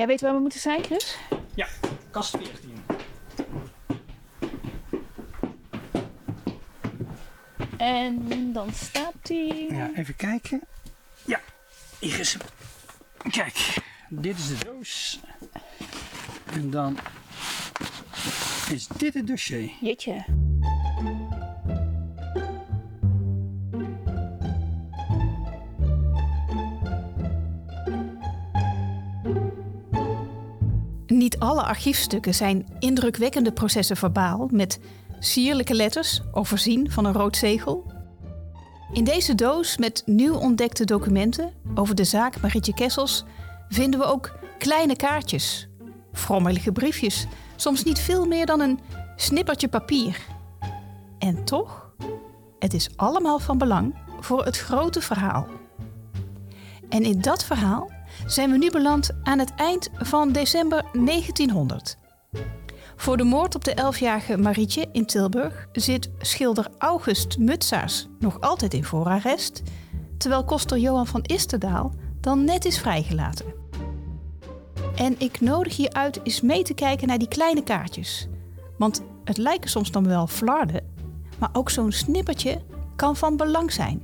Jij 0.00 0.08
weet 0.08 0.20
waar 0.20 0.34
we 0.34 0.40
moeten 0.40 0.60
zijn, 0.60 0.84
Chris? 0.84 1.18
Ja, 1.54 1.66
kast 2.10 2.36
14. 2.36 2.74
En 7.76 8.52
dan 8.52 8.72
staat 8.72 9.14
hij. 9.22 9.66
Ja, 9.68 9.90
even 9.94 10.16
kijken. 10.16 10.60
Ja, 11.24 11.40
hier 11.98 12.20
is 12.20 12.32
hem. 12.32 12.42
Kijk, 13.30 13.76
dit 14.08 14.38
is 14.38 14.48
de 14.48 14.64
doos. 14.64 15.20
En 16.52 16.70
dan 16.70 16.98
is 18.70 18.86
dit 18.86 19.14
het 19.14 19.26
dossier. 19.26 19.70
Jeetje. 19.80 20.24
Archiefstukken 31.62 32.34
zijn 32.34 32.66
indrukwekkende 32.78 33.52
processen 33.52 33.96
verbaal 33.96 34.48
met 34.52 34.80
sierlijke 35.18 35.74
letters 35.74 36.20
voorzien 36.32 36.90
van 36.90 37.04
een 37.04 37.12
rood 37.12 37.36
zegel. 37.36 37.92
In 38.92 39.04
deze 39.04 39.34
doos 39.34 39.76
met 39.76 40.02
nieuw 40.06 40.34
ontdekte 40.34 40.84
documenten 40.84 41.52
over 41.74 41.94
de 41.94 42.04
zaak 42.04 42.40
Marietje 42.40 42.74
Kessels 42.74 43.24
vinden 43.68 44.00
we 44.00 44.06
ook 44.06 44.38
kleine 44.58 44.96
kaartjes, 44.96 45.68
frommelige 46.12 46.72
briefjes, 46.72 47.26
soms 47.56 47.84
niet 47.84 47.98
veel 47.98 48.26
meer 48.26 48.46
dan 48.46 48.60
een 48.60 48.80
snippertje 49.16 49.68
papier. 49.68 50.18
En 51.18 51.44
toch, 51.44 51.94
het 52.58 52.74
is 52.74 52.90
allemaal 52.96 53.38
van 53.38 53.58
belang 53.58 53.94
voor 54.20 54.44
het 54.44 54.58
grote 54.58 55.00
verhaal. 55.00 55.46
En 56.88 57.02
in 57.02 57.20
dat 57.20 57.44
verhaal 57.44 57.90
zijn 58.32 58.50
we 58.50 58.58
nu 58.58 58.70
beland 58.70 59.10
aan 59.22 59.38
het 59.38 59.54
eind 59.54 59.88
van 59.94 60.32
december 60.32 60.84
1900. 60.92 61.96
Voor 62.96 63.16
de 63.16 63.24
moord 63.24 63.54
op 63.54 63.64
de 63.64 63.74
elfjarige 63.74 64.36
Marietje 64.36 64.88
in 64.92 65.06
Tilburg 65.06 65.66
zit 65.72 66.10
schilder 66.18 66.66
August 66.78 67.38
Mutsaars 67.38 68.08
nog 68.18 68.40
altijd 68.40 68.74
in 68.74 68.84
voorarrest, 68.84 69.62
terwijl 70.18 70.44
koster 70.44 70.78
Johan 70.78 71.06
van 71.06 71.22
Isterdaal 71.22 71.94
dan 72.20 72.44
net 72.44 72.64
is 72.64 72.78
vrijgelaten. 72.78 73.46
En 74.96 75.14
ik 75.18 75.40
nodig 75.40 75.76
je 75.76 75.92
uit 75.92 76.20
eens 76.22 76.40
mee 76.40 76.62
te 76.62 76.74
kijken 76.74 77.08
naar 77.08 77.18
die 77.18 77.28
kleine 77.28 77.62
kaartjes. 77.62 78.28
Want 78.78 79.02
het 79.24 79.36
lijken 79.36 79.70
soms 79.70 79.90
dan 79.90 80.06
wel 80.06 80.26
flarden, 80.26 80.84
maar 81.38 81.50
ook 81.52 81.70
zo'n 81.70 81.92
snippertje 81.92 82.60
kan 82.96 83.16
van 83.16 83.36
belang 83.36 83.72
zijn. 83.72 84.02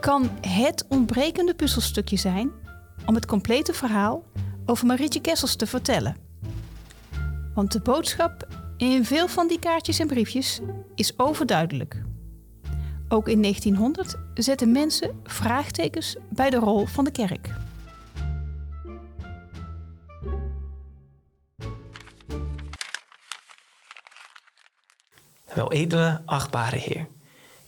Kan 0.00 0.30
het 0.40 0.84
ontbrekende 0.88 1.54
puzzelstukje 1.54 2.16
zijn 2.16 2.60
om 3.06 3.14
het 3.14 3.26
complete 3.26 3.72
verhaal 3.72 4.24
over 4.66 4.86
Marietje 4.86 5.20
Kessels 5.20 5.56
te 5.56 5.66
vertellen. 5.66 6.16
Want 7.54 7.72
de 7.72 7.80
boodschap 7.80 8.46
in 8.76 9.04
veel 9.04 9.28
van 9.28 9.48
die 9.48 9.58
kaartjes 9.58 9.98
en 9.98 10.06
briefjes 10.06 10.60
is 10.94 11.18
overduidelijk. 11.18 12.02
Ook 13.08 13.28
in 13.28 13.42
1900 13.42 14.16
zetten 14.34 14.72
mensen 14.72 15.20
vraagtekens 15.24 16.16
bij 16.30 16.50
de 16.50 16.56
rol 16.56 16.86
van 16.86 17.04
de 17.04 17.10
kerk. 17.10 17.50
Wel 25.54 25.72
edele, 25.72 26.22
achtbare 26.24 26.76
heer, 26.76 27.08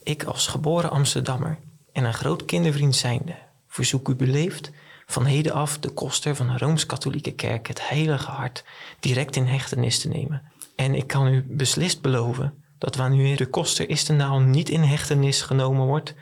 ik 0.03 0.25
als 0.25 0.47
geboren 0.47 0.91
Amsterdammer 0.91 1.59
en 1.93 2.05
een 2.05 2.15
groot 2.15 2.45
kindervriend 2.45 2.97
zijnde, 2.97 3.35
verzoek 3.67 4.09
u 4.09 4.15
beleefd 4.15 4.71
van 5.07 5.25
heden 5.25 5.53
af 5.53 5.79
de 5.79 5.91
koster 5.91 6.37
van 6.37 6.47
de 6.47 6.59
Rooms-Katholieke 6.59 7.33
Kerk 7.33 7.67
het 7.67 7.89
heilige 7.89 8.31
hart 8.31 8.65
direct 9.01 9.37
in 9.37 9.47
hechtenis 9.47 10.01
te 10.01 10.09
nemen. 10.09 10.43
En 10.77 10.95
ik 10.95 11.07
kan 11.07 11.27
u 11.27 11.45
beslist 11.49 12.03
beloven 12.03 12.55
dat 12.79 12.97
wanneer 12.97 13.37
de 13.37 13.47
koster 13.47 13.89
Istendaal 13.89 14.41
niet 14.41 14.69
in 14.69 14.83
hechtenis 14.83 15.43
genomen 15.43 15.87
wordt, 15.87 16.15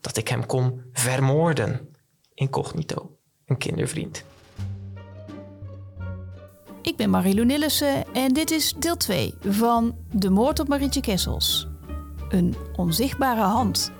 dat 0.00 0.16
ik 0.16 0.28
hem 0.28 0.46
kom 0.46 0.82
vermoorden. 0.92 1.88
Incognito, 2.34 3.16
een 3.46 3.58
kindervriend. 3.58 4.24
Ik 6.82 6.96
ben 6.96 7.10
Marilou 7.10 7.46
Nillissen 7.46 8.14
en 8.14 8.32
dit 8.32 8.50
is 8.50 8.74
deel 8.78 8.96
2 8.96 9.34
van 9.40 9.96
De 10.12 10.30
moord 10.30 10.58
op 10.58 10.68
Marietje 10.68 11.00
Kessels. 11.00 11.68
Een 12.28 12.54
onzichtbare 12.76 13.40
hand. 13.40 13.92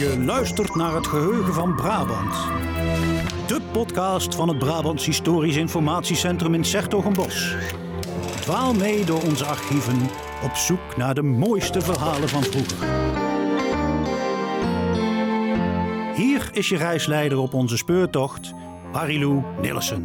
Je 0.00 0.18
luistert 0.24 0.74
naar 0.74 0.94
het 0.94 1.06
geheugen 1.06 1.54
van 1.54 1.74
Brabant. 1.74 2.34
De 3.46 3.60
podcast 3.72 4.34
van 4.34 4.48
het 4.48 4.58
Brabants 4.58 5.06
Historisch 5.06 5.56
Informatiecentrum 5.56 6.54
in 6.54 6.64
Sertogenbos. 6.64 7.54
Dwaal 8.40 8.74
mee 8.74 9.04
door 9.04 9.22
onze 9.22 9.44
archieven 9.44 10.00
op 10.42 10.54
zoek 10.54 10.96
naar 10.96 11.14
de 11.14 11.22
mooiste 11.22 11.80
verhalen 11.80 12.28
van 12.28 12.42
vroeger. 12.42 12.88
Hier 16.14 16.48
is 16.52 16.68
je 16.68 16.76
reisleider 16.76 17.38
op 17.38 17.54
onze 17.54 17.76
speurtocht, 17.76 18.52
Marilou 18.92 19.42
Nillissen. 19.60 20.04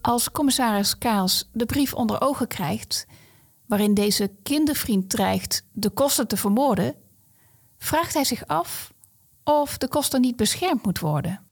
Als 0.00 0.30
commissaris 0.30 0.98
Kaals 0.98 1.48
de 1.52 1.66
brief 1.66 1.94
onder 1.94 2.20
ogen 2.20 2.48
krijgt, 2.48 3.06
waarin 3.66 3.94
deze 3.94 4.36
kindervriend 4.42 5.10
dreigt 5.10 5.66
de 5.72 5.90
koster 5.90 6.26
te 6.26 6.36
vermoorden, 6.36 6.94
vraagt 7.78 8.14
hij 8.14 8.24
zich 8.24 8.46
af 8.46 8.92
of 9.44 9.78
de 9.78 9.88
koster 9.88 10.20
niet 10.20 10.36
beschermd 10.36 10.84
moet 10.84 10.98
worden. 10.98 11.46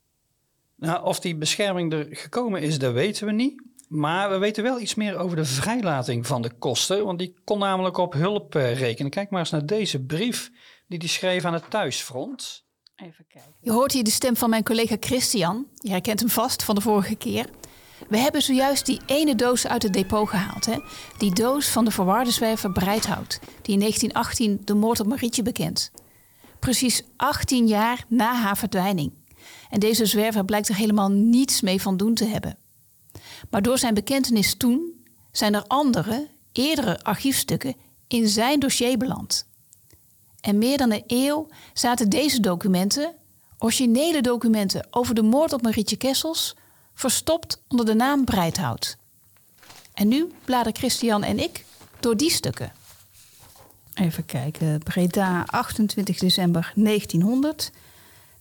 Nou, 0.77 1.05
of 1.05 1.21
die 1.21 1.37
bescherming 1.37 1.93
er 1.93 2.07
gekomen 2.11 2.63
is, 2.63 2.79
dat 2.79 2.93
weten 2.93 3.27
we 3.27 3.33
niet. 3.33 3.63
Maar 3.89 4.31
we 4.31 4.39
weten 4.39 4.63
wel 4.63 4.81
iets 4.81 4.95
meer 4.95 5.17
over 5.17 5.37
de 5.37 5.45
vrijlating 5.45 6.27
van 6.27 6.43
de 6.43 6.51
koster, 6.59 7.05
want 7.05 7.19
die 7.19 7.35
kon 7.45 7.59
namelijk 7.59 7.97
op 7.97 8.13
hulp 8.13 8.55
eh, 8.55 8.79
rekenen. 8.79 9.11
Kijk 9.11 9.31
maar 9.31 9.41
eens 9.41 9.51
naar 9.51 9.67
deze 9.67 10.05
brief 10.05 10.51
die 10.87 10.99
hij 10.99 11.09
schreef 11.09 11.45
aan 11.45 11.53
het 11.53 11.71
thuisfront. 11.71 12.65
Even 12.97 13.27
kijken. 13.29 13.53
Je 13.61 13.71
hoort 13.71 13.93
hier 13.93 14.05
de 14.05 14.11
stem 14.11 14.37
van 14.37 14.51
mijn 14.51 14.63
collega 14.63 14.97
Christian. 15.01 15.67
Je 15.75 15.91
herkent 15.91 16.21
hem 16.21 16.29
vast 16.29 16.63
van 16.63 16.75
de 16.75 16.81
vorige 16.81 17.17
keer. 17.17 17.47
We 18.09 18.19
hebben 18.19 18.43
zojuist 18.43 18.87
die 18.87 19.01
ene 19.07 19.35
doos 19.35 19.67
uit 19.67 19.83
het 19.83 19.93
depot 19.93 20.29
gehaald. 20.29 20.67
Hè? 20.67 20.79
Die 21.19 21.35
doos 21.35 21.69
van 21.69 21.85
de 21.85 21.91
verwarde 21.91 22.31
zwerver 22.31 22.73
Breithout, 22.73 23.39
die 23.63 23.75
in 23.75 23.81
1918 23.81 24.61
de 24.65 24.75
moord 24.75 25.01
op 25.01 25.07
Marietje 25.07 25.43
bekent. 25.43 25.91
Precies 26.59 27.03
18 27.17 27.67
jaar 27.67 28.05
na 28.09 28.35
haar 28.35 28.57
verdwijning. 28.57 29.13
En 29.71 29.81
deze 29.81 30.07
zwerver 30.07 30.45
blijkt 30.45 30.69
er 30.69 30.75
helemaal 30.75 31.11
niets 31.11 31.61
mee 31.61 31.83
van 31.83 31.97
doen 31.97 32.15
te 32.15 32.25
hebben. 32.25 32.59
Maar 33.51 33.63
door 33.63 33.79
zijn 33.79 33.95
bekentenis 33.95 34.55
toen 34.55 35.05
zijn 35.33 35.55
er 35.55 35.65
andere, 35.67 36.29
eerdere 36.53 37.03
archiefstukken 37.03 37.75
in 38.09 38.29
zijn 38.29 38.61
dossier 38.61 38.99
beland. 38.99 39.47
En 40.41 40.59
meer 40.59 40.79
dan 40.79 40.93
een 40.93 41.05
eeuw 41.07 41.49
zaten 41.73 42.09
deze 42.09 42.41
documenten, 42.41 43.15
originele 43.59 44.21
documenten 44.21 44.87
over 44.91 45.15
de 45.15 45.23
moord 45.23 45.53
op 45.53 45.63
Marietje 45.63 45.97
Kessels, 45.97 46.57
verstopt 46.95 47.63
onder 47.69 47.87
de 47.87 47.95
naam 47.95 48.25
Breithout. 48.25 48.97
En 49.95 50.09
nu 50.09 50.33
bladeren 50.45 50.77
Christian 50.77 51.23
en 51.23 51.39
ik 51.39 51.65
door 52.01 52.17
die 52.17 52.31
stukken. 52.31 52.73
Even 53.95 54.27
kijken. 54.27 54.79
Breda, 54.79 55.45
28 55.47 56.19
december 56.19 56.73
1900. 56.75 57.71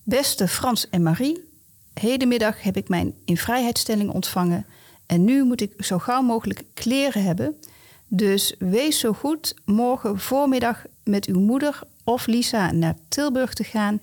Beste 0.03 0.47
Frans 0.47 0.89
en 0.89 1.03
Marie, 1.03 1.49
hedenmiddag 1.93 2.61
heb 2.61 2.77
ik 2.77 2.89
mijn 2.89 3.13
invrijheidstelling 3.25 4.09
ontvangen 4.09 4.65
en 5.05 5.23
nu 5.23 5.43
moet 5.43 5.61
ik 5.61 5.73
zo 5.77 5.99
gauw 5.99 6.21
mogelijk 6.21 6.63
kleren 6.73 7.23
hebben. 7.23 7.59
Dus 8.07 8.55
wees 8.59 8.99
zo 8.99 9.13
goed 9.13 9.55
morgen 9.65 10.19
voormiddag 10.19 10.83
met 11.03 11.25
uw 11.25 11.39
moeder 11.39 11.79
of 12.03 12.25
Lisa 12.25 12.71
naar 12.71 12.95
Tilburg 13.07 13.53
te 13.53 13.63
gaan 13.63 13.99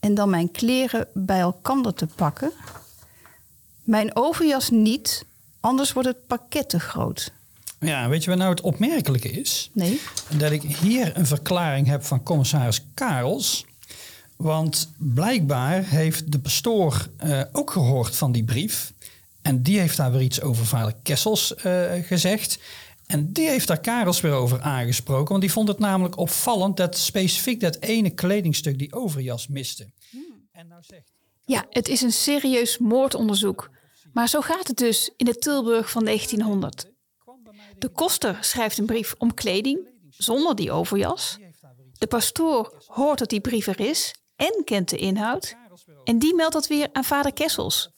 en 0.00 0.14
dan 0.14 0.30
mijn 0.30 0.50
kleren 0.50 1.08
bij 1.14 1.40
elkaar 1.40 1.92
te 1.94 2.06
pakken. 2.06 2.52
Mijn 3.82 4.16
overjas 4.16 4.70
niet, 4.70 5.24
anders 5.60 5.92
wordt 5.92 6.08
het 6.08 6.26
pakket 6.26 6.68
te 6.68 6.80
groot. 6.80 7.32
Ja, 7.80 8.08
weet 8.08 8.24
je 8.24 8.30
wat 8.30 8.38
nou 8.38 8.50
het 8.50 8.60
opmerkelijke 8.60 9.30
is? 9.30 9.70
Nee. 9.72 10.00
Dat 10.28 10.50
ik 10.50 10.62
hier 10.62 11.16
een 11.16 11.26
verklaring 11.26 11.86
heb 11.86 12.04
van 12.04 12.22
commissaris 12.22 12.84
Karels. 12.94 13.64
Want 14.36 14.92
blijkbaar 14.98 15.84
heeft 15.84 16.32
de 16.32 16.38
pastoor 16.38 17.08
uh, 17.24 17.42
ook 17.52 17.70
gehoord 17.70 18.16
van 18.16 18.32
die 18.32 18.44
brief. 18.44 18.92
En 19.42 19.62
die 19.62 19.78
heeft 19.78 19.96
daar 19.96 20.12
weer 20.12 20.22
iets 20.22 20.40
over 20.40 20.66
vader 20.66 20.94
Kessels 21.02 21.54
uh, 21.64 21.92
gezegd. 22.02 22.58
En 23.06 23.32
die 23.32 23.48
heeft 23.48 23.66
daar 23.66 23.80
Karels 23.80 24.20
weer 24.20 24.32
over 24.32 24.60
aangesproken. 24.60 25.28
Want 25.28 25.40
die 25.40 25.52
vond 25.52 25.68
het 25.68 25.78
namelijk 25.78 26.16
opvallend 26.16 26.76
dat 26.76 26.98
specifiek 26.98 27.60
dat 27.60 27.76
ene 27.76 28.10
kledingstuk 28.10 28.78
die 28.78 28.94
overjas 28.94 29.46
miste. 29.48 29.90
Hmm. 30.10 30.48
En 30.52 30.68
nou 30.68 30.82
zegt... 30.86 31.12
Ja, 31.50 31.66
het 31.70 31.88
is 31.88 32.00
een 32.00 32.12
serieus 32.12 32.78
moordonderzoek. 32.78 33.70
Maar 34.12 34.28
zo 34.28 34.40
gaat 34.40 34.66
het 34.66 34.76
dus 34.76 35.12
in 35.16 35.24
de 35.24 35.34
Tilburg 35.34 35.90
van 35.90 36.04
1900. 36.04 36.90
De 37.78 37.88
koster 37.88 38.38
schrijft 38.40 38.78
een 38.78 38.86
brief 38.86 39.14
om 39.18 39.34
kleding 39.34 39.88
zonder 40.10 40.54
die 40.54 40.72
overjas. 40.72 41.38
De 41.98 42.06
pastoor 42.06 42.82
hoort 42.86 43.18
dat 43.18 43.28
die 43.28 43.40
brief 43.40 43.66
er 43.66 43.80
is 43.80 44.14
en 44.36 44.64
kent 44.64 44.88
de 44.88 44.96
inhoud. 44.96 45.56
En 46.04 46.18
die 46.18 46.34
meldt 46.34 46.52
dat 46.52 46.66
weer 46.66 46.88
aan 46.92 47.04
vader 47.04 47.32
Kessels, 47.32 47.90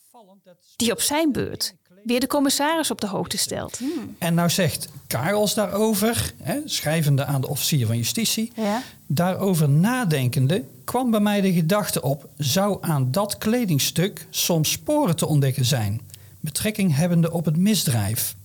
die 0.75 0.91
op 0.91 1.01
zijn 1.01 1.31
beurt 1.31 1.73
weer 2.03 2.19
de 2.19 2.27
commissaris 2.27 2.91
op 2.91 3.01
de 3.01 3.07
hoogte 3.07 3.37
stelt. 3.37 3.79
En 4.17 4.33
nou 4.33 4.49
zegt 4.49 4.87
Karels 5.07 5.53
daarover, 5.53 6.33
hè, 6.41 6.59
schrijvende 6.65 7.25
aan 7.25 7.41
de 7.41 7.47
officier 7.47 7.85
van 7.85 7.97
justitie, 7.97 8.51
Ja. 8.55 8.81
daarover 9.07 9.69
nadenkende 9.69 10.63
kwam 10.83 11.11
bij 11.11 11.19
mij 11.19 11.41
de 11.41 11.53
gedachte 11.53 12.01
op, 12.01 12.29
zou 12.37 12.77
aan 12.81 13.11
dat 13.11 13.37
kledingstuk 13.37 14.27
soms 14.29 14.71
sporen 14.71 15.15
te 15.15 15.27
ontdekken 15.27 15.65
zijn, 15.65 16.01
betrekking 16.39 16.95
hebbende 16.95 17.31
op 17.31 17.45
het 17.45 17.57
misdrijf. 17.57 18.35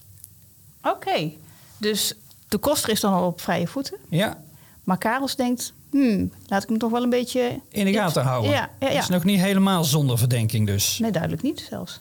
Oké, 0.83 1.31
dus 1.79 2.15
de 2.49 2.59
koster 2.59 2.91
is 2.91 3.01
dan 3.01 3.13
al 3.13 3.27
op 3.27 3.41
vrije 3.41 3.67
voeten. 3.67 3.99
Ja, 4.09 4.39
Maar 4.85 4.99
Karels 4.99 5.37
denkt, 5.37 5.73
hmm, 5.91 6.33
laat 6.47 6.63
ik 6.63 6.69
hem 6.69 6.79
toch 6.79 6.91
wel 6.91 7.03
een 7.03 7.11
beetje... 7.11 7.61
in 7.69 7.85
de 7.85 7.93
gaten 7.93 8.23
houden. 8.23 8.51
Ja, 8.51 8.71
ja, 8.81 8.89
ja. 8.89 8.95
Het 8.95 9.03
is 9.03 9.09
nog 9.09 9.25
niet 9.25 9.41
helemaal 9.41 9.85
zonder 9.85 10.19
verdenking 10.19 10.67
dus. 10.67 10.99
Nee, 10.99 11.11
duidelijk 11.11 11.43
niet 11.43 11.67
zelfs. 11.69 12.01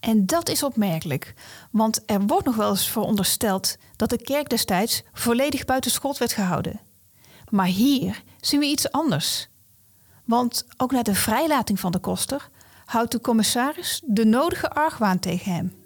En 0.00 0.26
dat 0.26 0.48
is 0.48 0.62
opmerkelijk, 0.62 1.34
want 1.70 2.02
er 2.06 2.20
wordt 2.20 2.46
nog 2.46 2.56
wel 2.56 2.70
eens 2.70 2.88
verondersteld 2.88 3.76
dat 3.96 4.10
de 4.10 4.22
kerk 4.22 4.48
destijds 4.48 5.02
volledig 5.12 5.64
buiten 5.64 5.90
schot 5.90 6.18
werd 6.18 6.32
gehouden. 6.32 6.80
Maar 7.48 7.66
hier 7.66 8.22
zien 8.40 8.60
we 8.60 8.66
iets 8.66 8.90
anders. 8.90 9.48
Want 10.24 10.66
ook 10.76 10.92
na 10.92 11.02
de 11.02 11.14
vrijlating 11.14 11.80
van 11.80 11.92
de 11.92 11.98
koster 11.98 12.48
houdt 12.84 13.12
de 13.12 13.20
commissaris 13.20 14.02
de 14.04 14.24
nodige 14.24 14.70
argwaan 14.70 15.18
tegen 15.18 15.52
hem. 15.52 15.78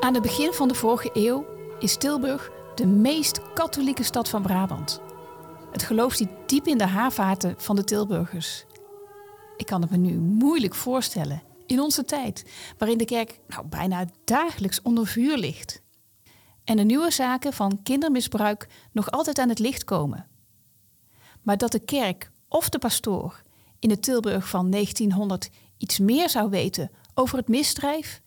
Aan 0.00 0.14
het 0.14 0.22
begin 0.22 0.52
van 0.52 0.68
de 0.68 0.74
vorige 0.74 1.10
eeuw 1.12 1.46
is 1.78 1.96
Tilburg 1.96 2.50
de 2.76 2.86
meest 2.86 3.52
katholieke 3.52 4.02
stad 4.02 4.28
van 4.28 4.42
Brabant. 4.42 5.00
Het 5.72 5.82
geloof 5.82 6.14
zit 6.14 6.28
diep 6.46 6.66
in 6.66 6.78
de 6.78 6.86
haarvaten 6.86 7.54
van 7.58 7.76
de 7.76 7.84
Tilburgers. 7.84 8.64
Ik 9.56 9.66
kan 9.66 9.80
het 9.80 9.90
me 9.90 9.96
nu 9.96 10.18
moeilijk 10.18 10.74
voorstellen 10.74 11.42
in 11.66 11.80
onze 11.80 12.04
tijd, 12.04 12.44
waarin 12.78 12.98
de 12.98 13.04
kerk 13.04 13.40
nou, 13.48 13.66
bijna 13.66 14.06
dagelijks 14.24 14.82
onder 14.82 15.06
vuur 15.06 15.36
ligt. 15.36 15.82
En 16.64 16.76
de 16.76 16.82
nieuwe 16.82 17.10
zaken 17.10 17.52
van 17.52 17.82
kindermisbruik 17.82 18.68
nog 18.92 19.10
altijd 19.10 19.38
aan 19.38 19.48
het 19.48 19.58
licht 19.58 19.84
komen. 19.84 20.26
Maar 21.42 21.56
dat 21.56 21.72
de 21.72 21.84
kerk 21.84 22.30
of 22.48 22.68
de 22.68 22.78
pastoor 22.78 23.42
in 23.78 23.88
de 23.88 23.98
Tilburg 23.98 24.48
van 24.48 24.70
1900 24.70 25.50
iets 25.76 25.98
meer 25.98 26.30
zou 26.30 26.50
weten 26.50 26.90
over 27.14 27.38
het 27.38 27.48
misdrijf, 27.48 28.22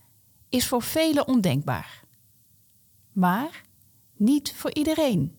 is 0.49 0.67
voor 0.67 0.81
velen 0.81 1.27
ondenkbaar. 1.27 2.03
Maar 3.11 3.67
niet 4.19 4.53
voor 4.55 4.73
iedereen. 4.73 5.37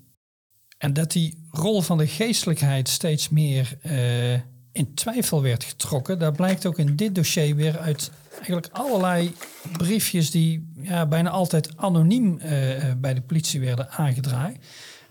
En 0.78 0.92
dat 0.92 1.12
die 1.12 1.48
rol 1.50 1.80
van 1.80 1.98
de 1.98 2.06
geestelijkheid 2.06 2.88
steeds 2.88 3.28
meer 3.28 3.78
eh, 3.82 4.32
in 4.72 4.94
twijfel 4.94 5.42
werd 5.42 5.64
getrokken, 5.64 6.18
dat 6.18 6.36
blijkt 6.36 6.66
ook 6.66 6.78
in 6.78 6.96
dit 6.96 7.14
dossier 7.14 7.56
weer 7.56 7.78
uit 7.78 8.10
eigenlijk 8.36 8.68
allerlei 8.72 9.34
briefjes 9.72 10.30
die 10.30 10.72
ja, 10.82 11.06
bijna 11.06 11.30
altijd 11.30 11.76
anoniem 11.76 12.38
eh, 12.38 12.50
bij 12.96 13.14
de 13.14 13.20
politie 13.20 13.60
werden 13.60 13.90
aangedragen. 13.90 14.56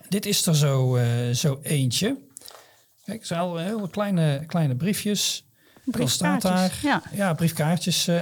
Dit 0.08 0.26
is 0.26 0.46
er 0.46 0.56
zo, 0.56 0.96
eh, 0.96 1.30
zo 1.30 1.58
eentje. 1.62 2.16
Kijk, 3.04 3.18
het 3.18 3.26
zijn 3.26 3.40
al 3.40 3.56
heel 3.56 3.88
kleine, 3.88 4.44
kleine 4.46 4.76
briefjes. 4.76 5.44
Staat 6.04 6.42
daar, 6.42 6.68
Briefkaartjes, 6.68 6.80
ja. 6.80 7.02
ja, 7.12 7.34
briefkaartjes 7.34 8.08
eh, 8.08 8.18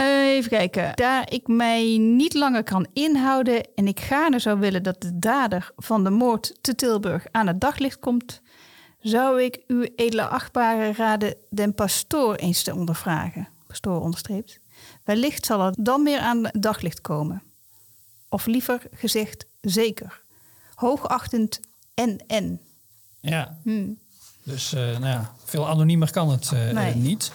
eigenlijk. 0.00 0.36
Even 0.36 0.50
kijken. 0.50 0.92
Daar 0.96 1.32
ik 1.32 1.46
mij 1.48 1.96
niet 1.98 2.34
langer 2.34 2.62
kan 2.62 2.86
inhouden 2.92 3.68
en 3.74 3.86
ik 3.88 4.00
gaarne 4.00 4.38
zou 4.38 4.58
willen 4.58 4.82
dat 4.82 5.00
de 5.00 5.18
dader 5.18 5.72
van 5.76 6.04
de 6.04 6.10
moord 6.10 6.58
te 6.60 6.74
Tilburg 6.74 7.26
aan 7.30 7.46
het 7.46 7.60
daglicht 7.60 7.98
komt, 7.98 8.40
zou 9.00 9.42
ik 9.42 9.60
uw 9.66 9.86
edele 9.96 10.26
achtbare 10.26 10.92
raden 10.92 11.34
den 11.50 11.74
pastoor 11.74 12.34
eens 12.34 12.62
te 12.62 12.74
ondervragen. 12.74 13.48
Pastoor 13.66 14.00
onderstreept. 14.00 14.60
Wellicht 15.04 15.46
zal 15.46 15.60
er 15.66 15.74
dan 15.78 16.02
meer 16.02 16.20
aan 16.20 16.44
het 16.44 16.62
daglicht 16.62 17.00
komen. 17.00 17.42
Of 18.28 18.46
liever 18.46 18.82
gezegd, 18.92 19.46
zeker. 19.60 20.22
Hoogachtend 20.74 21.60
NN. 21.94 22.60
Ja, 23.20 23.58
Hm. 23.62 23.88
Dus 24.42 24.72
eh, 24.72 24.80
nou 24.82 25.04
ja, 25.06 25.34
veel 25.44 25.68
anoniemer 25.68 26.10
kan 26.10 26.30
het 26.30 26.52
eh, 26.52 26.70
Nee. 26.70 26.90
eh, 26.90 26.94
niet. 26.94 27.32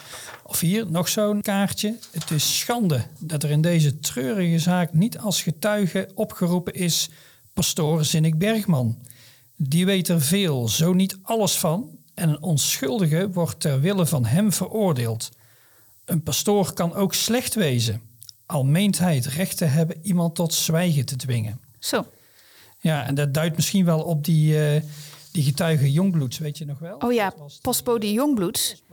Of 0.48 0.60
hier 0.60 0.92
nog 0.92 1.08
zo'n 1.08 1.42
kaartje. 1.42 1.98
Het 2.12 2.32
is 2.32 2.58
schande 2.58 3.06
dat 3.20 3.44
er 3.44 3.50
in 3.50 3.62
deze 3.62 4.00
treurige 4.00 4.60
zaak 4.60 4.94
niet 4.94 5.18
als 5.18 5.42
getuige 5.42 6.10
opgeroepen 6.14 6.74
is 6.74 7.10
pastoor 7.54 8.06
Zinnik 8.06 8.38
Bergman. 8.38 8.98
Die 9.56 9.86
weet 9.86 10.08
er 10.08 10.22
veel, 10.22 10.68
zo 10.68 10.94
niet 10.94 11.18
alles 11.22 11.58
van. 11.58 11.98
En 12.14 12.30
een 12.30 12.42
onschuldige 12.42 13.30
wordt 13.30 13.60
ter 13.60 13.82
wille 13.82 14.06
van 14.06 14.26
hem 14.26 14.54
veroordeeld. 14.54 15.32
Een 16.06 16.24
pastoor 16.24 16.74
kan 16.74 16.94
ook 16.94 17.14
slecht 17.14 17.54
wezen, 17.54 18.02
al 18.46 18.64
meent 18.64 19.00
hij 19.00 19.16
het 19.16 19.26
recht 19.26 19.58
te 19.58 19.66
hebben 19.66 19.98
iemand 20.02 20.36
tot 20.36 20.54
zwijgen 20.54 21.06
te 21.06 21.16
dwingen. 21.16 21.60
Zo. 21.80 22.06
Ja, 22.80 23.06
en 23.06 23.16
dat 23.16 23.34
duidt 23.34 23.56
misschien 23.56 23.86
wel 23.86 24.02
op 24.02 24.26
die, 24.26 24.68
eh, 24.68 24.82
die 25.32 25.44
getuige 25.44 25.92
Jongbloeds, 25.92 26.38
weet 26.38 26.58
je 26.58 26.66
nog 26.66 26.80
wel? 26.80 26.98
Oh 26.98 27.14
ja, 27.14 27.34
postbode 27.62 28.14
Jongbloeds. 28.14 28.84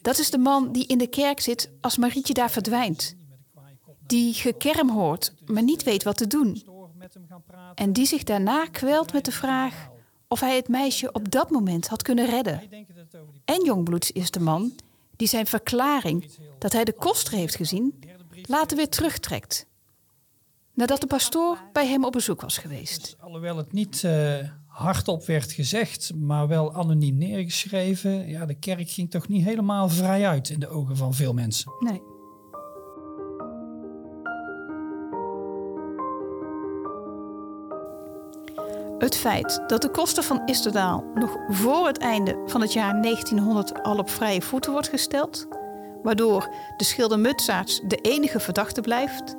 Dat 0.00 0.18
is 0.18 0.30
de 0.30 0.38
man 0.38 0.72
die 0.72 0.86
in 0.86 0.98
de 0.98 1.06
kerk 1.06 1.40
zit 1.40 1.70
als 1.80 1.96
Marietje 1.96 2.34
daar 2.34 2.50
verdwijnt. 2.50 3.16
Die 4.06 4.34
gekerm 4.34 4.90
hoort, 4.90 5.34
maar 5.46 5.62
niet 5.62 5.82
weet 5.82 6.02
wat 6.02 6.16
te 6.16 6.26
doen. 6.26 6.62
En 7.74 7.92
die 7.92 8.06
zich 8.06 8.22
daarna 8.22 8.66
kwelt 8.66 9.12
met 9.12 9.24
de 9.24 9.32
vraag 9.32 9.88
of 10.28 10.40
hij 10.40 10.56
het 10.56 10.68
meisje 10.68 11.12
op 11.12 11.30
dat 11.30 11.50
moment 11.50 11.88
had 11.88 12.02
kunnen 12.02 12.26
redden. 12.26 12.62
En 13.44 13.64
Jongbloeds 13.64 14.12
is 14.12 14.30
de 14.30 14.40
man 14.40 14.72
die 15.16 15.28
zijn 15.28 15.46
verklaring 15.46 16.30
dat 16.58 16.72
hij 16.72 16.84
de 16.84 16.92
koster 16.92 17.34
heeft 17.34 17.56
gezien, 17.56 17.98
later 18.42 18.76
weer 18.76 18.88
terugtrekt. 18.88 19.66
Nadat 20.74 21.00
de 21.00 21.06
pastoor 21.06 21.58
bij 21.72 21.86
hem 21.86 22.04
op 22.04 22.12
bezoek 22.12 22.40
was 22.40 22.58
geweest. 22.58 23.16
Alhoewel 23.20 23.56
het 23.56 23.72
niet 23.72 24.04
eh, 24.04 24.38
hardop 24.80 25.26
werd 25.26 25.52
gezegd, 25.52 26.12
maar 26.18 26.48
wel 26.48 26.74
anoniem 26.74 27.18
neergeschreven. 27.18 28.28
Ja, 28.28 28.46
de 28.46 28.54
kerk 28.54 28.90
ging 28.90 29.10
toch 29.10 29.28
niet 29.28 29.44
helemaal 29.44 29.88
vrij 29.88 30.26
uit 30.26 30.50
in 30.50 30.60
de 30.60 30.68
ogen 30.68 30.96
van 30.96 31.14
veel 31.14 31.32
mensen. 31.32 31.72
Nee. 31.78 32.02
Het 38.98 39.16
feit 39.16 39.62
dat 39.66 39.82
de 39.82 39.90
koster 39.90 40.22
van 40.22 40.42
Isterdaal 40.46 41.04
nog 41.14 41.36
voor 41.48 41.86
het 41.86 41.98
einde 41.98 42.42
van 42.46 42.60
het 42.60 42.72
jaar 42.72 43.02
1900 43.02 43.82
al 43.82 43.98
op 43.98 44.10
vrije 44.10 44.42
voeten 44.42 44.72
wordt 44.72 44.88
gesteld, 44.88 45.48
waardoor 46.02 46.48
de 46.76 46.84
schilder 46.84 47.18
Mutsaerts 47.18 47.80
de 47.86 47.96
enige 47.96 48.40
verdachte 48.40 48.80
blijft, 48.80 49.36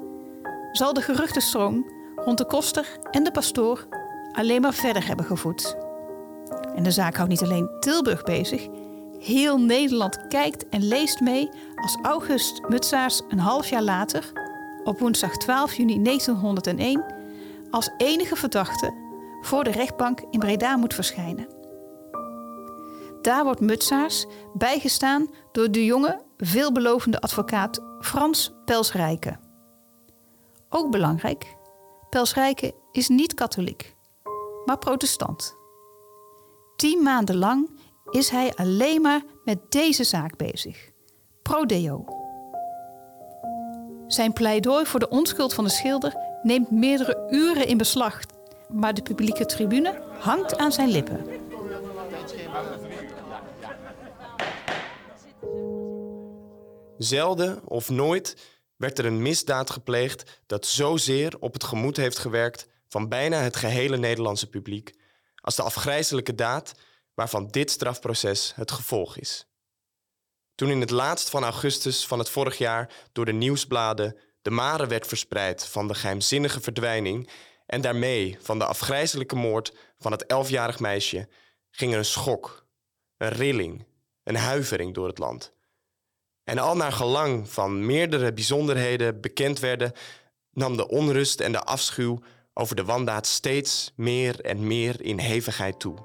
zal 0.72 0.94
de 0.94 1.02
geruchtenstroom 1.02 1.92
rond 2.16 2.38
de 2.38 2.46
koster 2.46 3.00
en 3.12 3.24
de 3.24 3.32
pastoor 3.32 3.88
alleen 4.32 4.62
maar 4.62 4.74
verder 4.74 5.08
hebben 5.08 5.26
gevoed. 5.26 5.78
En 6.76 6.84
de 6.84 6.92
zaak 6.92 7.16
houdt 7.16 7.32
niet 7.32 7.44
alleen 7.44 7.70
Tilburg 7.80 8.24
bezig, 8.24 8.68
Heel 9.22 9.60
Nederland 9.60 10.28
kijkt 10.28 10.70
en 10.70 10.84
leest 10.84 11.20
mee 11.20 11.50
als 11.76 11.98
August 12.02 12.62
Mutsaars 12.70 13.22
een 13.30 13.40
half 13.40 13.70
jaar 13.70 13.82
later, 13.82 14.32
op 14.84 15.00
woensdag 15.00 15.38
12 15.38 15.74
juni 15.74 16.04
1901, 16.04 17.06
als 17.72 17.90
enige 17.98 18.36
verdachte 18.36 18.94
voor 19.42 19.64
de 19.64 19.72
rechtbank 19.72 20.22
in 20.30 20.40
Breda 20.40 20.76
moet 20.78 20.94
verschijnen. 20.94 21.48
Daar 23.22 23.44
wordt 23.44 23.60
Mutsaars 23.60 24.26
bijgestaan 24.54 25.30
door 25.52 25.72
de 25.72 25.86
jonge, 25.86 26.22
veelbelovende 26.38 27.20
advocaat 27.20 27.80
Frans 28.00 28.54
Pelsrijke. 28.66 29.38
Ook 30.70 30.92
belangrijk, 30.92 31.56
Pelsrijke 32.10 32.74
is 32.92 33.08
niet 33.08 33.34
katholiek, 33.34 33.96
maar 34.66 34.78
protestant. 34.78 35.56
Tien 36.76 37.04
maanden 37.04 37.38
lang 37.38 37.70
is 38.10 38.30
hij 38.30 38.54
alleen 38.56 39.02
maar 39.02 39.22
met 39.44 39.72
deze 39.72 40.04
zaak 40.04 40.38
bezig. 40.38 40.90
Pro 41.42 41.66
Deo. 41.66 42.06
Zijn 44.08 44.34
pleidooi 44.34 44.86
voor 44.86 45.00
de 45.00 45.10
onschuld 45.10 45.54
van 45.54 45.64
de 45.64 45.70
schilder 45.70 46.16
neemt 46.44 46.72
meerdere 46.72 47.28
uren 47.30 47.68
in 47.68 47.78
beslag, 47.78 48.20
maar 48.70 48.94
de 48.94 49.02
publieke 49.02 49.46
tribune 49.46 50.02
hangt 50.20 50.58
aan 50.58 50.72
zijn 50.72 50.90
lippen. 50.90 51.26
Zelden 56.98 57.68
of 57.68 57.90
nooit 57.90 58.38
werd 58.78 59.00
er 59.00 59.06
een 59.06 59.22
misdaad 59.22 59.70
gepleegd 59.70 60.42
dat 60.46 60.66
zozeer 60.66 61.36
op 61.40 61.54
het 61.54 61.64
gemoed 61.64 61.98
heeft 61.98 62.18
gewerkt 62.18 62.68
van 62.92 63.10
bijna 63.10 63.42
het 63.42 63.56
gehele 63.56 63.98
Nederlandse 63.98 64.50
publiek 64.50 64.94
als 65.36 65.56
de 65.56 65.62
afgrijzelijke 65.62 66.36
daad 66.36 66.74
waarvan 67.14 67.48
dit 67.48 67.72
strafproces 67.72 68.52
het 68.56 68.72
gevolg 68.72 69.18
is. 69.18 69.48
Toen 70.56 70.70
in 70.70 70.80
het 70.80 70.90
laatst 70.90 71.30
van 71.30 71.44
augustus 71.44 72.08
van 72.08 72.20
het 72.20 72.30
vorig 72.30 72.58
jaar 72.58 72.94
door 73.12 73.26
de 73.26 73.34
nieuwsbladen 73.34 74.18
de 74.42 74.50
mare 74.50 74.88
werd 74.88 75.08
verspreid 75.08 75.66
van 75.66 75.88
de 75.88 75.94
geheimzinnige 75.94 76.62
verdwijning 76.62 77.30
en 77.66 77.82
daarmee 77.82 78.38
van 78.42 78.60
de 78.60 78.66
afgrijzelijke 78.66 79.36
moord 79.36 79.74
van 79.98 80.12
het 80.12 80.26
elfjarig 80.26 80.80
meisje, 80.80 81.30
ging 81.70 81.92
er 81.92 81.98
een 81.98 82.06
schok, 82.06 82.66
een 83.18 83.30
rilling, 83.30 83.86
een 84.24 84.36
huivering 84.36 84.94
door 84.94 85.08
het 85.08 85.18
land. 85.18 85.54
En 86.44 86.58
al 86.58 86.76
naar 86.76 86.92
gelang 86.92 87.50
van 87.50 87.86
meerdere 87.86 88.34
bijzonderheden 88.34 89.22
bekend 89.22 89.60
werden, 89.60 89.94
nam 90.52 90.78
de 90.78 90.88
onrust 90.88 91.40
en 91.40 91.52
de 91.52 91.64
afschuw 91.64 92.22
over 92.62 92.76
de 92.76 92.86
wandaad 92.86 93.28
steeds 93.28 93.92
meer 93.96 94.42
en 94.42 94.68
meer 94.68 95.02
in 95.02 95.20
hevigheid 95.20 95.80
toe. 95.80 95.96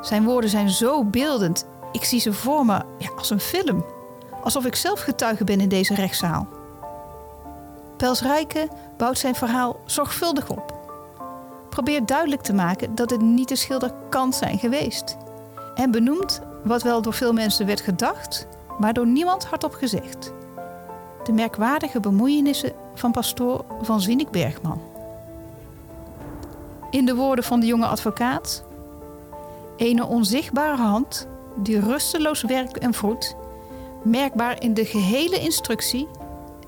Zijn 0.00 0.24
woorden 0.24 0.50
zijn 0.50 0.70
zo 0.70 1.04
beeldend. 1.04 1.66
Ik 1.92 2.04
zie 2.04 2.20
ze 2.20 2.32
voor 2.32 2.64
me 2.64 2.82
ja, 2.98 3.10
als 3.16 3.30
een 3.30 3.40
film. 3.40 3.84
Alsof 4.42 4.64
ik 4.64 4.74
zelf 4.74 5.00
getuige 5.00 5.44
ben 5.44 5.60
in 5.60 5.68
deze 5.68 5.94
rechtszaal. 5.94 6.48
Pels 7.96 8.22
Rijke 8.22 8.68
bouwt 8.96 9.18
zijn 9.18 9.34
verhaal 9.34 9.80
zorgvuldig 9.84 10.50
op. 10.50 10.74
Probeert 11.70 12.08
duidelijk 12.08 12.42
te 12.42 12.52
maken 12.52 12.94
dat 12.94 13.10
het 13.10 13.20
niet 13.20 13.48
de 13.48 13.56
schilder 13.56 13.92
kan 14.08 14.32
zijn 14.32 14.58
geweest. 14.58 15.16
En 15.74 15.90
benoemt 15.90 16.40
wat 16.64 16.82
wel 16.82 17.02
door 17.02 17.14
veel 17.14 17.32
mensen 17.32 17.66
werd 17.66 17.80
gedacht, 17.80 18.46
maar 18.78 18.92
door 18.92 19.06
niemand 19.06 19.44
hardop 19.44 19.72
gezegd. 19.72 20.32
De 21.30 21.36
merkwaardige 21.36 22.00
bemoeienissen 22.00 22.72
van 22.94 23.12
pastoor 23.12 23.64
van 23.82 24.00
Zinnik 24.00 24.30
Bergman. 24.30 24.80
In 26.90 27.04
de 27.04 27.14
woorden 27.14 27.44
van 27.44 27.60
de 27.60 27.66
jonge 27.66 27.86
advocaat 27.86 28.64
Ene 29.76 30.06
onzichtbare 30.06 30.76
hand 30.76 31.26
die 31.54 31.80
rusteloos 31.80 32.42
werkt 32.42 32.78
en 32.78 32.94
voedt, 32.94 33.36
merkbaar 34.02 34.62
in 34.62 34.74
de 34.74 34.84
gehele 34.84 35.40
instructie 35.40 36.08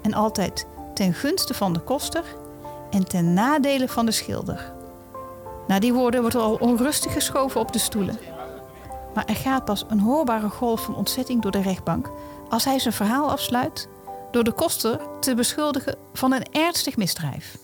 en 0.03 0.15
altijd 0.15 0.67
ten 0.95 1.15
gunste 1.15 1.55
van 1.55 1.73
de 1.73 1.81
koster 1.81 2.25
en 2.91 3.09
ten 3.09 3.33
nadele 3.33 3.89
van 3.89 4.07
de 4.07 4.13
schilder. 4.13 4.73
Na 5.67 5.79
die 5.79 5.93
woorden 5.93 6.21
wordt 6.21 6.37
er 6.37 6.43
al 6.43 6.55
onrustig 6.55 7.13
geschoven 7.13 7.61
op 7.61 7.73
de 7.73 7.79
stoelen. 7.79 8.19
Maar 9.15 9.25
er 9.27 9.37
gaat 9.37 9.65
pas 9.65 9.85
een 9.89 10.01
hoorbare 10.01 10.49
golf 10.49 10.85
van 10.85 10.97
ontzetting 10.97 11.43
door 11.43 11.53
de 11.53 11.63
rechtbank 11.63 12.11
als 12.49 12.65
hij 12.65 12.79
zijn 12.79 12.95
verhaal 12.95 13.31
afsluit 13.31 13.89
door 14.33 14.45
de 14.45 14.53
koster 14.53 15.01
te 15.21 15.35
beschuldigen 15.35 15.97
van 16.13 16.33
een 16.33 16.47
ernstig 16.53 16.97
misdrijf. 16.97 17.57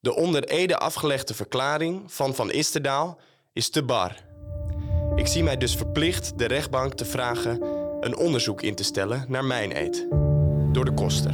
De 0.00 0.14
onder 0.14 0.44
Ede 0.44 0.78
afgelegde 0.78 1.34
verklaring 1.34 2.12
van 2.12 2.34
Van 2.34 2.50
Isterdaal 2.50 3.18
is 3.52 3.70
te 3.70 3.82
bar. 3.82 4.16
Ik 5.16 5.26
zie 5.26 5.42
mij 5.42 5.56
dus 5.56 5.74
verplicht 5.74 6.38
de 6.38 6.46
rechtbank 6.46 6.94
te 6.94 7.04
vragen 7.04 7.62
een 8.00 8.16
onderzoek 8.16 8.62
in 8.62 8.74
te 8.74 8.84
stellen 8.84 9.24
naar 9.28 9.44
mijn 9.44 9.76
eed. 9.76 10.06
Door 10.72 10.84
de 10.84 10.94
koster. 10.94 11.32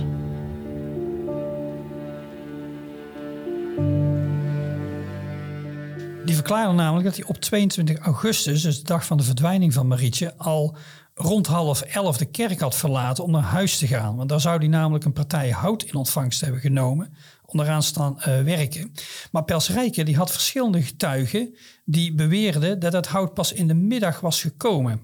Die 6.25 6.35
verklaarde 6.35 6.73
namelijk 6.73 7.05
dat 7.05 7.17
hij 7.17 7.25
op 7.27 7.37
22 7.37 7.99
augustus, 7.99 8.63
dus 8.63 8.79
de 8.79 8.85
dag 8.85 9.07
van 9.07 9.17
de 9.17 9.23
verdwijning 9.23 9.73
van 9.73 9.87
Marietje, 9.87 10.35
al 10.37 10.77
rond 11.21 11.47
half 11.47 11.81
elf 11.81 12.17
de 12.17 12.25
kerk 12.25 12.61
had 12.61 12.77
verlaten 12.77 13.25
om 13.25 13.31
naar 13.31 13.43
huis 13.43 13.79
te 13.79 13.87
gaan. 13.87 14.17
Want 14.17 14.29
daar 14.29 14.41
zou 14.41 14.59
hij 14.59 14.69
namelijk 14.69 15.05
een 15.05 15.13
partij 15.13 15.51
hout 15.51 15.83
in 15.83 15.95
ontvangst 15.95 16.41
hebben 16.41 16.61
genomen 16.61 17.15
onderaan 17.47 17.83
staan 17.83 18.17
uh, 18.19 18.25
werken. 18.25 18.93
Maar 19.33 19.45
Pelsrijke 19.45 20.03
die 20.03 20.17
had 20.17 20.33
verschillende 20.33 20.83
getuigen 20.83 21.57
die 21.85 22.15
beweerden 22.15 22.79
dat 22.79 22.93
het 22.93 23.07
hout 23.07 23.35
pas 23.35 23.53
in 23.53 23.67
de 23.67 23.75
middag 23.75 24.21
was 24.21 24.41
gekomen. 24.41 25.01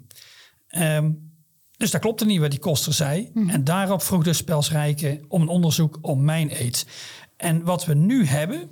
Um, 0.79 1.35
dus 1.77 1.91
dat 1.91 2.01
klopte 2.01 2.25
niet 2.25 2.41
wat 2.41 2.51
die 2.51 2.59
koster 2.59 2.93
zei. 2.93 3.31
Mhm. 3.35 3.49
En 3.49 3.65
daarop 3.65 4.03
vroeg 4.03 4.25
dus 4.25 4.45
Pelsrijke 4.45 5.21
om 5.29 5.43
een 5.43 5.49
onderzoek 5.49 5.99
om 6.01 6.25
mijn 6.25 6.61
eet. 6.61 6.87
En 7.37 7.65
wat 7.65 7.85
we 7.85 7.95
nu 7.95 8.27
hebben, 8.27 8.71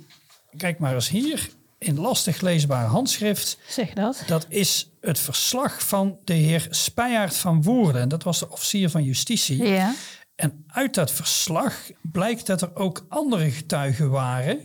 kijk 0.57 0.79
maar 0.79 0.93
eens 0.93 1.09
hier, 1.09 1.49
in 1.85 1.99
lastig 1.99 2.41
leesbaar 2.41 2.85
handschrift. 2.85 3.57
Zeg 3.67 3.93
dat. 3.93 4.23
Dat 4.27 4.45
is 4.49 4.89
het 5.01 5.19
verslag 5.19 5.87
van 5.87 6.17
de 6.23 6.33
heer 6.33 6.67
Spijaard 6.69 7.35
van 7.35 7.63
Woerden. 7.63 8.09
Dat 8.09 8.23
was 8.23 8.39
de 8.39 8.49
officier 8.49 8.89
van 8.89 9.03
justitie. 9.03 9.63
Ja. 9.63 9.93
En 10.35 10.65
uit 10.67 10.93
dat 10.93 11.11
verslag 11.11 11.91
blijkt 12.01 12.47
dat 12.47 12.61
er 12.61 12.75
ook 12.75 13.05
andere 13.09 13.51
getuigen 13.51 14.09
waren. 14.09 14.59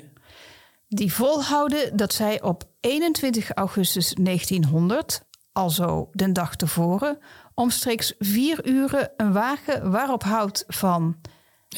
Die 0.88 1.12
volhouden 1.12 1.96
dat 1.96 2.12
zij 2.12 2.42
op 2.42 2.64
21 2.80 3.50
augustus 3.50 4.14
1900, 4.14 5.22
alzo 5.52 6.08
den 6.12 6.32
dag 6.32 6.56
tevoren, 6.56 7.18
omstreeks 7.54 8.14
vier 8.18 8.66
uren 8.66 9.10
een 9.16 9.32
wagen 9.32 9.90
waarop 9.90 10.22
hout 10.22 10.64
van. 10.66 11.16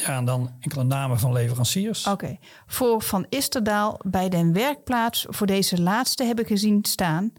Ja, 0.01 0.17
en 0.17 0.25
dan 0.25 0.55
enkele 0.59 0.83
namen 0.83 1.19
van 1.19 1.33
leveranciers. 1.33 2.07
Oké. 2.07 2.37
Voor 2.65 3.01
Van 3.01 3.25
Isterdaal 3.29 3.99
bij 4.05 4.29
den 4.29 4.53
werkplaats 4.53 5.25
voor 5.29 5.47
deze 5.47 5.81
laatste 5.81 6.23
hebben 6.23 6.45
gezien 6.45 6.85
staan 6.85 7.33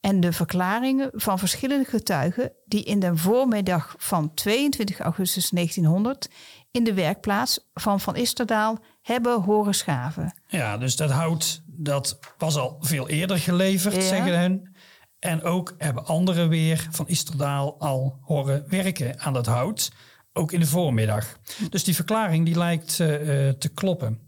en 0.00 0.20
de 0.20 0.32
verklaringen 0.32 1.10
van 1.12 1.38
verschillende 1.38 1.84
getuigen 1.84 2.52
die 2.64 2.84
in 2.84 3.00
de 3.00 3.16
voormiddag 3.16 3.94
van 3.98 4.34
22 4.34 4.98
augustus 4.98 5.50
1900 5.50 6.28
in 6.70 6.84
de 6.84 6.94
werkplaats 6.94 7.68
van 7.74 8.00
Van 8.00 8.16
Isterdaal 8.16 8.78
hebben 9.02 9.42
horen 9.42 9.74
schaven. 9.74 10.40
Ja, 10.46 10.78
dus 10.78 10.96
dat 10.96 11.10
hout 11.10 11.62
dat 11.66 12.18
was 12.38 12.56
al 12.56 12.76
veel 12.80 13.08
eerder 13.08 13.38
geleverd, 13.38 14.04
zeggen 14.04 14.40
hun. 14.40 14.76
En 15.18 15.42
ook 15.42 15.74
hebben 15.78 16.04
anderen 16.04 16.48
weer 16.48 16.88
van 16.90 17.08
Isterdaal 17.08 17.80
al 17.80 18.18
horen 18.20 18.64
werken 18.68 19.20
aan 19.20 19.32
dat 19.32 19.46
hout, 19.46 19.92
ook 20.40 20.52
in 20.52 20.60
de 20.60 20.66
voormiddag. 20.66 21.38
Dus 21.70 21.84
die 21.84 21.94
verklaring 21.94 22.44
die 22.44 22.58
lijkt 22.58 22.98
uh, 22.98 23.08
te 23.48 23.70
kloppen. 23.74 24.18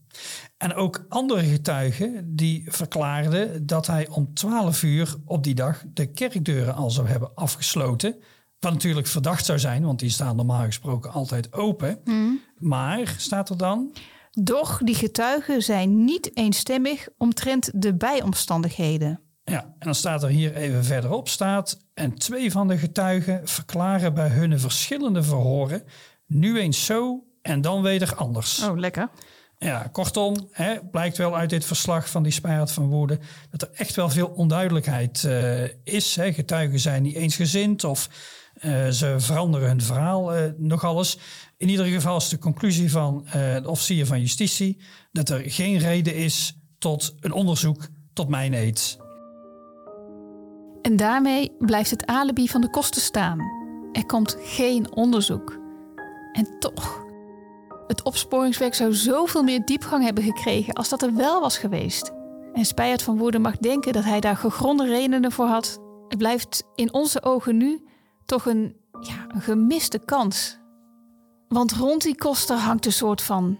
En 0.56 0.74
ook 0.74 1.04
andere 1.08 1.44
getuigen 1.44 2.36
die 2.36 2.64
verklaarden 2.66 3.66
dat 3.66 3.86
hij 3.86 4.08
om 4.08 4.34
12 4.34 4.82
uur 4.82 5.14
op 5.24 5.44
die 5.44 5.54
dag 5.54 5.84
de 5.86 6.06
kerkdeuren 6.06 6.74
al 6.74 6.90
zou 6.90 7.08
hebben 7.08 7.34
afgesloten. 7.34 8.16
Wat 8.58 8.72
natuurlijk 8.72 9.06
verdacht 9.06 9.44
zou 9.44 9.58
zijn, 9.58 9.84
want 9.84 9.98
die 9.98 10.10
staan 10.10 10.36
normaal 10.36 10.64
gesproken 10.64 11.12
altijd 11.12 11.52
open. 11.52 12.00
Hmm. 12.04 12.40
Maar 12.58 13.14
staat 13.16 13.50
er 13.50 13.56
dan? 13.56 13.92
Doch 14.30 14.78
die 14.78 14.94
getuigen 14.94 15.62
zijn 15.62 16.04
niet 16.04 16.36
eenstemmig 16.36 17.08
omtrent 17.18 17.70
de 17.74 17.94
bijomstandigheden. 17.94 19.20
Ja, 19.44 19.60
en 19.62 19.74
dan 19.78 19.94
staat 19.94 20.22
er 20.22 20.28
hier 20.28 20.54
even 20.56 20.84
verderop 20.84 21.28
staat. 21.28 21.86
En 21.94 22.14
twee 22.14 22.50
van 22.50 22.68
de 22.68 22.78
getuigen 22.78 23.48
verklaren 23.48 24.14
bij 24.14 24.28
hun 24.28 24.60
verschillende 24.60 25.22
verhoren 25.22 25.82
nu 26.26 26.58
eens 26.58 26.84
zo 26.84 27.24
en 27.42 27.60
dan 27.60 27.82
weer 27.82 28.14
anders. 28.14 28.62
Oh, 28.62 28.78
lekker. 28.78 29.08
Ja, 29.58 29.88
kortom, 29.92 30.48
hè, 30.50 30.74
blijkt 30.90 31.16
wel 31.16 31.36
uit 31.36 31.50
dit 31.50 31.64
verslag 31.64 32.10
van 32.10 32.22
die 32.22 32.32
Spuiert 32.32 32.72
van 32.72 32.88
Woerden 32.88 33.20
dat 33.50 33.62
er 33.62 33.70
echt 33.74 33.94
wel 33.94 34.08
veel 34.08 34.26
onduidelijkheid 34.26 35.22
uh, 35.22 35.62
is. 35.84 36.16
Hè. 36.16 36.32
Getuigen 36.32 36.80
zijn 36.80 37.02
niet 37.02 37.14
eensgezind 37.14 37.84
of 37.84 38.08
uh, 38.60 38.88
ze 38.88 39.14
veranderen 39.18 39.68
hun 39.68 39.82
verhaal 39.82 40.36
uh, 40.36 40.50
nog 40.56 40.84
alles. 40.84 41.18
In 41.56 41.68
ieder 41.68 41.86
geval 41.86 42.16
is 42.16 42.28
de 42.28 42.38
conclusie 42.38 42.90
van 42.90 43.26
de 43.32 43.68
officier 43.68 44.06
van 44.06 44.20
justitie 44.20 44.80
dat 45.12 45.28
er 45.28 45.50
geen 45.50 45.78
reden 45.78 46.14
is 46.14 46.56
tot 46.78 47.14
een 47.20 47.32
onderzoek 47.32 47.88
tot 48.12 48.28
mijn 48.28 48.54
eet. 48.54 49.01
En 50.82 50.96
daarmee 50.96 51.52
blijft 51.58 51.90
het 51.90 52.06
alibi 52.06 52.48
van 52.48 52.60
de 52.60 52.70
kosten 52.70 53.02
staan. 53.02 53.40
Er 53.92 54.06
komt 54.06 54.36
geen 54.40 54.94
onderzoek. 54.94 55.58
En 56.32 56.58
toch 56.58 57.02
het 57.86 58.02
opsporingswerk 58.02 58.74
zou 58.74 58.92
zoveel 58.92 59.42
meer 59.42 59.64
diepgang 59.64 60.04
hebben 60.04 60.24
gekregen 60.24 60.74
als 60.74 60.88
dat 60.88 61.02
er 61.02 61.14
wel 61.14 61.40
was 61.40 61.58
geweest. 61.58 62.12
En 62.52 62.64
Spijert 62.64 63.02
van 63.02 63.18
Woerden 63.18 63.40
mag 63.40 63.56
denken 63.56 63.92
dat 63.92 64.04
hij 64.04 64.20
daar 64.20 64.36
gegronde 64.36 64.86
redenen 64.86 65.32
voor 65.32 65.46
had. 65.46 65.80
Het 66.08 66.18
blijft 66.18 66.64
in 66.74 66.92
onze 66.92 67.22
ogen 67.22 67.56
nu 67.56 67.84
toch 68.24 68.46
een, 68.46 68.76
ja, 69.00 69.26
een 69.28 69.40
gemiste 69.40 69.98
kans. 69.98 70.58
Want 71.48 71.72
rond 71.72 72.02
die 72.02 72.16
koster 72.16 72.56
hangt 72.56 72.86
een 72.86 72.92
soort 72.92 73.22
van 73.22 73.58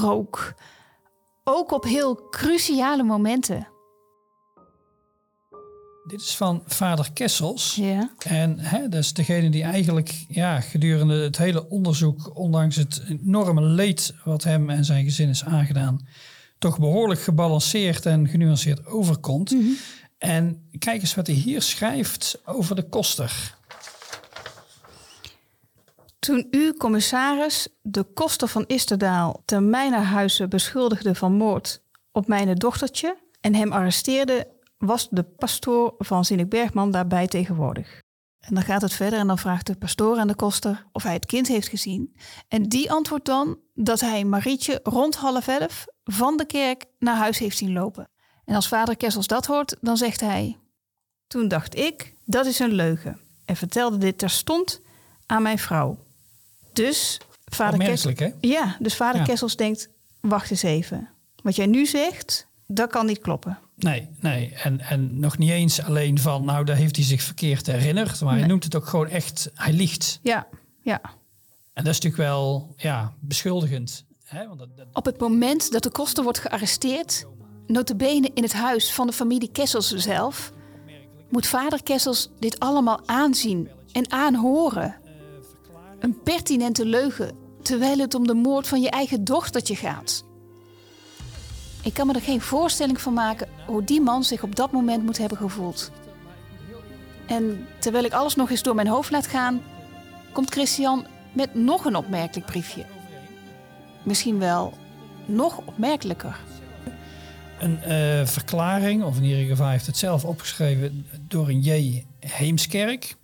rook. 0.00 0.54
Ook 1.44 1.70
op 1.70 1.84
heel 1.84 2.28
cruciale 2.30 3.02
momenten. 3.02 3.68
Dit 6.06 6.20
is 6.20 6.36
van 6.36 6.62
vader 6.66 7.12
Kessels. 7.12 7.74
Ja. 7.74 8.10
En 8.18 8.58
hè, 8.58 8.88
dat 8.88 9.00
is 9.00 9.12
degene 9.12 9.50
die 9.50 9.62
eigenlijk 9.62 10.24
ja, 10.28 10.60
gedurende 10.60 11.14
het 11.14 11.38
hele 11.38 11.68
onderzoek, 11.68 12.36
ondanks 12.36 12.76
het 12.76 13.02
enorme 13.08 13.62
leed 13.62 14.14
wat 14.24 14.44
hem 14.44 14.70
en 14.70 14.84
zijn 14.84 15.04
gezin 15.04 15.28
is 15.28 15.44
aangedaan, 15.44 16.06
toch 16.58 16.78
behoorlijk 16.78 17.20
gebalanceerd 17.20 18.06
en 18.06 18.28
genuanceerd 18.28 18.86
overkomt. 18.86 19.50
Mhm. 19.50 19.66
En 20.18 20.68
kijk 20.78 21.00
eens 21.00 21.14
wat 21.14 21.26
hij 21.26 21.36
hier 21.36 21.62
schrijft 21.62 22.40
over 22.44 22.76
de 22.76 22.88
koster. 22.88 23.54
Toen 26.18 26.46
u, 26.50 26.72
commissaris, 26.72 27.68
de 27.82 28.02
koster 28.02 28.48
van 28.48 28.64
Isterdaal 28.66 29.42
ter 29.44 29.62
mijner 29.62 30.02
huizen 30.02 30.48
beschuldigde 30.48 31.14
van 31.14 31.32
moord 31.32 31.82
op 32.12 32.26
mijn 32.26 32.54
dochtertje 32.54 33.16
en 33.40 33.54
hem 33.54 33.72
arresteerde, 33.72 34.54
was 34.86 35.08
de 35.10 35.22
pastoor 35.22 35.94
van 35.98 36.24
Zinnik 36.24 36.48
Bergman 36.48 36.90
daarbij 36.90 37.26
tegenwoordig. 37.26 38.04
En 38.38 38.54
dan 38.54 38.62
gaat 38.62 38.82
het 38.82 38.92
verder 38.92 39.18
en 39.18 39.26
dan 39.26 39.38
vraagt 39.38 39.66
de 39.66 39.76
pastoor 39.76 40.18
aan 40.18 40.28
de 40.28 40.34
koster 40.34 40.86
of 40.92 41.02
hij 41.02 41.12
het 41.12 41.26
kind 41.26 41.48
heeft 41.48 41.68
gezien. 41.68 42.16
En 42.48 42.62
die 42.62 42.92
antwoordt 42.92 43.24
dan 43.24 43.58
dat 43.74 44.00
hij 44.00 44.24
Marietje 44.24 44.80
rond 44.82 45.16
half 45.16 45.48
elf 45.48 45.86
van 46.04 46.36
de 46.36 46.46
kerk 46.46 46.84
naar 46.98 47.16
huis 47.16 47.38
heeft 47.38 47.56
zien 47.56 47.72
lopen. 47.72 48.08
En 48.44 48.54
als 48.54 48.68
vader 48.68 48.96
Kessels 48.96 49.26
dat 49.26 49.46
hoort, 49.46 49.76
dan 49.80 49.96
zegt 49.96 50.20
hij... 50.20 50.58
Toen 51.26 51.48
dacht 51.48 51.76
ik, 51.76 52.14
dat 52.24 52.46
is 52.46 52.58
een 52.58 52.72
leugen. 52.72 53.20
En 53.44 53.56
vertelde 53.56 53.98
dit 53.98 54.18
terstond 54.18 54.80
aan 55.26 55.42
mijn 55.42 55.58
vrouw. 55.58 55.98
Dus 56.72 57.20
vader 57.44 57.78
Kessels... 57.78 58.18
hè? 58.18 58.30
Ja, 58.40 58.76
dus 58.78 58.96
vader 58.96 59.22
Kessels 59.22 59.56
denkt, 59.56 59.88
wacht 60.20 60.50
eens 60.50 60.62
even. 60.62 61.08
Wat 61.42 61.56
jij 61.56 61.66
nu 61.66 61.86
zegt, 61.86 62.46
dat 62.66 62.90
kan 62.90 63.06
niet 63.06 63.18
kloppen. 63.18 63.58
Nee, 63.76 64.08
nee. 64.20 64.54
En, 64.54 64.80
en 64.80 65.18
nog 65.18 65.38
niet 65.38 65.50
eens 65.50 65.82
alleen 65.82 66.18
van, 66.18 66.44
nou, 66.44 66.64
daar 66.64 66.76
heeft 66.76 66.96
hij 66.96 67.04
zich 67.04 67.22
verkeerd 67.22 67.66
herinnerd. 67.66 68.20
Maar 68.20 68.38
hij 68.38 68.46
noemt 68.46 68.64
het 68.64 68.76
ook 68.76 68.86
gewoon 68.86 69.08
echt, 69.08 69.50
hij 69.54 69.72
liegt. 69.72 70.18
Ja, 70.22 70.46
ja. 70.82 71.00
En 71.72 71.84
dat 71.84 71.94
is 71.94 72.00
natuurlijk 72.00 72.30
wel, 72.30 72.74
ja, 72.76 73.14
beschuldigend. 73.20 74.04
Hè? 74.24 74.46
Want 74.46 74.58
dat, 74.58 74.68
Op 74.92 75.04
het 75.04 75.20
moment 75.20 75.72
dat 75.72 75.82
de 75.82 75.90
koster 75.90 76.24
wordt 76.24 76.38
gearresteerd, 76.38 77.26
notabene 77.66 78.30
in 78.34 78.42
het 78.42 78.52
huis 78.52 78.92
van 78.92 79.06
de 79.06 79.12
familie 79.12 79.50
Kessels 79.52 79.88
zelf, 79.88 80.52
moet 81.30 81.46
vader 81.46 81.82
Kessels 81.82 82.30
dit 82.38 82.58
allemaal 82.58 83.00
aanzien 83.08 83.70
en 83.92 84.12
aanhoren. 84.12 84.96
Een 85.98 86.22
pertinente 86.22 86.86
leugen, 86.86 87.36
terwijl 87.62 87.98
het 87.98 88.14
om 88.14 88.26
de 88.26 88.34
moord 88.34 88.68
van 88.68 88.80
je 88.80 88.90
eigen 88.90 89.24
dochtertje 89.24 89.76
gaat. 89.76 90.25
Ik 91.86 91.94
kan 91.94 92.06
me 92.06 92.12
er 92.12 92.20
geen 92.20 92.40
voorstelling 92.40 93.00
van 93.00 93.12
maken 93.12 93.48
hoe 93.66 93.84
die 93.84 94.00
man 94.00 94.24
zich 94.24 94.42
op 94.42 94.56
dat 94.56 94.72
moment 94.72 95.02
moet 95.02 95.18
hebben 95.18 95.38
gevoeld. 95.38 95.90
En 97.26 97.66
terwijl 97.78 98.04
ik 98.04 98.12
alles 98.12 98.34
nog 98.34 98.50
eens 98.50 98.62
door 98.62 98.74
mijn 98.74 98.86
hoofd 98.86 99.10
laat 99.10 99.26
gaan, 99.26 99.62
komt 100.32 100.50
Christian 100.50 101.06
met 101.32 101.54
nog 101.54 101.84
een 101.84 101.96
opmerkelijk 101.96 102.46
briefje. 102.46 102.84
Misschien 104.02 104.38
wel 104.38 104.78
nog 105.26 105.58
opmerkelijker. 105.58 106.38
Een 107.60 107.78
uh, 107.86 108.26
verklaring, 108.26 109.04
of 109.04 109.16
in 109.16 109.24
ieder 109.24 109.44
geval 109.44 109.68
heeft 109.68 109.86
het 109.86 109.96
zelf 109.96 110.24
opgeschreven 110.24 111.06
door 111.20 111.48
een 111.48 111.60
J. 111.60 112.04
Heemskerk. 112.20 113.16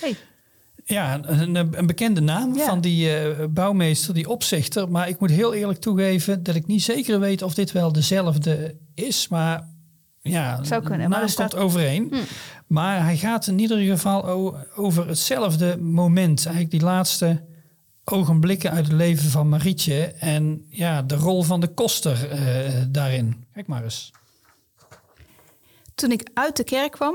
Hey. 0.00 0.16
Ja, 0.84 1.20
een, 1.22 1.54
een 1.54 1.86
bekende 1.86 2.20
naam 2.20 2.56
van 2.56 2.80
die 2.80 3.22
uh, 3.22 3.44
bouwmeester, 3.50 4.14
die 4.14 4.28
opzichter. 4.28 4.90
Maar 4.90 5.08
ik 5.08 5.20
moet 5.20 5.30
heel 5.30 5.54
eerlijk 5.54 5.78
toegeven 5.78 6.42
dat 6.42 6.54
ik 6.54 6.66
niet 6.66 6.82
zeker 6.82 7.20
weet 7.20 7.42
of 7.42 7.54
dit 7.54 7.72
wel 7.72 7.92
dezelfde 7.92 8.76
is. 8.94 9.28
Maar 9.28 9.68
ja, 10.20 10.64
Zou 10.64 10.82
kunnen, 10.82 11.10
maar 11.10 11.20
naam 11.20 11.34
komt 11.34 11.56
overeen. 11.56 12.08
Hm. 12.10 12.16
Maar 12.66 13.02
hij 13.02 13.16
gaat 13.16 13.46
in 13.46 13.58
ieder 13.58 13.78
geval 13.78 14.54
over 14.76 15.08
hetzelfde 15.08 15.78
moment. 15.78 16.38
Eigenlijk 16.38 16.70
die 16.70 16.82
laatste 16.82 17.44
ogenblikken 18.04 18.70
uit 18.70 18.84
het 18.84 18.96
leven 18.96 19.30
van 19.30 19.48
Marietje. 19.48 20.04
En 20.04 20.66
ja, 20.68 21.02
de 21.02 21.16
rol 21.16 21.42
van 21.42 21.60
de 21.60 21.68
koster 21.68 22.32
uh, 22.32 22.82
daarin. 22.88 23.44
Kijk 23.52 23.66
maar 23.66 23.84
eens. 23.84 24.10
Toen 25.94 26.10
ik 26.10 26.30
uit 26.34 26.56
de 26.56 26.64
kerk 26.64 26.92
kwam, 26.92 27.14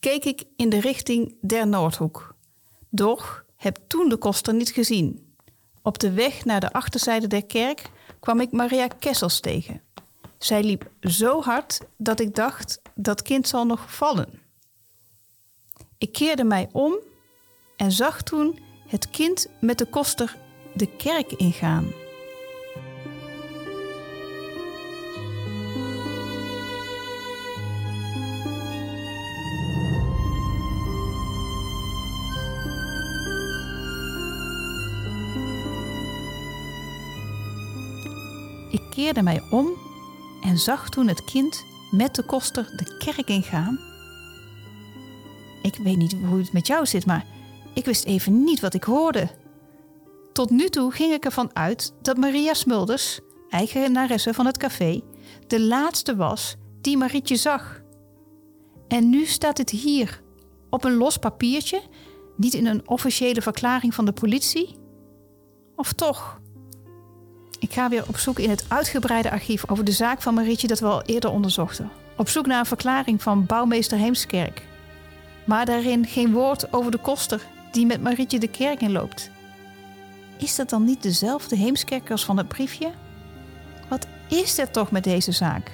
keek 0.00 0.24
ik 0.24 0.44
in 0.56 0.68
de 0.68 0.80
richting 0.80 1.34
der 1.40 1.68
Noordhoek. 1.68 2.33
Doch 2.94 3.44
heb 3.56 3.78
toen 3.86 4.08
de 4.08 4.16
koster 4.16 4.54
niet 4.54 4.70
gezien. 4.70 5.34
Op 5.82 5.98
de 5.98 6.12
weg 6.12 6.44
naar 6.44 6.60
de 6.60 6.72
achterzijde 6.72 7.26
der 7.26 7.46
kerk 7.46 7.90
kwam 8.20 8.40
ik 8.40 8.52
Maria 8.52 8.88
Kessels 8.88 9.40
tegen. 9.40 9.82
Zij 10.38 10.62
liep 10.62 10.90
zo 11.00 11.42
hard 11.42 11.80
dat 11.96 12.20
ik 12.20 12.34
dacht, 12.34 12.80
dat 12.94 13.22
kind 13.22 13.48
zal 13.48 13.66
nog 13.66 13.94
vallen. 13.94 14.42
Ik 15.98 16.12
keerde 16.12 16.44
mij 16.44 16.68
om 16.72 16.98
en 17.76 17.92
zag 17.92 18.22
toen 18.22 18.58
het 18.88 19.10
kind 19.10 19.46
met 19.60 19.78
de 19.78 19.86
koster 19.86 20.36
de 20.74 20.96
kerk 20.96 21.32
ingaan. 21.32 22.03
Keerde 38.94 39.22
mij 39.22 39.42
om 39.50 39.68
en 40.40 40.58
zag 40.58 40.88
toen 40.88 41.08
het 41.08 41.24
kind 41.24 41.64
met 41.90 42.14
de 42.14 42.22
koster 42.22 42.72
de 42.76 42.96
kerk 42.98 43.28
ingaan. 43.28 43.78
Ik 45.62 45.76
weet 45.76 45.96
niet 45.96 46.16
hoe 46.28 46.38
het 46.38 46.52
met 46.52 46.66
jou 46.66 46.86
zit, 46.86 47.06
maar 47.06 47.26
ik 47.74 47.84
wist 47.84 48.04
even 48.04 48.44
niet 48.44 48.60
wat 48.60 48.74
ik 48.74 48.84
hoorde. 48.84 49.30
Tot 50.32 50.50
nu 50.50 50.68
toe 50.68 50.92
ging 50.92 51.12
ik 51.12 51.24
ervan 51.24 51.50
uit 51.52 51.94
dat 52.02 52.16
Maria 52.16 52.54
Smulders, 52.54 53.20
eigenaresse 53.48 54.34
van 54.34 54.46
het 54.46 54.56
café, 54.56 55.00
de 55.46 55.60
laatste 55.60 56.16
was 56.16 56.56
die 56.80 56.96
Marietje 56.96 57.36
zag. 57.36 57.82
En 58.88 59.10
nu 59.10 59.24
staat 59.24 59.58
het 59.58 59.70
hier, 59.70 60.22
op 60.70 60.84
een 60.84 60.94
los 60.94 61.16
papiertje, 61.16 61.82
niet 62.36 62.54
in 62.54 62.66
een 62.66 62.88
officiële 62.88 63.42
verklaring 63.42 63.94
van 63.94 64.04
de 64.04 64.12
politie? 64.12 64.76
Of 65.76 65.92
toch? 65.92 66.40
Ik 67.64 67.72
ga 67.72 67.88
weer 67.88 68.04
op 68.08 68.16
zoek 68.16 68.38
in 68.38 68.50
het 68.50 68.64
uitgebreide 68.68 69.30
archief 69.30 69.70
over 69.70 69.84
de 69.84 69.92
zaak 69.92 70.22
van 70.22 70.34
Marietje 70.34 70.66
dat 70.66 70.78
we 70.78 70.86
al 70.86 71.02
eerder 71.02 71.30
onderzochten. 71.30 71.90
Op 72.16 72.28
zoek 72.28 72.46
naar 72.46 72.58
een 72.58 72.66
verklaring 72.66 73.22
van 73.22 73.46
bouwmeester 73.46 73.98
Heemskerk. 73.98 74.62
Maar 75.44 75.66
daarin 75.66 76.06
geen 76.06 76.32
woord 76.32 76.72
over 76.72 76.90
de 76.90 76.98
koster 76.98 77.40
die 77.72 77.86
met 77.86 78.02
Marietje 78.02 78.38
de 78.38 78.48
kerk 78.48 78.80
inloopt. 78.80 79.30
Is 80.38 80.54
dat 80.54 80.70
dan 80.70 80.84
niet 80.84 81.02
dezelfde 81.02 81.56
Heemskerk 81.56 82.10
als 82.10 82.24
van 82.24 82.36
het 82.36 82.48
briefje? 82.48 82.90
Wat 83.88 84.06
is 84.28 84.58
er 84.58 84.70
toch 84.70 84.90
met 84.90 85.04
deze 85.04 85.32
zaak? 85.32 85.70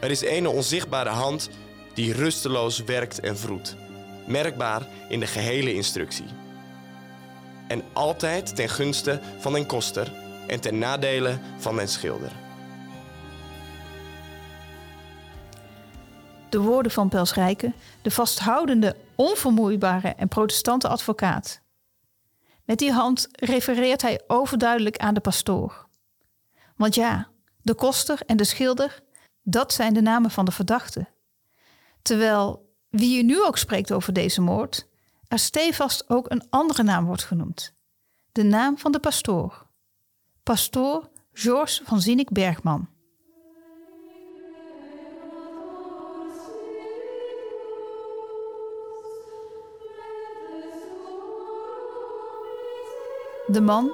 Er 0.00 0.10
is 0.10 0.24
een 0.24 0.46
onzichtbare 0.46 1.10
hand 1.10 1.50
die 1.94 2.12
rusteloos 2.12 2.84
werkt 2.84 3.20
en 3.20 3.38
vroet 3.38 3.76
merkbaar 4.28 4.86
in 5.08 5.20
de 5.20 5.26
gehele 5.26 5.74
instructie. 5.74 6.26
En 7.68 7.82
altijd 7.92 8.56
ten 8.56 8.68
gunste 8.68 9.20
van 9.38 9.52
den 9.52 9.66
koster 9.66 10.12
en 10.46 10.60
ten 10.60 10.78
nadele 10.78 11.38
van 11.58 11.76
den 11.76 11.88
schilder. 11.88 12.32
De 16.48 16.60
woorden 16.60 16.92
van 16.92 17.08
Pels 17.08 17.34
Rijken, 17.34 17.74
de 18.02 18.10
vasthoudende, 18.10 18.96
onvermoeibare 19.14 20.08
en 20.08 20.28
protestante 20.28 20.88
advocaat. 20.88 21.60
Met 22.64 22.78
die 22.78 22.92
hand 22.92 23.28
refereert 23.32 24.02
hij 24.02 24.20
overduidelijk 24.26 24.96
aan 24.96 25.14
de 25.14 25.20
pastoor. 25.20 25.86
Want 26.76 26.94
ja, 26.94 27.28
de 27.62 27.74
koster 27.74 28.20
en 28.26 28.36
de 28.36 28.44
schilder, 28.44 29.00
dat 29.42 29.72
zijn 29.72 29.94
de 29.94 30.00
namen 30.00 30.30
van 30.30 30.44
de 30.44 30.50
verdachten. 30.50 31.08
Terwijl 32.02 32.67
wie 32.88 33.16
je 33.16 33.22
nu 33.22 33.44
ook 33.44 33.58
spreekt 33.58 33.92
over 33.92 34.12
deze 34.12 34.40
moord, 34.40 34.86
er 35.28 35.38
stevast 35.38 36.10
ook 36.10 36.30
een 36.30 36.46
andere 36.50 36.82
naam 36.82 37.04
wordt 37.04 37.24
genoemd. 37.24 37.74
De 38.32 38.42
naam 38.42 38.78
van 38.78 38.92
de 38.92 39.00
pastoor. 39.00 39.66
Pastoor 40.42 41.08
Georges 41.32 41.80
van 41.84 42.00
Zinnik 42.00 42.30
Bergman. 42.30 42.88
De 53.46 53.60
man 53.60 53.92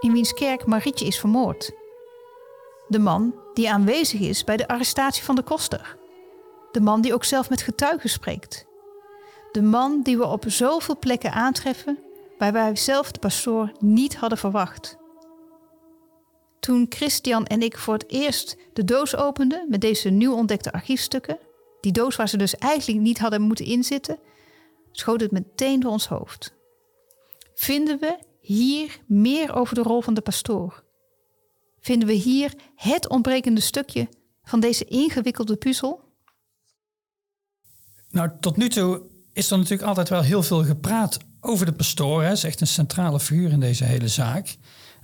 in 0.00 0.12
wiens 0.12 0.32
kerk 0.34 0.66
Marietje 0.66 1.06
is 1.06 1.18
vermoord. 1.18 1.72
De 2.88 2.98
man 2.98 3.34
die 3.54 3.70
aanwezig 3.70 4.20
is 4.20 4.44
bij 4.44 4.56
de 4.56 4.68
arrestatie 4.68 5.24
van 5.24 5.34
de 5.34 5.42
koster. 5.42 5.96
De 6.72 6.80
man 6.80 7.00
die 7.00 7.14
ook 7.14 7.24
zelf 7.24 7.50
met 7.50 7.62
getuigen 7.62 8.10
spreekt. 8.10 8.66
De 9.52 9.62
man 9.62 10.02
die 10.02 10.16
we 10.16 10.26
op 10.26 10.44
zoveel 10.46 10.98
plekken 10.98 11.32
aantreffen 11.32 11.98
waar 12.38 12.52
wij 12.52 12.76
zelf 12.76 13.12
de 13.12 13.18
pastoor 13.18 13.72
niet 13.78 14.16
hadden 14.16 14.38
verwacht. 14.38 14.96
Toen 16.60 16.86
Christian 16.88 17.46
en 17.46 17.62
ik 17.62 17.78
voor 17.78 17.94
het 17.94 18.10
eerst 18.10 18.56
de 18.72 18.84
doos 18.84 19.16
openden 19.16 19.66
met 19.68 19.80
deze 19.80 20.08
nieuw 20.08 20.34
ontdekte 20.34 20.72
archiefstukken, 20.72 21.38
die 21.80 21.92
doos 21.92 22.16
waar 22.16 22.28
ze 22.28 22.36
dus 22.36 22.56
eigenlijk 22.56 23.00
niet 23.00 23.18
hadden 23.18 23.40
moeten 23.40 23.64
inzitten, 23.64 24.18
schoot 24.92 25.20
het 25.20 25.30
meteen 25.30 25.80
door 25.80 25.90
ons 25.90 26.08
hoofd. 26.08 26.54
Vinden 27.54 27.98
we 27.98 28.18
hier 28.40 29.00
meer 29.06 29.54
over 29.54 29.74
de 29.74 29.82
rol 29.82 30.00
van 30.00 30.14
de 30.14 30.20
pastoor? 30.20 30.84
Vinden 31.80 32.08
we 32.08 32.14
hier 32.14 32.54
het 32.74 33.08
ontbrekende 33.08 33.60
stukje 33.60 34.08
van 34.44 34.60
deze 34.60 34.84
ingewikkelde 34.84 35.56
puzzel? 35.56 36.11
Nou, 38.12 38.30
tot 38.40 38.56
nu 38.56 38.68
toe 38.68 39.02
is 39.32 39.50
er 39.50 39.56
natuurlijk 39.58 39.88
altijd 39.88 40.08
wel 40.08 40.22
heel 40.22 40.42
veel 40.42 40.64
gepraat 40.64 41.18
over 41.40 41.66
de 41.66 41.72
pastoor. 41.72 42.22
Hij 42.22 42.32
is 42.32 42.44
echt 42.44 42.60
een 42.60 42.66
centrale 42.66 43.20
figuur 43.20 43.50
in 43.50 43.60
deze 43.60 43.84
hele 43.84 44.08
zaak. 44.08 44.56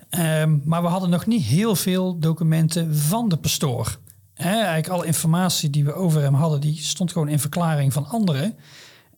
Ehm, 0.09 0.59
maar 0.65 0.83
we 0.83 0.89
hadden 0.89 1.11
nog 1.11 1.27
niet 1.27 1.43
heel 1.43 1.77
veel 1.77 2.19
documenten 2.19 2.97
van 2.97 3.29
de 3.29 3.37
pastoor. 3.37 3.99
Eigenlijk 4.35 4.89
alle 4.89 5.07
informatie 5.07 5.71
die 5.71 5.85
we 5.85 5.93
over 5.93 6.23
hem 6.23 6.35
hadden, 6.35 6.61
die 6.61 6.77
stond 6.77 7.13
gewoon 7.13 7.29
in 7.29 7.39
verklaring 7.39 7.93
van 7.93 8.07
anderen. 8.07 8.57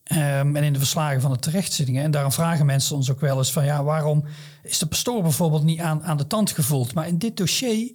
Ehm, 0.04 0.56
en 0.56 0.62
in 0.62 0.72
de 0.72 0.78
verslagen 0.78 1.20
van 1.20 1.32
de 1.32 1.38
terechtzittingen. 1.38 2.02
En 2.02 2.10
daarom 2.10 2.32
vragen 2.32 2.66
mensen 2.66 2.96
ons 2.96 3.10
ook 3.10 3.20
wel 3.20 3.38
eens 3.38 3.52
van 3.52 3.64
ja, 3.64 3.84
waarom 3.84 4.24
is 4.62 4.78
de 4.78 4.86
pastoor 4.86 5.22
bijvoorbeeld 5.22 5.64
niet 5.64 5.80
aan, 5.80 6.02
aan 6.02 6.16
de 6.16 6.26
tand 6.26 6.50
gevoeld? 6.50 6.94
Maar 6.94 7.08
in 7.08 7.18
dit 7.18 7.36
dossier, 7.36 7.92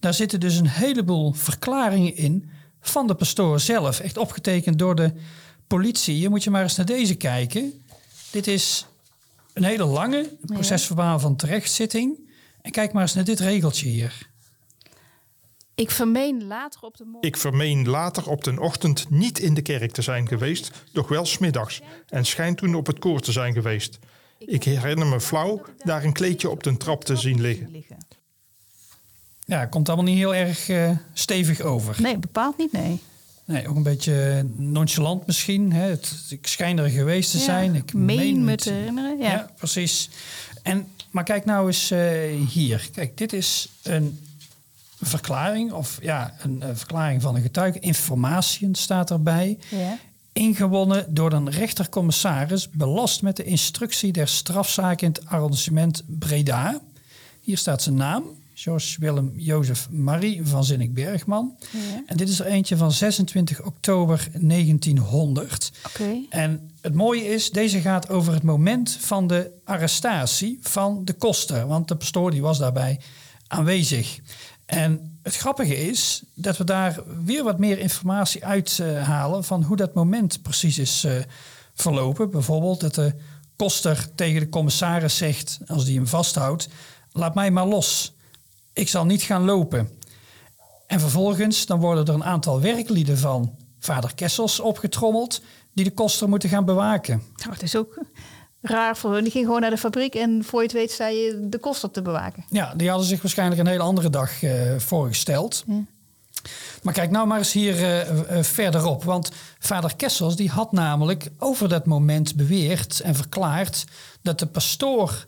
daar 0.00 0.14
zitten 0.14 0.40
dus 0.40 0.56
een 0.56 0.68
heleboel 0.68 1.32
verklaringen 1.32 2.16
in 2.16 2.50
van 2.90 3.06
de 3.06 3.14
pastoor 3.14 3.60
zelf. 3.60 4.00
Echt 4.00 4.16
opgetekend 4.16 4.78
door 4.78 4.94
de 4.94 5.12
politie. 5.66 6.18
Je 6.18 6.28
moet 6.28 6.44
je 6.44 6.50
maar 6.50 6.62
eens 6.62 6.76
naar 6.76 6.86
deze 6.86 7.14
kijken. 7.14 7.84
Dit 8.30 8.46
is 8.46 8.86
een 9.52 9.64
hele 9.64 9.84
lange 9.84 10.36
procesverbaal 10.46 11.18
van 11.18 11.36
terechtzitting. 11.36 12.18
En 12.62 12.70
kijk 12.70 12.92
maar 12.92 13.02
eens 13.02 13.14
naar 13.14 13.24
dit 13.24 13.40
regeltje 13.40 13.88
hier. 13.88 14.28
Ik 15.74 15.90
vermeen 15.90 16.46
later 16.46 16.80
op 16.82 16.96
de 16.96 17.04
morgen. 17.04 17.28
Ik 17.28 17.36
vermeen 17.36 17.88
later 17.88 18.28
op 18.28 18.44
de 18.44 18.60
ochtend 18.60 19.10
niet 19.10 19.38
in 19.38 19.54
de 19.54 19.62
kerk 19.62 19.92
te 19.92 20.02
zijn 20.02 20.28
geweest, 20.28 20.70
doch 20.92 21.08
wel 21.08 21.24
smiddags, 21.24 21.80
en 22.08 22.24
schijnt 22.24 22.58
toen 22.58 22.74
op 22.74 22.86
het 22.86 22.98
koor 22.98 23.20
te 23.20 23.32
zijn 23.32 23.52
geweest. 23.52 23.98
Ik 24.38 24.64
herinner 24.64 25.06
me 25.06 25.20
flauw 25.20 25.62
daar 25.84 26.04
een 26.04 26.12
kleedje 26.12 26.50
op 26.50 26.62
de 26.62 26.76
trap 26.76 27.04
te 27.04 27.16
zien 27.16 27.40
liggen. 27.40 27.84
Ja, 29.46 29.66
komt 29.66 29.88
allemaal 29.88 30.06
niet 30.06 30.16
heel 30.16 30.34
erg 30.34 30.68
eh, 30.68 30.90
stevig 31.12 31.60
over. 31.60 31.96
Nee, 32.02 32.18
bepaald 32.18 32.58
niet, 32.58 32.72
nee. 32.72 33.00
Nee, 33.44 33.68
ook 33.68 33.76
een 33.76 33.82
beetje 33.82 34.46
nonchalant 34.56 35.26
misschien. 35.26 35.72
Hè. 35.72 35.88
Het, 35.88 36.12
ik 36.28 36.46
schijn 36.46 36.78
er 36.78 36.88
geweest 36.88 37.30
te 37.30 37.38
Ja, 37.38 37.44
zijn. 37.44 37.74
Ik 37.74 37.92
meen 37.92 38.44
me 38.44 38.56
te 38.56 38.72
herinneren, 38.72 39.18
ja. 39.18 39.30
Ja, 39.30 39.50
precies. 39.56 40.08
En, 40.62 40.86
maar 41.10 41.24
kijk 41.24 41.44
nou 41.44 41.66
eens 41.66 41.90
eh, 41.90 42.00
hier. 42.48 42.88
Kijk, 42.92 43.18
dit 43.18 43.32
is 43.32 43.68
een 43.82 44.20
verklaring. 45.00 45.72
Of 45.72 45.98
ja, 46.02 46.34
een 46.42 46.62
eh, 46.62 46.68
verklaring 46.74 47.22
van 47.22 47.34
een 47.34 47.42
getuige. 47.42 47.78
Informatie 47.78 48.68
staat 48.72 49.10
erbij. 49.10 49.58
Ja. 49.68 49.98
Ingewonnen 50.32 51.14
door 51.14 51.32
een 51.32 51.50
rechtercommissaris. 51.50 52.70
Belast 52.70 53.22
met 53.22 53.36
de 53.36 53.44
instructie 53.44 54.12
der 54.12 54.28
strafzaak 54.28 55.00
in 55.00 55.08
het 55.08 55.26
arrondissement 55.26 56.02
Breda. 56.06 56.80
Hier 57.40 57.58
staat 57.58 57.82
zijn 57.82 57.94
naam. 57.94 58.24
George 58.58 59.00
Willem 59.00 59.32
Jozef 59.34 59.90
Marie 59.90 60.46
van 60.46 60.64
Zinnik-Bergman. 60.64 61.56
Ja. 61.72 62.02
En 62.06 62.16
dit 62.16 62.28
is 62.28 62.40
er 62.40 62.46
eentje 62.46 62.76
van 62.76 62.92
26 62.92 63.62
oktober 63.62 64.28
1900. 64.32 65.72
Oké. 65.86 66.26
En 66.30 66.70
het 66.80 66.94
mooie 66.94 67.24
is, 67.24 67.50
deze 67.50 67.80
gaat 67.80 68.08
over 68.08 68.32
het 68.32 68.42
moment 68.42 68.96
van 69.00 69.26
de 69.26 69.50
arrestatie 69.64 70.58
van 70.60 71.04
de 71.04 71.12
koster. 71.12 71.66
Want 71.66 71.88
de 71.88 71.96
pastoor 71.96 72.30
die 72.30 72.42
was 72.42 72.58
daarbij 72.58 73.00
aanwezig. 73.46 74.20
En 74.66 75.18
het 75.22 75.36
grappige 75.36 75.88
is 75.88 76.22
dat 76.34 76.56
we 76.56 76.64
daar 76.64 77.00
weer 77.24 77.44
wat 77.44 77.58
meer 77.58 77.78
informatie 77.78 78.44
uithalen 78.44 79.44
van 79.44 79.62
hoe 79.62 79.76
dat 79.76 79.94
moment 79.94 80.42
precies 80.42 80.78
is 80.78 81.04
eh, 81.04 81.12
verlopen. 81.74 82.30
Bijvoorbeeld 82.30 82.80
dat 82.80 82.94
de 82.94 83.14
koster 83.56 84.08
tegen 84.14 84.40
de 84.40 84.48
commissaris 84.48 85.16
zegt, 85.16 85.58
als 85.66 85.84
die 85.84 85.96
hem 85.96 86.06
vasthoudt, 86.06 86.68
laat 87.12 87.34
mij 87.34 87.50
maar 87.50 87.66
los. 87.66 88.15
Ik 88.76 88.88
zal 88.88 89.04
niet 89.04 89.22
gaan 89.22 89.44
lopen. 89.44 89.90
En 90.86 91.00
vervolgens 91.00 91.66
dan 91.66 91.80
worden 91.80 92.06
er 92.06 92.14
een 92.14 92.24
aantal 92.24 92.60
werklieden 92.60 93.18
van 93.18 93.56
vader 93.78 94.14
Kessels 94.14 94.60
opgetrommeld 94.60 95.42
die 95.74 95.84
de 95.84 95.90
koster 95.90 96.28
moeten 96.28 96.48
gaan 96.48 96.64
bewaken. 96.64 97.22
Nou, 97.36 97.52
het 97.52 97.62
is 97.62 97.76
ook 97.76 97.98
raar 98.60 98.96
voor 98.96 99.12
hun. 99.12 99.22
Die 99.22 99.32
ging 99.32 99.44
gewoon 99.44 99.60
naar 99.60 99.70
de 99.70 99.78
fabriek 99.78 100.14
en 100.14 100.44
voor 100.44 100.60
je 100.60 100.66
het 100.66 100.76
weet 100.76 100.90
sta 100.90 101.08
je 101.08 101.46
de 101.48 101.58
kost 101.58 101.84
op 101.84 101.92
te 101.92 102.02
bewaken. 102.02 102.44
Ja, 102.50 102.74
die 102.74 102.88
hadden 102.88 103.06
zich 103.06 103.22
waarschijnlijk 103.22 103.60
een 103.60 103.66
hele 103.66 103.82
andere 103.82 104.10
dag 104.10 104.42
eh, 104.42 104.76
voorgesteld. 104.76 105.64
Maar 106.82 106.94
kijk 106.94 107.10
nou 107.10 107.26
maar 107.26 107.38
eens 107.38 107.52
hier 107.52 107.76
eh, 107.76 108.38
eh, 108.38 108.44
verderop. 108.44 109.04
Want 109.04 109.30
vader 109.58 109.96
Kessels 109.96 110.36
die 110.36 110.50
had 110.50 110.72
namelijk 110.72 111.30
over 111.38 111.68
dat 111.68 111.86
moment 111.86 112.34
beweerd 112.34 113.00
en 113.00 113.14
verklaard 113.14 113.84
dat 114.22 114.38
de 114.38 114.46
pastoor 114.46 115.26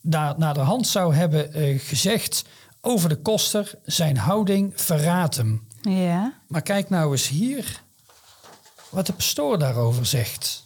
daar 0.00 0.34
naar 0.38 0.54
de 0.54 0.60
hand 0.60 0.86
zou 0.86 1.14
hebben 1.14 1.50
gezegd 1.80 2.44
over 2.86 3.08
de 3.08 3.16
koster 3.16 3.74
zijn 3.84 4.16
houding 4.16 4.72
verraadt 4.74 5.36
hem. 5.36 5.66
Ja. 5.80 6.42
Maar 6.48 6.62
kijk 6.62 6.88
nou 6.88 7.12
eens 7.12 7.28
hier 7.28 7.82
wat 8.90 9.06
de 9.06 9.12
pastoor 9.12 9.58
daarover 9.58 10.06
zegt. 10.06 10.64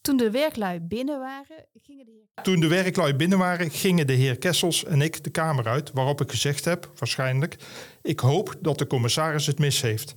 Toen 0.00 0.16
de 0.16 0.30
werklui 0.30 0.80
binnen 0.80 1.18
waren, 1.18 1.64
gingen 1.82 2.04
de 2.04 2.10
heer... 2.10 2.42
Toen 2.42 2.60
de 2.60 2.68
werklui 2.68 3.14
binnen 3.14 3.38
waren, 3.38 3.70
gingen 3.70 4.06
de 4.06 4.12
heer 4.12 4.38
Kessels 4.38 4.84
en 4.84 5.02
ik 5.02 5.24
de 5.24 5.30
kamer 5.30 5.66
uit, 5.66 5.90
waarop 5.92 6.20
ik 6.20 6.30
gezegd 6.30 6.64
heb, 6.64 6.90
waarschijnlijk, 6.98 7.56
ik 8.02 8.20
hoop 8.20 8.54
dat 8.60 8.78
de 8.78 8.86
commissaris 8.86 9.46
het 9.46 9.58
mis 9.58 9.80
heeft. 9.80 10.14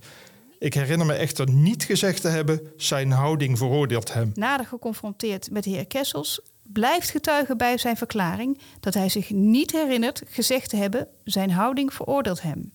Ik 0.58 0.74
herinner 0.74 1.06
me 1.06 1.12
echter 1.12 1.50
niet 1.50 1.84
gezegd 1.84 2.20
te 2.20 2.28
hebben, 2.28 2.72
zijn 2.76 3.10
houding 3.10 3.58
veroordeelt 3.58 4.12
hem. 4.12 4.30
Nader 4.34 4.66
geconfronteerd 4.66 5.50
met 5.50 5.64
de 5.64 5.70
heer 5.70 5.86
Kessels, 5.86 6.40
blijft 6.72 7.10
getuigen 7.10 7.56
bij 7.56 7.78
zijn 7.78 7.96
verklaring 7.96 8.58
dat 8.80 8.94
hij 8.94 9.08
zich 9.08 9.30
niet 9.30 9.72
herinnert 9.72 10.22
gezegd 10.28 10.68
te 10.70 10.76
hebben, 10.76 11.06
zijn 11.24 11.50
houding 11.50 11.94
veroordeelt 11.94 12.42
hem. 12.42 12.72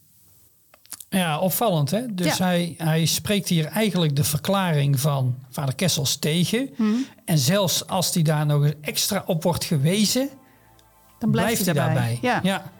Ja, 1.10 1.40
opvallend 1.40 1.92
hè. 1.92 2.06
Dus 2.14 2.38
Ja. 2.38 2.46
hij, 2.46 2.74
hij 2.78 3.06
spreekt 3.06 3.48
hier 3.48 3.66
eigenlijk 3.66 4.16
de 4.16 4.24
verklaring 4.24 5.00
van 5.00 5.36
vader 5.50 5.76
Kessels 5.76 6.18
tegen. 6.18 6.70
En 7.26 7.38
zelfs 7.38 7.88
als 7.88 8.14
hij 8.14 8.24
daar 8.24 8.46
nog 8.46 8.72
extra 8.82 9.24
op 9.26 9.44
wordt 9.44 9.64
gewezen, 9.64 10.30
Dan 11.20 11.32
blijft, 11.32 11.64
blijft, 11.64 11.66
hij 11.66 11.74
daarbij. 11.74 12.20
Ja. 12.22 12.40
ja. 12.44 12.72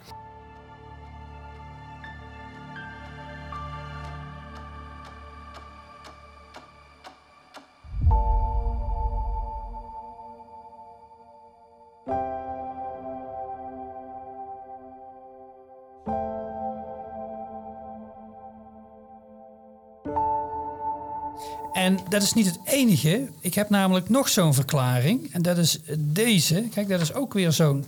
En 21.78 22.00
dat 22.10 22.22
is 22.22 22.34
niet 22.34 22.46
het 22.46 22.60
enige. 22.66 23.30
Ik 23.40 23.54
heb 23.54 23.70
namelijk 23.70 24.10
nog 24.10 24.30
zo'n 24.30 24.54
verklaring. 24.54 25.34
En 25.34 25.42
dat 25.42 25.58
is 25.58 25.80
deze. 25.98 26.68
Kijk, 26.74 26.88
dat 26.88 27.02
is 27.02 27.14
ook 27.14 27.34
weer 27.34 27.52
zo'n 27.52 27.86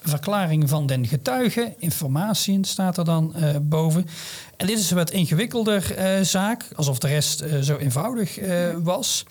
verklaring 0.00 0.68
van 0.68 0.86
den 0.86 1.06
getuige. 1.06 1.74
Informatie 1.78 2.66
staat 2.66 2.96
er 2.96 3.04
dan 3.04 3.34
eh, 3.34 3.56
boven. 3.62 4.06
En 4.56 4.66
dit 4.66 4.78
is 4.78 4.90
een 4.90 4.96
wat 4.96 5.10
ingewikkelder 5.10 5.94
eh, 5.94 6.20
zaak. 6.20 6.64
Alsof 6.76 6.98
de 6.98 7.08
rest 7.08 7.40
eh, 7.40 7.60
zo 7.60 7.76
eenvoudig 7.76 8.38
was. 8.82 9.24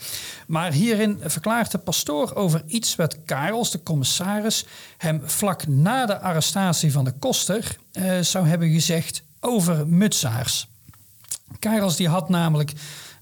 Maar 0.48 0.72
hierin 0.72 1.20
verklaart 1.22 1.72
de 1.72 1.78
pastoor 1.78 2.36
over 2.36 2.64
iets 2.66 2.96
wat 2.96 3.18
Karels, 3.26 3.72
de 3.72 3.84
commissaris, 3.84 4.66
hem 4.98 5.22
vlak 5.26 5.68
na 5.68 6.06
de 6.06 6.20
arrestatie 6.20 6.92
van 6.92 7.04
de 7.04 7.14
koster 7.20 7.78
zou 8.22 8.48
hebben 8.48 8.70
gezegd 8.70 9.24
over 9.40 9.88
mutsaars. 9.88 10.68
Karels 11.60 11.96
die 11.96 12.08
had 12.08 12.30
namelijk 12.30 12.74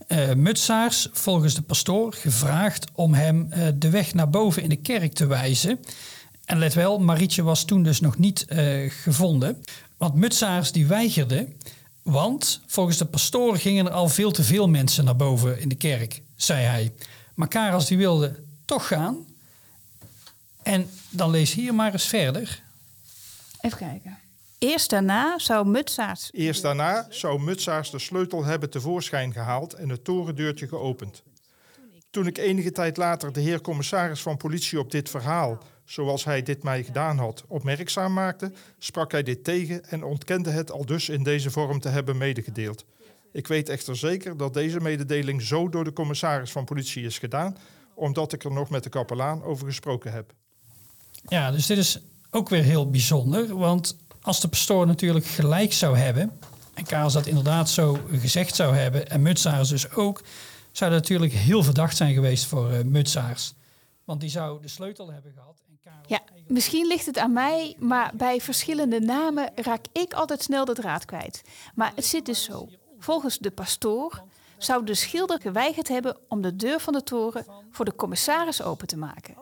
eh 0.07 0.33
Mutsaars 0.33 1.07
volgens 1.11 1.53
de 1.53 1.61
pastoor 1.61 2.13
gevraagd 2.13 2.87
om 2.93 3.13
hem 3.13 3.47
eh, 3.49 3.67
de 3.75 3.89
weg 3.89 4.13
naar 4.13 4.29
boven 4.29 4.63
in 4.63 4.69
de 4.69 4.75
kerk 4.75 5.13
te 5.13 5.25
wijzen. 5.25 5.79
En 6.45 6.57
let 6.57 6.73
wel, 6.73 6.99
Marietje 6.99 7.43
was 7.43 7.65
toen 7.65 7.83
dus 7.83 7.99
nog 7.99 8.17
niet 8.17 8.45
eh, 8.45 8.91
gevonden. 8.91 9.63
Want 9.97 10.15
Mutsaars 10.15 10.71
die 10.71 10.87
weigerde, 10.87 11.47
want 12.01 12.61
volgens 12.65 12.97
de 12.97 13.05
pastoor 13.05 13.57
gingen 13.57 13.85
er 13.85 13.91
al 13.91 14.09
veel 14.09 14.31
te 14.31 14.43
veel 14.43 14.67
mensen 14.67 15.05
naar 15.05 15.15
boven 15.15 15.59
in 15.59 15.69
de 15.69 15.75
kerk, 15.75 16.21
zei 16.35 16.65
hij. 16.65 16.91
Maar 17.33 17.47
Karels 17.47 17.87
die 17.87 17.97
wilde 17.97 18.39
toch 18.65 18.87
gaan. 18.87 19.25
En 20.63 20.89
dan 21.09 21.29
lees 21.29 21.53
hier 21.53 21.75
maar 21.75 21.93
eens 21.93 22.05
verder. 22.05 22.61
Even 23.61 23.77
kijken. 23.77 24.17
Eerst 24.59 24.89
daarna 24.89 25.39
zou 25.39 25.67
Mutsaerts... 25.67 26.29
Eerst 26.31 26.61
daarna 26.61 27.07
zou 27.09 27.39
Mutsaars 27.41 27.89
de 27.89 27.99
sleutel 27.99 28.43
hebben 28.43 28.69
tevoorschijn 28.69 29.33
gehaald 29.33 29.73
en 29.73 29.89
het 29.89 30.03
torendeurtje 30.03 30.67
geopend. 30.67 31.23
Toen 32.09 32.27
ik 32.27 32.37
enige 32.37 32.71
tijd 32.71 32.97
later 32.97 33.33
de 33.33 33.39
heer 33.39 33.61
commissaris 33.61 34.21
van 34.21 34.37
politie 34.37 34.79
op 34.79 34.91
dit 34.91 35.09
verhaal, 35.09 35.63
zoals 35.85 36.23
hij 36.23 36.41
dit 36.41 36.63
mij 36.63 36.83
gedaan 36.83 37.17
had, 37.17 37.43
opmerkzaam 37.47 38.13
maakte, 38.13 38.51
sprak 38.77 39.11
hij 39.11 39.23
dit 39.23 39.43
tegen 39.43 39.85
en 39.89 40.03
ontkende 40.03 40.49
het 40.49 40.71
al 40.71 40.85
dus 40.85 41.09
in 41.09 41.23
deze 41.23 41.51
vorm 41.51 41.79
te 41.79 41.89
hebben 41.89 42.17
medegedeeld. 42.17 42.85
Ik 43.31 43.47
weet 43.47 43.69
echter 43.69 43.95
zeker 43.95 44.37
dat 44.37 44.53
deze 44.53 44.79
mededeling 44.79 45.41
zo 45.41 45.69
door 45.69 45.83
de 45.83 45.93
commissaris 45.93 46.51
van 46.51 46.65
politie 46.65 47.03
is 47.03 47.19
gedaan, 47.19 47.57
omdat 47.93 48.33
ik 48.33 48.43
er 48.43 48.51
nog 48.51 48.69
met 48.69 48.83
de 48.83 48.89
kapelaan 48.89 49.43
over 49.43 49.65
gesproken 49.65 50.11
heb. 50.11 50.33
Ja, 51.27 51.51
dus 51.51 51.65
dit 51.65 51.77
is 51.77 52.01
ook 52.29 52.49
weer 52.49 52.63
heel 52.63 52.89
bijzonder. 52.89 53.57
Want 53.57 53.97
als 54.27 54.41
de 54.41 54.47
pastoor 54.47 54.87
natuurlijk 54.87 55.25
gelijk 55.25 55.73
zou 55.73 55.97
hebben... 55.97 56.31
en 56.73 56.85
Karels 56.85 57.13
dat 57.13 57.25
inderdaad 57.25 57.69
zo 57.69 57.99
gezegd 58.11 58.55
zou 58.55 58.75
hebben... 58.75 59.09
en 59.09 59.21
Mutsaars 59.21 59.69
dus 59.69 59.91
ook... 59.91 60.21
zou 60.71 60.91
dat 60.91 60.99
natuurlijk 60.99 61.33
heel 61.33 61.63
verdacht 61.63 61.97
zijn 61.97 62.13
geweest 62.13 62.45
voor 62.45 62.71
uh, 62.71 62.81
Mutsaars. 62.81 63.53
Want 64.03 64.21
die 64.21 64.29
zou 64.29 64.61
de 64.61 64.67
sleutel 64.67 65.11
hebben 65.11 65.31
gehad. 65.33 65.61
En 65.69 65.77
Karel 65.83 65.99
ja, 66.07 66.21
misschien 66.47 66.87
ligt 66.87 67.05
het 67.05 67.17
aan 67.17 67.33
mij, 67.33 67.75
maar 67.79 68.11
bij 68.13 68.41
verschillende 68.41 68.99
namen 68.99 69.51
raak 69.55 69.85
ik 69.91 70.13
altijd 70.13 70.41
snel 70.43 70.65
de 70.65 70.73
draad 70.73 71.05
kwijt. 71.05 71.41
Maar 71.75 71.91
het 71.95 72.05
zit 72.05 72.25
dus 72.25 72.43
zo. 72.43 72.69
Volgens 72.99 73.37
de 73.37 73.51
pastoor 73.51 74.23
zou 74.57 74.85
de 74.85 74.93
schilder 74.93 75.41
geweigerd 75.41 75.87
hebben 75.87 76.17
om 76.27 76.41
de 76.41 76.55
deur 76.55 76.79
van 76.79 76.93
de 76.93 77.03
toren 77.03 77.45
voor 77.71 77.85
de 77.85 77.95
commissaris 77.95 78.61
open 78.61 78.87
te 78.87 78.97
maken. 78.97 79.35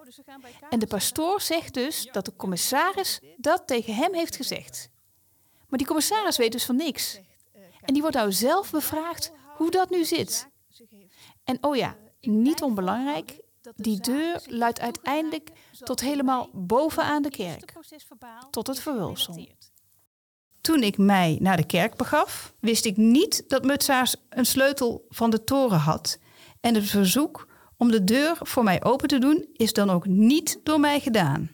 En 0.69 0.79
de 0.79 0.87
pastoor 0.87 1.41
zegt 1.41 1.73
dus 1.73 2.09
dat 2.11 2.25
de 2.25 2.35
commissaris 2.35 3.19
dat 3.37 3.67
tegen 3.67 3.95
hem 3.95 4.13
heeft 4.13 4.35
gezegd. 4.35 4.89
Maar 5.67 5.77
die 5.77 5.87
commissaris 5.87 6.37
weet 6.37 6.51
dus 6.51 6.65
van 6.65 6.75
niks. 6.75 7.19
En 7.81 7.93
die 7.93 8.01
wordt 8.01 8.17
nou 8.17 8.31
zelf 8.31 8.71
bevraagd 8.71 9.31
hoe 9.55 9.71
dat 9.71 9.89
nu 9.89 10.05
zit. 10.05 10.49
En 11.43 11.57
oh 11.63 11.75
ja, 11.75 11.95
niet 12.21 12.61
onbelangrijk, 12.61 13.41
die 13.75 13.99
deur 13.99 14.43
luidt 14.45 14.79
uiteindelijk 14.79 15.51
tot 15.79 15.99
helemaal 15.99 16.49
bovenaan 16.53 17.21
de 17.21 17.29
kerk, 17.29 17.73
tot 18.49 18.67
het 18.67 18.79
verwulsel. 18.79 19.47
Toen 20.65 20.83
ik 20.83 20.97
mij 20.97 21.37
naar 21.41 21.57
de 21.57 21.65
kerk 21.65 21.95
begaf, 21.95 22.53
wist 22.59 22.85
ik 22.85 22.97
niet 22.97 23.43
dat 23.47 23.63
Mutsaars 23.63 24.15
een 24.29 24.45
sleutel 24.45 25.05
van 25.09 25.29
de 25.29 25.43
toren 25.43 25.79
had. 25.79 26.19
En 26.59 26.75
het 26.75 26.85
verzoek 26.85 27.47
om 27.77 27.91
de 27.91 28.03
deur 28.03 28.37
voor 28.39 28.63
mij 28.63 28.83
open 28.83 29.07
te 29.07 29.19
doen 29.19 29.45
is 29.53 29.73
dan 29.73 29.89
ook 29.89 30.05
niet 30.07 30.59
door 30.63 30.79
mij 30.79 30.99
gedaan. 30.99 31.49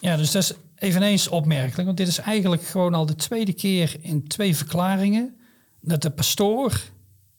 Ja, 0.00 0.16
dus 0.16 0.30
dat 0.30 0.42
is 0.42 0.52
eveneens 0.76 1.28
opmerkelijk, 1.28 1.84
want 1.84 1.96
dit 1.96 2.08
is 2.08 2.18
eigenlijk 2.18 2.62
gewoon 2.62 2.94
al 2.94 3.06
de 3.06 3.14
tweede 3.14 3.52
keer 3.52 3.96
in 4.00 4.28
twee 4.28 4.56
verklaringen 4.56 5.36
dat 5.80 6.02
de 6.02 6.10
pastoor 6.10 6.82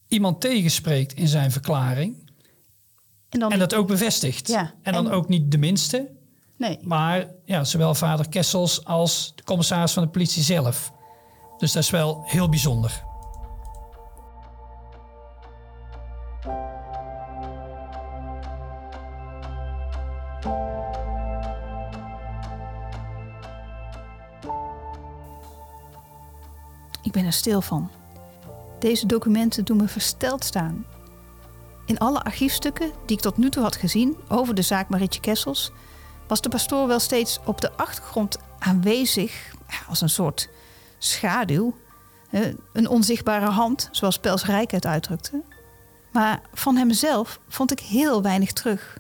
iemand 0.08 0.42
tegenspreekt 0.42 1.14
in 1.14 1.28
zijn 1.28 1.52
verklaring. 1.52 2.32
En, 3.30 3.40
dan 3.40 3.52
en 3.52 3.60
dat 3.60 3.74
ook 3.74 3.88
bevestigt. 3.88 4.48
Ja, 4.48 4.74
en 4.82 4.94
dan 4.94 5.12
ook 5.12 5.28
niet 5.28 5.52
de 5.52 5.58
minste. 5.58 6.17
Nee. 6.58 6.80
Maar 6.82 7.26
ja, 7.46 7.64
zowel 7.64 7.96
vader 7.96 8.30
Kessels 8.30 8.86
als 8.86 9.32
de 9.36 9.44
commissaris 9.44 9.94
van 9.94 10.04
de 10.04 10.10
politie 10.10 10.44
zelf. 10.44 10.92
Dus 11.58 11.72
dat 11.72 11.84
is 11.84 11.90
wel 11.90 12.24
heel 12.26 12.50
bijzonder. 12.50 13.06
Ik 27.04 27.12
ben 27.14 27.26
er 27.26 27.34
stil 27.34 27.62
van. 27.62 27.92
Deze 28.80 29.06
documenten 29.06 29.66
doen 29.66 29.78
me 29.78 29.88
versteld 29.88 30.44
staan. 30.44 30.86
In 31.86 31.98
alle 31.98 32.24
archiefstukken 32.24 32.92
die 33.06 33.18
ik 33.18 33.22
tot 33.22 33.38
nu 33.38 33.50
toe 33.50 33.64
had 33.64 33.76
gezien 33.76 34.18
over 34.28 34.56
de 34.56 34.62
zaak 34.62 34.90
Marietje 34.90 35.20
Kessels, 35.20 35.72
was 36.28 36.42
de 36.42 36.50
pastoor 36.50 36.88
wel 36.88 37.00
steeds 37.00 37.40
op 37.46 37.62
de 37.62 37.72
achtergrond 37.72 38.38
aanwezig, 38.60 39.54
als 39.88 40.02
een 40.02 40.10
soort 40.10 40.50
schaduw, 40.98 41.76
een 42.74 42.88
onzichtbare 42.88 43.50
hand, 43.50 43.90
zoals 43.92 44.20
Pels 44.20 44.46
Rijk 44.46 44.72
het 44.72 44.86
uitdrukte. 44.86 45.42
Maar 46.12 46.42
van 46.54 46.76
hemzelf 46.76 47.40
vond 47.48 47.72
ik 47.72 47.80
heel 47.80 48.22
weinig 48.22 48.54
terug. 48.54 48.98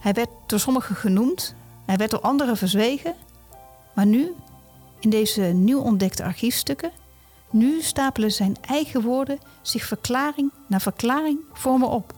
Hij 0.00 0.12
werd 0.12 0.28
door 0.46 0.60
sommigen 0.60 0.96
genoemd, 0.96 1.54
hij 1.86 1.96
werd 1.96 2.10
door 2.10 2.20
anderen 2.20 2.56
verzwegen, 2.56 3.14
maar 3.94 4.06
nu, 4.06 4.34
in 5.00 5.10
deze 5.10 5.42
nieuw 5.42 5.80
ontdekte 5.80 6.24
archiefstukken, 6.24 6.90
nu 7.50 7.82
stapelen 7.82 8.30
zijn 8.30 8.56
eigen 8.60 9.02
woorden 9.02 9.38
zich 9.62 9.84
verklaring 9.84 10.52
na 10.66 10.80
verklaring 10.80 11.38
voor 11.52 11.78
me 11.78 11.86
op. 11.86 12.14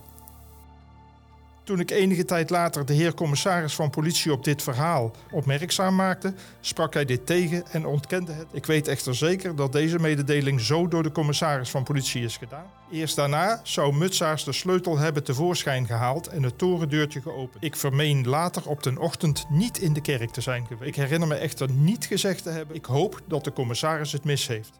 Toen 1.65 1.79
ik 1.79 1.91
enige 1.91 2.25
tijd 2.25 2.49
later 2.49 2.85
de 2.85 2.93
heer 2.93 3.13
commissaris 3.13 3.75
van 3.75 3.89
politie 3.89 4.31
op 4.31 4.43
dit 4.43 4.61
verhaal 4.61 5.11
opmerkzaam 5.31 5.95
maakte, 5.95 6.33
sprak 6.59 6.93
hij 6.93 7.05
dit 7.05 7.25
tegen 7.25 7.63
en 7.71 7.85
ontkende 7.85 8.31
het. 8.31 8.47
Ik 8.51 8.65
weet 8.65 8.87
echter 8.87 9.15
zeker 9.15 9.55
dat 9.55 9.71
deze 9.71 9.99
mededeling 9.99 10.61
zo 10.61 10.87
door 10.87 11.03
de 11.03 11.11
commissaris 11.11 11.69
van 11.69 11.83
politie 11.83 12.23
is 12.23 12.37
gedaan. 12.37 12.65
Eerst 12.91 13.15
daarna 13.15 13.59
zou 13.63 13.95
Mutsaars 13.95 14.43
de 14.43 14.51
sleutel 14.51 14.97
hebben 14.97 15.23
tevoorschijn 15.23 15.85
gehaald 15.85 16.27
en 16.27 16.43
het 16.43 16.57
torendeurtje 16.57 17.21
geopend. 17.21 17.63
Ik 17.63 17.75
vermeen 17.75 18.27
later 18.27 18.69
op 18.69 18.83
de 18.83 18.99
ochtend 18.99 19.45
niet 19.49 19.77
in 19.77 19.93
de 19.93 20.01
kerk 20.01 20.31
te 20.31 20.41
zijn 20.41 20.67
geweest. 20.67 20.87
Ik 20.87 20.95
herinner 20.95 21.27
me 21.27 21.35
echter 21.35 21.71
niet 21.71 22.05
gezegd 22.05 22.43
te 22.43 22.49
hebben: 22.49 22.75
ik 22.75 22.85
hoop 22.85 23.21
dat 23.27 23.43
de 23.43 23.53
commissaris 23.53 24.11
het 24.11 24.23
mis 24.23 24.47
heeft. 24.47 24.79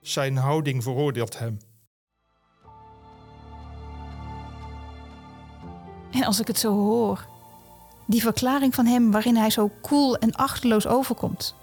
Zijn 0.00 0.36
houding 0.36 0.82
veroordeelt 0.82 1.38
hem. 1.38 1.58
En 6.10 6.24
als 6.24 6.40
ik 6.40 6.46
het 6.46 6.58
zo 6.58 6.72
hoor, 6.72 7.26
die 8.06 8.22
verklaring 8.22 8.74
van 8.74 8.86
hem 8.86 9.10
waarin 9.10 9.36
hij 9.36 9.50
zo 9.50 9.70
koel 9.80 10.16
en 10.16 10.34
achterloos 10.34 10.86
overkomt. 10.86 11.54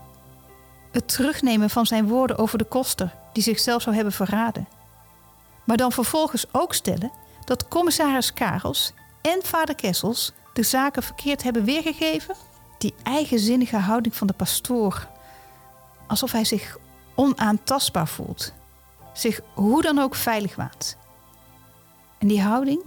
Het 0.91 1.07
terugnemen 1.07 1.69
van 1.69 1.85
zijn 1.85 2.07
woorden 2.07 2.37
over 2.37 2.57
de 2.57 2.63
koster 2.63 3.15
die 3.33 3.43
zichzelf 3.43 3.81
zou 3.81 3.95
hebben 3.95 4.13
verraden. 4.13 4.67
Maar 5.63 5.77
dan 5.77 5.91
vervolgens 5.91 6.45
ook 6.51 6.73
stellen 6.73 7.11
dat 7.45 7.67
commissaris 7.67 8.33
Karels 8.33 8.93
en 9.21 9.39
vader 9.43 9.75
Kessels 9.75 10.33
de 10.53 10.63
zaken 10.63 11.03
verkeerd 11.03 11.43
hebben 11.43 11.63
weergegeven. 11.63 12.35
Die 12.77 12.93
eigenzinnige 13.03 13.77
houding 13.77 14.15
van 14.15 14.27
de 14.27 14.33
pastoor. 14.33 15.07
Alsof 16.07 16.31
hij 16.31 16.45
zich 16.45 16.77
onaantastbaar 17.15 18.07
voelt. 18.07 18.53
Zich 19.13 19.41
hoe 19.53 19.81
dan 19.81 19.99
ook 19.99 20.15
veilig 20.15 20.55
waant. 20.55 20.97
En 22.17 22.27
die 22.27 22.41
houding, 22.41 22.83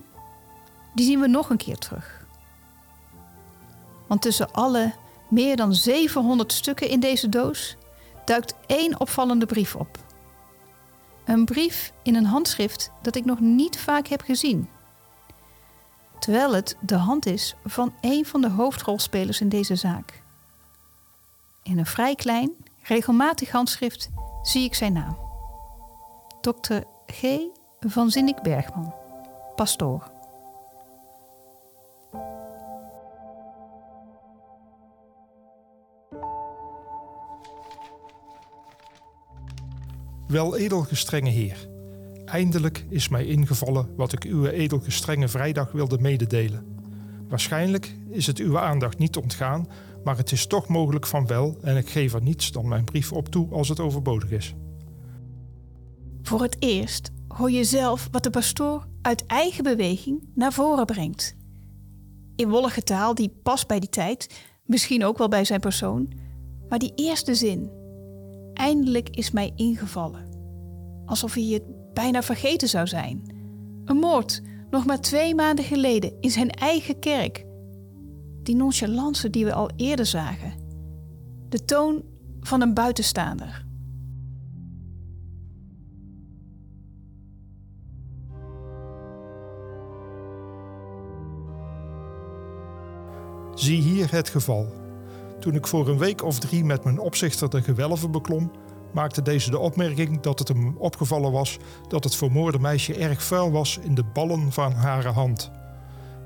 die 0.98 1.06
zien 1.06 1.20
we 1.20 1.26
nog 1.26 1.50
een 1.50 1.56
keer 1.56 1.78
terug. 1.78 2.26
Want 4.06 4.22
tussen 4.22 4.52
alle 4.52 4.92
meer 5.28 5.56
dan 5.56 5.74
700 5.74 6.52
stukken 6.52 6.88
in 6.88 7.00
deze 7.00 7.28
doos 7.28 7.76
duikt 8.24 8.54
één 8.66 9.00
opvallende 9.00 9.46
brief 9.46 9.74
op. 9.76 9.98
Een 11.24 11.44
brief 11.44 11.92
in 12.02 12.14
een 12.14 12.24
handschrift 12.24 12.90
dat 13.02 13.16
ik 13.16 13.24
nog 13.24 13.40
niet 13.40 13.78
vaak 13.78 14.06
heb 14.06 14.20
gezien. 14.20 14.68
Terwijl 16.18 16.54
het 16.54 16.76
de 16.80 16.96
hand 16.96 17.26
is 17.26 17.54
van 17.64 17.94
een 18.00 18.26
van 18.26 18.40
de 18.40 18.50
hoofdrolspelers 18.50 19.40
in 19.40 19.48
deze 19.48 19.76
zaak. 19.76 20.22
In 21.62 21.78
een 21.78 21.86
vrij 21.86 22.14
klein, 22.14 22.50
regelmatig 22.82 23.50
handschrift 23.50 24.10
zie 24.42 24.64
ik 24.64 24.74
zijn 24.74 24.92
naam. 24.92 25.16
Dr. 26.40 26.80
G. 27.06 27.24
van 27.80 28.10
Zinnik 28.10 28.42
Bergman, 28.42 28.94
pastoor. 29.56 30.16
Wel 40.28 40.56
edelgestrenge 40.56 41.30
heer, 41.30 41.68
eindelijk 42.24 42.84
is 42.88 43.08
mij 43.08 43.26
ingevallen 43.26 43.94
wat 43.96 44.12
ik 44.12 44.24
uw 44.24 44.46
edelgestrenge 44.46 45.28
vrijdag 45.28 45.72
wilde 45.72 45.98
mededelen. 45.98 46.66
Waarschijnlijk 47.28 47.96
is 48.10 48.26
het 48.26 48.38
uw 48.38 48.58
aandacht 48.58 48.98
niet 48.98 49.16
ontgaan, 49.16 49.66
maar 50.04 50.16
het 50.16 50.32
is 50.32 50.46
toch 50.46 50.68
mogelijk 50.68 51.06
van 51.06 51.26
wel 51.26 51.56
en 51.62 51.76
ik 51.76 51.88
geef 51.88 52.14
er 52.14 52.22
niets 52.22 52.52
dan 52.52 52.68
mijn 52.68 52.84
brief 52.84 53.12
op 53.12 53.28
toe 53.28 53.48
als 53.52 53.68
het 53.68 53.80
overbodig 53.80 54.30
is. 54.30 54.54
Voor 56.22 56.42
het 56.42 56.56
eerst 56.58 57.10
hoor 57.28 57.50
je 57.50 57.64
zelf 57.64 58.08
wat 58.10 58.22
de 58.22 58.30
pastoor 58.30 58.86
uit 59.02 59.26
eigen 59.26 59.64
beweging 59.64 60.28
naar 60.34 60.52
voren 60.52 60.86
brengt. 60.86 61.36
In 62.36 62.48
wollige 62.48 62.82
taal 62.82 63.14
die 63.14 63.32
past 63.42 63.66
bij 63.66 63.80
die 63.80 63.88
tijd, 63.88 64.44
misschien 64.64 65.04
ook 65.04 65.18
wel 65.18 65.28
bij 65.28 65.44
zijn 65.44 65.60
persoon, 65.60 66.12
maar 66.68 66.78
die 66.78 66.92
eerste 66.94 67.34
zin. 67.34 67.77
Eindelijk 68.58 69.08
is 69.10 69.30
mij 69.30 69.52
ingevallen. 69.56 70.26
Alsof 71.06 71.34
hij 71.34 71.42
het 71.44 71.62
bijna 71.94 72.22
vergeten 72.22 72.68
zou 72.68 72.86
zijn. 72.86 73.22
Een 73.84 73.96
moord, 73.96 74.42
nog 74.70 74.86
maar 74.86 75.00
twee 75.00 75.34
maanden 75.34 75.64
geleden, 75.64 76.12
in 76.20 76.30
zijn 76.30 76.50
eigen 76.50 76.98
kerk 76.98 77.46
die 78.42 78.56
nonchalance 78.56 79.30
die 79.30 79.44
we 79.44 79.52
al 79.52 79.70
eerder 79.76 80.06
zagen. 80.06 80.52
De 81.48 81.64
toon 81.64 82.02
van 82.40 82.60
een 82.60 82.74
buitenstaander. 82.74 83.66
Zie 93.54 93.80
hier 93.80 94.10
het 94.10 94.28
geval. 94.28 94.77
Toen 95.40 95.54
ik 95.54 95.66
voor 95.66 95.88
een 95.88 95.98
week 95.98 96.24
of 96.24 96.38
drie 96.38 96.64
met 96.64 96.84
mijn 96.84 96.98
opzichter 96.98 97.50
de 97.50 97.62
gewelven 97.62 98.10
beklom, 98.10 98.50
maakte 98.92 99.22
deze 99.22 99.50
de 99.50 99.58
opmerking 99.58 100.20
dat 100.20 100.38
het 100.38 100.48
hem 100.48 100.74
opgevallen 100.78 101.32
was 101.32 101.58
dat 101.88 102.04
het 102.04 102.16
vermoorde 102.16 102.58
meisje 102.58 102.94
erg 102.94 103.22
vuil 103.22 103.50
was 103.50 103.78
in 103.82 103.94
de 103.94 104.04
ballen 104.04 104.52
van 104.52 104.72
haar 104.72 105.06
hand. 105.06 105.50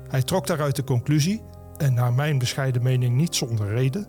Hij 0.07 0.23
trok 0.23 0.47
daaruit 0.47 0.75
de 0.75 0.83
conclusie 0.83 1.41
en 1.77 1.93
naar 1.93 2.13
mijn 2.13 2.37
bescheiden 2.37 2.83
mening 2.83 3.15
niet 3.15 3.35
zonder 3.35 3.67
reden, 3.67 4.07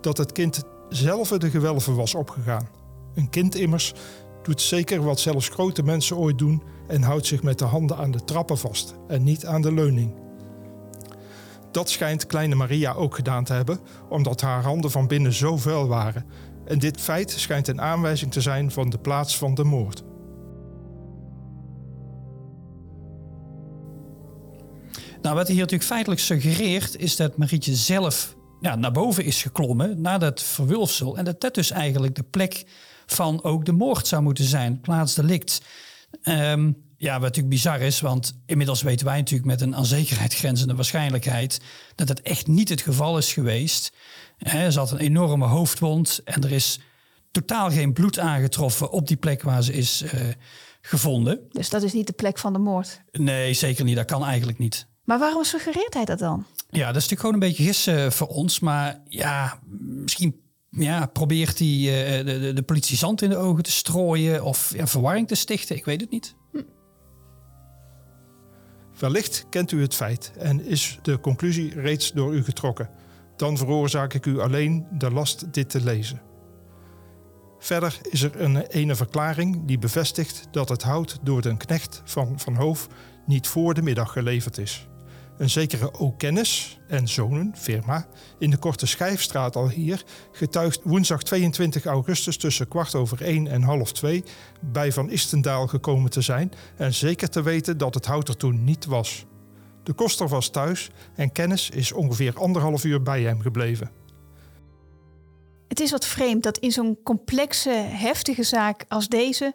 dat 0.00 0.16
het 0.16 0.32
kind 0.32 0.62
zelf 0.88 1.28
de 1.28 1.50
gewelven 1.50 1.94
was 1.94 2.14
opgegaan. 2.14 2.68
Een 3.14 3.30
kind 3.30 3.54
immers 3.54 3.94
doet 4.42 4.60
zeker 4.60 5.02
wat 5.02 5.20
zelfs 5.20 5.48
grote 5.48 5.82
mensen 5.82 6.16
ooit 6.16 6.38
doen 6.38 6.62
en 6.86 7.02
houdt 7.02 7.26
zich 7.26 7.42
met 7.42 7.58
de 7.58 7.64
handen 7.64 7.96
aan 7.96 8.10
de 8.10 8.24
trappen 8.24 8.58
vast 8.58 8.94
en 9.08 9.22
niet 9.22 9.46
aan 9.46 9.62
de 9.62 9.72
leuning. 9.72 10.25
Dat 11.76 11.90
schijnt 11.90 12.26
kleine 12.26 12.54
Maria 12.54 12.92
ook 12.92 13.14
gedaan 13.14 13.44
te 13.44 13.52
hebben, 13.52 13.80
omdat 14.08 14.40
haar 14.40 14.62
handen 14.62 14.90
van 14.90 15.06
binnen 15.06 15.32
zo 15.32 15.56
vuil 15.56 15.86
waren. 15.86 16.24
En 16.64 16.78
dit 16.78 17.00
feit 17.00 17.30
schijnt 17.30 17.68
een 17.68 17.80
aanwijzing 17.80 18.32
te 18.32 18.40
zijn 18.40 18.70
van 18.70 18.90
de 18.90 18.98
plaats 18.98 19.36
van 19.36 19.54
de 19.54 19.64
moord. 19.64 20.02
Nou, 25.22 25.34
wat 25.34 25.48
hier 25.48 25.56
natuurlijk 25.56 25.84
feitelijk 25.84 26.20
suggereert, 26.20 26.96
is 26.96 27.16
dat 27.16 27.36
Marietje 27.36 27.74
zelf 27.74 28.36
ja, 28.60 28.76
naar 28.76 28.92
boven 28.92 29.24
is 29.24 29.42
geklommen 29.42 30.00
na 30.00 30.18
dat 30.18 30.42
verwulfsel. 30.42 31.16
En 31.16 31.24
dat 31.24 31.40
dat 31.40 31.54
dus 31.54 31.70
eigenlijk 31.70 32.14
de 32.14 32.24
plek 32.24 32.64
van 33.06 33.42
ook 33.42 33.64
de 33.64 33.72
moord 33.72 34.06
zou 34.06 34.22
moeten 34.22 34.44
zijn, 34.44 34.80
plaatsdelict. 34.80 35.60
Um, 36.22 36.85
ja, 36.96 37.12
wat 37.12 37.20
natuurlijk 37.20 37.54
bizar 37.54 37.80
is, 37.80 38.00
want 38.00 38.38
inmiddels 38.46 38.82
weten 38.82 39.06
wij 39.06 39.16
natuurlijk 39.16 39.48
met 39.48 39.60
een 39.60 39.76
aan 39.76 39.86
zekerheid 39.86 40.34
grenzende 40.34 40.74
waarschijnlijkheid 40.74 41.60
dat 41.94 42.08
het 42.08 42.22
echt 42.22 42.46
niet 42.46 42.68
het 42.68 42.80
geval 42.80 43.18
is 43.18 43.32
geweest. 43.32 43.92
He, 44.38 44.70
ze 44.70 44.78
had 44.78 44.90
een 44.90 44.98
enorme 44.98 45.46
hoofdwond 45.46 46.20
en 46.24 46.42
er 46.42 46.52
is 46.52 46.80
totaal 47.30 47.70
geen 47.70 47.92
bloed 47.92 48.18
aangetroffen 48.18 48.90
op 48.90 49.08
die 49.08 49.16
plek 49.16 49.42
waar 49.42 49.62
ze 49.62 49.72
is 49.72 50.02
uh, 50.02 50.10
gevonden. 50.80 51.40
Dus 51.50 51.70
dat 51.70 51.82
is 51.82 51.92
niet 51.92 52.06
de 52.06 52.12
plek 52.12 52.38
van 52.38 52.52
de 52.52 52.58
moord? 52.58 53.00
Nee, 53.12 53.52
zeker 53.52 53.84
niet. 53.84 53.96
Dat 53.96 54.04
kan 54.04 54.24
eigenlijk 54.24 54.58
niet. 54.58 54.86
Maar 55.04 55.18
waarom 55.18 55.44
suggereert 55.44 55.94
hij 55.94 56.04
dat 56.04 56.18
dan? 56.18 56.46
Ja, 56.70 56.86
dat 56.86 56.96
is 56.96 57.08
natuurlijk 57.08 57.20
gewoon 57.20 57.34
een 57.34 57.48
beetje 57.48 57.62
gissen 57.62 58.12
voor 58.12 58.26
ons. 58.26 58.60
Maar 58.60 59.00
ja, 59.08 59.60
misschien 59.80 60.40
ja, 60.70 61.06
probeert 61.06 61.58
hij 61.58 61.68
uh, 61.68 62.26
de, 62.26 62.40
de, 62.40 62.52
de, 62.52 62.62
politie 62.62 62.96
zand 62.96 63.22
in 63.22 63.30
de 63.30 63.36
ogen 63.36 63.62
te 63.62 63.70
strooien 63.70 64.44
of 64.44 64.72
ja, 64.76 64.86
verwarring 64.86 65.28
te 65.28 65.34
stichten. 65.34 65.76
Ik 65.76 65.84
weet 65.84 66.00
het 66.00 66.10
niet. 66.10 66.34
Wellicht 68.98 69.46
kent 69.48 69.72
u 69.72 69.80
het 69.80 69.94
feit 69.94 70.32
en 70.38 70.64
is 70.64 70.98
de 71.02 71.20
conclusie 71.20 71.80
reeds 71.80 72.12
door 72.12 72.34
u 72.34 72.44
getrokken. 72.44 72.90
Dan 73.36 73.56
veroorzaak 73.56 74.14
ik 74.14 74.26
u 74.26 74.40
alleen 74.40 74.86
de 74.90 75.10
last 75.10 75.52
dit 75.52 75.70
te 75.70 75.84
lezen. 75.84 76.22
Verder 77.58 77.98
is 78.10 78.22
er 78.22 78.40
een 78.40 78.56
ene 78.56 78.94
verklaring 78.94 79.64
die 79.64 79.78
bevestigt 79.78 80.48
dat 80.50 80.68
het 80.68 80.82
hout 80.82 81.18
door 81.22 81.42
de 81.42 81.56
knecht 81.56 82.02
van 82.04 82.40
Van 82.40 82.54
Hoof 82.54 82.88
niet 83.26 83.46
voor 83.46 83.74
de 83.74 83.82
middag 83.82 84.12
geleverd 84.12 84.58
is. 84.58 84.88
Een 85.38 85.50
zekere 85.50 85.98
O'Kennis 85.98 86.78
en 86.88 87.08
zonen, 87.08 87.52
firma, 87.56 88.06
in 88.38 88.50
de 88.50 88.56
Korte 88.56 88.86
Schijfstraat 88.86 89.56
al 89.56 89.68
hier, 89.68 90.04
getuigt 90.32 90.80
woensdag 90.82 91.22
22 91.22 91.84
augustus 91.84 92.36
tussen 92.36 92.68
kwart 92.68 92.94
over 92.94 93.22
één 93.22 93.46
en 93.46 93.62
half 93.62 93.92
twee 93.92 94.24
bij 94.60 94.92
Van 94.92 95.10
Istendaal 95.10 95.66
gekomen 95.66 96.10
te 96.10 96.20
zijn 96.20 96.52
en 96.76 96.94
zeker 96.94 97.28
te 97.28 97.42
weten 97.42 97.78
dat 97.78 97.94
het 97.94 98.06
hout 98.06 98.28
er 98.28 98.36
toen 98.36 98.64
niet 98.64 98.84
was. 98.84 99.24
De 99.82 99.92
koster 99.92 100.28
was 100.28 100.48
thuis 100.48 100.90
en 101.14 101.32
Kennis 101.32 101.70
is 101.70 101.92
ongeveer 101.92 102.38
anderhalf 102.38 102.84
uur 102.84 103.02
bij 103.02 103.22
hem 103.22 103.40
gebleven. 103.40 103.90
Het 105.68 105.80
is 105.80 105.90
wat 105.90 106.06
vreemd 106.06 106.42
dat 106.42 106.58
in 106.58 106.72
zo'n 106.72 106.98
complexe, 107.02 107.70
heftige 107.70 108.42
zaak 108.42 108.84
als 108.88 109.08
deze 109.08 109.54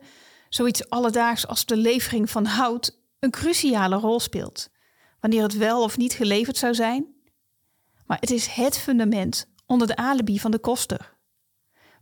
zoiets 0.49 0.89
alledaags 0.89 1.47
als 1.47 1.65
de 1.65 1.77
levering 1.77 2.29
van 2.29 2.45
hout 2.45 2.97
een 3.19 3.31
cruciale 3.31 3.95
rol 3.95 4.19
speelt 4.19 4.70
wanneer 5.21 5.43
het 5.43 5.57
wel 5.57 5.83
of 5.83 5.97
niet 5.97 6.13
geleverd 6.13 6.57
zou 6.57 6.73
zijn. 6.73 7.15
Maar 8.05 8.19
het 8.19 8.31
is 8.31 8.47
het 8.47 8.77
fundament 8.77 9.49
onder 9.65 9.87
de 9.87 9.95
alibi 9.95 10.39
van 10.39 10.51
de 10.51 10.59
koster. 10.59 11.17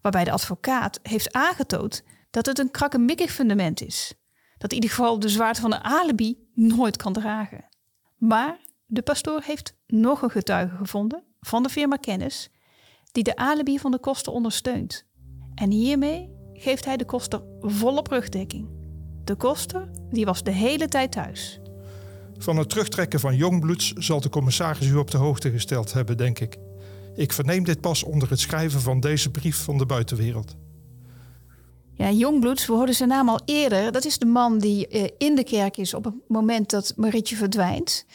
Waarbij 0.01 0.23
de 0.23 0.31
advocaat 0.31 0.99
heeft 1.03 1.33
aangetoond 1.33 2.03
dat 2.29 2.45
het 2.45 2.59
een 2.59 2.71
krakkemikkig 2.71 3.31
fundament 3.31 3.81
is. 3.81 4.13
Dat 4.57 4.69
in 4.69 4.75
ieder 4.75 4.89
geval 4.89 5.19
de 5.19 5.29
zwaarte 5.29 5.61
van 5.61 5.69
de 5.69 5.81
alibi 5.81 6.49
nooit 6.53 6.97
kan 6.97 7.13
dragen. 7.13 7.67
Maar 8.17 8.59
de 8.85 9.01
pastoor 9.01 9.41
heeft 9.41 9.75
nog 9.87 10.21
een 10.21 10.29
getuige 10.29 10.75
gevonden 10.75 11.23
van 11.39 11.63
de 11.63 11.69
firma 11.69 11.95
Kennis 11.95 12.49
die 13.11 13.23
de 13.23 13.35
alibi 13.35 13.79
van 13.79 13.91
de 13.91 13.99
koster 13.99 14.33
ondersteunt. 14.33 15.05
En 15.55 15.71
hiermee 15.71 16.37
geeft 16.53 16.85
hij 16.85 16.97
de 16.97 17.05
koster 17.05 17.43
volop 17.59 18.07
rugdekking. 18.07 18.69
De 19.23 19.35
koster 19.35 19.89
die 20.09 20.25
was 20.25 20.43
de 20.43 20.51
hele 20.51 20.87
tijd 20.87 21.11
thuis. 21.11 21.59
Van 22.39 22.57
het 22.57 22.69
terugtrekken 22.69 23.19
van 23.19 23.35
Jongbloeds 23.35 23.93
zal 23.93 24.21
de 24.21 24.29
commissaris 24.29 24.87
u 24.87 24.95
op 24.95 25.11
de 25.11 25.17
hoogte 25.17 25.51
gesteld 25.51 25.93
hebben, 25.93 26.17
denk 26.17 26.39
ik. 26.39 26.57
Ik 27.15 27.33
verneem 27.33 27.63
dit 27.63 27.81
pas 27.81 28.03
onder 28.03 28.29
het 28.29 28.39
schrijven 28.39 28.81
van 28.81 28.99
deze 28.99 29.31
brief 29.31 29.63
van 29.63 29.77
de 29.77 29.85
buitenwereld. 29.85 30.55
Ja, 31.93 32.11
Jongbloeds, 32.11 32.65
we 32.65 32.73
hoorden 32.73 32.95
zijn 32.95 33.09
naam 33.09 33.29
al 33.29 33.39
eerder. 33.45 33.91
Dat 33.91 34.05
is 34.05 34.17
de 34.17 34.25
man 34.25 34.57
die 34.57 34.87
uh, 34.89 35.07
in 35.17 35.35
de 35.35 35.43
kerk 35.43 35.77
is 35.77 35.93
op 35.93 36.03
het 36.03 36.13
moment 36.27 36.69
dat 36.69 36.93
Marietje 36.95 37.35
verdwijnt. 37.35 38.05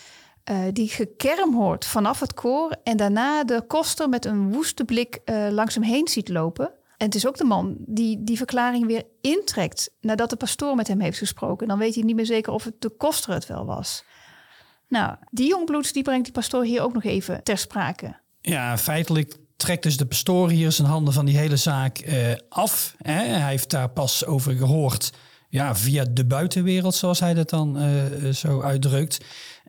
Uh, 0.50 0.58
die 0.72 0.88
gekerm 0.88 1.54
hoort 1.54 1.84
vanaf 1.84 2.20
het 2.20 2.34
koor 2.34 2.76
en 2.84 2.96
daarna 2.96 3.44
de 3.44 3.64
koster 3.66 4.08
met 4.08 4.24
een 4.24 4.52
woeste 4.52 4.84
blik 4.84 5.20
uh, 5.24 5.46
langs 5.50 5.74
hem 5.74 5.82
heen 5.82 6.08
ziet 6.08 6.28
lopen. 6.28 6.66
En 6.96 7.06
het 7.06 7.14
is 7.14 7.26
ook 7.26 7.36
de 7.36 7.44
man 7.44 7.76
die 7.78 8.24
die 8.24 8.36
verklaring 8.36 8.86
weer 8.86 9.02
intrekt 9.20 9.90
nadat 10.00 10.30
de 10.30 10.36
pastoor 10.36 10.74
met 10.74 10.88
hem 10.88 11.00
heeft 11.00 11.18
gesproken. 11.18 11.68
Dan 11.68 11.78
weet 11.78 11.94
hij 11.94 12.04
niet 12.04 12.16
meer 12.16 12.26
zeker 12.26 12.52
of 12.52 12.64
het 12.64 12.80
de 12.80 12.88
koster 12.88 13.32
het 13.32 13.46
wel 13.46 13.64
was. 13.64 14.04
Nou, 14.88 15.16
die 15.30 15.48
jongbloeds 15.48 15.92
die 15.92 16.02
brengt 16.02 16.24
die 16.24 16.32
pastoor 16.32 16.64
hier 16.64 16.82
ook 16.82 16.94
nog 16.94 17.04
even 17.04 17.42
ter 17.42 17.58
sprake. 17.58 18.16
Ja, 18.40 18.78
feitelijk 18.78 19.36
trekt 19.56 19.82
dus 19.82 19.96
de 19.96 20.06
pastoor 20.06 20.50
hier 20.50 20.72
zijn 20.72 20.88
handen 20.88 21.14
van 21.14 21.24
die 21.24 21.36
hele 21.36 21.56
zaak 21.56 22.06
uh, 22.06 22.14
af. 22.48 22.94
Hè? 22.98 23.12
Hij 23.12 23.50
heeft 23.50 23.70
daar 23.70 23.88
pas 23.88 24.24
over 24.26 24.52
gehoord 24.52 25.12
ja, 25.48 25.76
via 25.76 26.04
de 26.04 26.24
buitenwereld, 26.24 26.94
zoals 26.94 27.20
hij 27.20 27.34
dat 27.34 27.50
dan 27.50 27.82
uh, 27.82 28.32
zo 28.32 28.62
uitdrukt. 28.62 29.18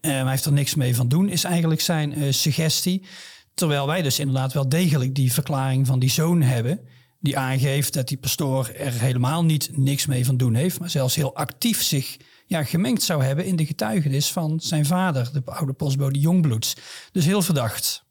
Uh, 0.02 0.12
hij 0.12 0.30
heeft 0.30 0.46
er 0.46 0.52
niks 0.52 0.76
mee 0.76 0.96
van 0.96 1.08
doen, 1.08 1.30
is 1.30 1.44
eigenlijk 1.44 1.82
zijn 1.82 2.34
suggestie. 2.34 3.06
Terwijl 3.54 3.88
wij 3.88 4.02
dus 4.02 4.20
inderdaad 4.20 4.54
wel 4.54 4.70
degelijk 4.70 5.16
die 5.16 5.34
verklaring 5.34 5.88
van 5.88 6.00
die 6.00 6.10
zoon 6.10 6.42
hebben. 6.42 6.80
Die 7.20 7.38
aangeeft 7.38 7.94
dat 7.94 8.08
die 8.08 8.18
pastoor 8.18 8.70
er 8.70 8.92
helemaal 8.92 9.44
niet 9.46 9.70
niks 9.78 10.06
mee 10.06 10.26
van 10.26 10.38
doen 10.38 10.56
heeft. 10.56 10.80
Maar 10.80 10.90
zelfs 10.90 11.16
heel 11.16 11.36
actief 11.36 11.84
zich 11.84 12.18
ja, 12.46 12.64
gemengd 12.64 13.02
zou 13.02 13.24
hebben 13.24 13.46
in 13.46 13.56
de 13.56 13.66
getuigenis 13.66 14.32
van 14.32 14.60
zijn 14.60 14.86
vader, 14.86 15.30
de 15.34 15.42
oude 15.46 15.74
postbode 15.74 16.20
Jongbloeds. 16.20 16.76
Dus 17.12 17.26
heel 17.26 17.42
verdacht. 17.42 18.04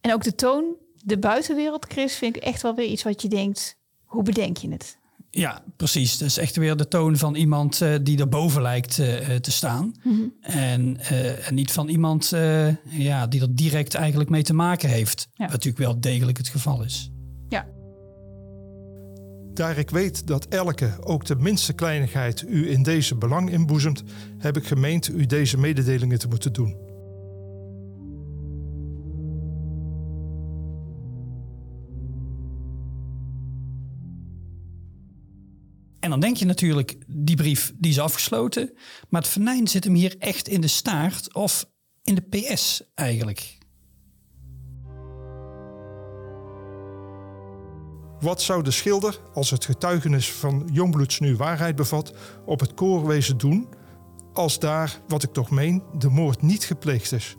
En 0.00 0.12
ook 0.12 0.22
de 0.22 0.34
toon, 0.34 0.76
de 1.04 1.18
buitenwereld, 1.18 1.86
Chris, 1.88 2.14
vind 2.14 2.36
ik 2.36 2.42
echt 2.42 2.62
wel 2.62 2.74
weer 2.74 2.86
iets 2.86 3.02
wat 3.02 3.22
je 3.22 3.28
denkt, 3.28 3.76
hoe 4.04 4.22
bedenk 4.22 4.56
je 4.56 4.70
het? 4.70 4.98
Ja, 5.30 5.62
precies. 5.76 6.18
Dat 6.18 6.28
is 6.28 6.36
echt 6.36 6.56
weer 6.56 6.76
de 6.76 6.88
toon 6.88 7.16
van 7.16 7.34
iemand 7.34 7.80
uh, 7.80 7.94
die 8.02 8.18
erboven 8.18 8.62
lijkt 8.62 8.98
uh, 8.98 9.36
te 9.36 9.50
staan. 9.50 9.94
Mhm. 10.02 10.22
en, 10.40 10.98
uh, 11.00 11.48
en, 11.48 11.54
niet 11.54 11.72
van 11.72 11.88
iemand 11.88 12.28
ja, 12.84 13.26
die 13.26 13.40
er 13.40 13.54
direct 13.54 13.94
eigenlijk 13.94 14.30
mee 14.30 14.42
te 14.42 14.54
maken 14.54 14.88
heeft. 14.88 15.28
Wat 15.36 15.50
natuurlijk 15.50 15.78
wel 15.78 16.00
degelijk 16.00 16.38
het 16.38 16.48
geval 16.48 16.82
is. 16.82 17.10
Daar 19.58 19.78
ik 19.78 19.90
weet 19.90 20.26
dat 20.26 20.46
elke, 20.48 20.96
ook 21.00 21.24
de 21.24 21.36
minste 21.36 21.72
kleinigheid, 21.72 22.44
u 22.48 22.70
in 22.70 22.82
deze 22.82 23.14
belang 23.14 23.50
inboezemt, 23.50 24.02
heb 24.38 24.56
ik 24.56 24.66
gemeend 24.66 25.08
u 25.08 25.26
deze 25.26 25.58
mededelingen 25.58 26.18
te 26.18 26.28
moeten 26.28 26.52
doen. 26.52 26.76
En 36.00 36.10
dan 36.10 36.20
denk 36.20 36.36
je 36.36 36.44
natuurlijk, 36.44 36.96
die 37.06 37.36
brief 37.36 37.72
die 37.78 37.90
is 37.90 38.00
afgesloten. 38.00 38.72
Maar 39.08 39.20
het 39.20 39.30
venijn 39.30 39.68
zit 39.68 39.84
hem 39.84 39.94
hier 39.94 40.16
echt 40.18 40.48
in 40.48 40.60
de 40.60 40.68
staart 40.68 41.34
of 41.34 41.70
in 42.02 42.14
de 42.14 42.22
PS 42.22 42.82
eigenlijk. 42.94 43.57
Wat 48.20 48.42
zou 48.42 48.62
de 48.62 48.70
schilder, 48.70 49.20
als 49.34 49.50
het 49.50 49.64
getuigenis 49.64 50.32
van 50.32 50.68
Jongbloeds 50.72 51.20
nu 51.20 51.36
waarheid 51.36 51.76
bevat, 51.76 52.12
op 52.44 52.60
het 52.60 52.74
koorwezen 52.74 53.38
doen 53.38 53.68
als 54.32 54.58
daar, 54.58 55.00
wat 55.08 55.22
ik 55.22 55.32
toch 55.32 55.50
meen, 55.50 55.82
de 55.98 56.08
moord 56.08 56.42
niet 56.42 56.64
gepleegd 56.64 57.12
is? 57.12 57.36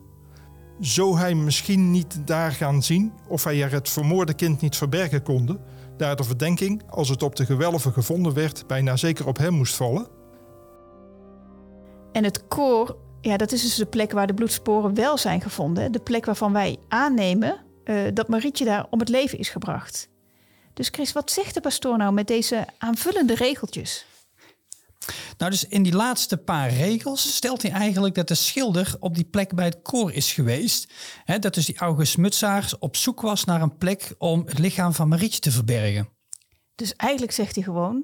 Zou 0.79 1.17
hij 1.17 1.35
misschien 1.35 1.91
niet 1.91 2.27
daar 2.27 2.51
gaan 2.51 2.83
zien 2.83 3.13
of 3.27 3.43
hij 3.43 3.63
er 3.63 3.71
het 3.71 3.89
vermoorde 3.89 4.33
kind 4.33 4.61
niet 4.61 4.75
verbergen 4.75 5.23
konde, 5.23 5.59
daar 5.97 6.15
de 6.15 6.23
verdenking, 6.23 6.81
als 6.89 7.09
het 7.09 7.23
op 7.23 7.35
de 7.35 7.45
gewelven 7.45 7.93
gevonden 7.93 8.33
werd, 8.33 8.67
bijna 8.67 8.95
zeker 8.95 9.27
op 9.27 9.37
hem 9.37 9.53
moest 9.53 9.75
vallen? 9.75 10.07
En 12.11 12.23
het 12.23 12.47
koor, 12.47 12.97
ja, 13.21 13.37
dat 13.37 13.51
is 13.51 13.61
dus 13.61 13.75
de 13.75 13.85
plek 13.85 14.11
waar 14.11 14.27
de 14.27 14.33
bloedsporen 14.33 14.93
wel 14.93 15.17
zijn 15.17 15.41
gevonden. 15.41 15.91
De 15.91 15.99
plek 15.99 16.25
waarvan 16.25 16.53
wij 16.53 16.77
aannemen 16.87 17.57
uh, 17.83 18.01
dat 18.13 18.27
Marietje 18.27 18.65
daar 18.65 18.87
om 18.89 18.99
het 18.99 19.09
leven 19.09 19.37
is 19.37 19.49
gebracht. 19.49 20.09
Dus 20.73 20.89
Chris, 20.91 21.11
wat 21.11 21.31
zegt 21.31 21.53
de 21.53 21.61
pastoor 21.61 21.97
nou 21.97 22.13
met 22.13 22.27
deze 22.27 22.67
aanvullende 22.77 23.35
regeltjes? 23.35 24.05
Nou, 25.37 25.51
dus 25.51 25.67
in 25.67 25.83
die 25.83 25.95
laatste 25.95 26.37
paar 26.37 26.69
regels 26.69 27.35
stelt 27.35 27.61
hij 27.61 27.71
eigenlijk 27.71 28.15
dat 28.15 28.27
de 28.27 28.35
schilder 28.35 28.95
op 28.99 29.15
die 29.15 29.23
plek 29.23 29.55
bij 29.55 29.65
het 29.65 29.81
koor 29.81 30.13
is 30.13 30.33
geweest. 30.33 30.93
He, 31.23 31.39
dat 31.39 31.53
dus 31.53 31.65
die 31.65 31.77
August 31.77 32.17
Mutsaars 32.17 32.77
op 32.77 32.95
zoek 32.95 33.21
was 33.21 33.43
naar 33.45 33.61
een 33.61 33.77
plek 33.77 34.15
om 34.17 34.43
het 34.45 34.59
lichaam 34.59 34.93
van 34.93 35.07
Marietje 35.07 35.39
te 35.39 35.51
verbergen. 35.51 36.09
Dus 36.75 36.95
eigenlijk 36.95 37.31
zegt 37.31 37.55
hij 37.55 37.63
gewoon, 37.63 38.03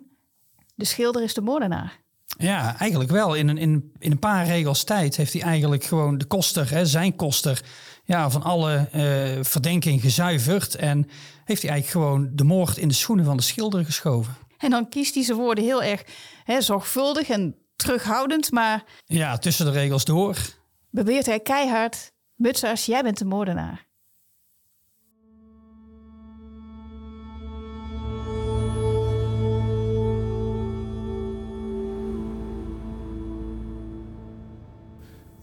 De 0.76 0.86
schilder 0.86 1.24
is 1.24 1.34
de 1.34 1.42
moordenaar. 1.42 2.04
Ja, 2.38 2.80
eigenlijk 2.80 3.12
wel. 3.12 3.34
In 3.34 3.48
een, 3.48 3.58
in, 3.58 3.92
in 4.00 4.12
een 4.12 4.20
paar 4.20 4.46
regels 4.46 4.84
tijd 4.84 5.16
heeft 5.16 5.34
hij 5.34 5.42
eigenlijk 5.42 5.84
gewoon 5.84 6.18
de 6.18 6.26
koster, 6.26 6.70
hè, 6.70 6.86
zijn 6.86 7.16
koster, 7.16 7.64
ja, 8.06 8.30
van 8.30 8.44
alle 8.44 8.90
uh, 8.96 9.44
verdenking 9.44 10.02
gezuiverd. 10.02 10.76
En 10.76 11.10
heeft 11.46 11.62
hij 11.62 11.72
eigenlijk 11.72 12.06
gewoon 12.06 12.30
de 12.34 12.44
moord 12.44 12.78
in 12.78 12.88
de 12.88 12.94
schoenen 12.94 13.26
van 13.26 13.38
de 13.38 13.44
schilder 13.44 13.86
geschoven. 13.86 14.36
En 14.58 14.70
dan 14.70 14.90
kiest 14.90 15.16
hij 15.16 15.24
zijn 15.24 15.38
woorden 15.38 15.64
heel 15.64 15.84
erg 15.84 16.04
hè, 16.44 16.62
zorgvuldig 16.62 17.30
en 17.30 17.56
terughoudend, 17.76 18.52
maar... 18.52 18.84
Ja, 19.06 19.38
tussen 19.38 19.66
de 19.66 19.72
regels 19.72 20.06
door. 20.06 20.38
Beweert 20.90 21.26
hij 21.26 21.40
keihard, 21.40 22.12
Mutsers, 22.36 22.86
jij 22.86 23.04
bent 23.04 23.18
de 23.18 23.26
moordenaar. 23.26 23.86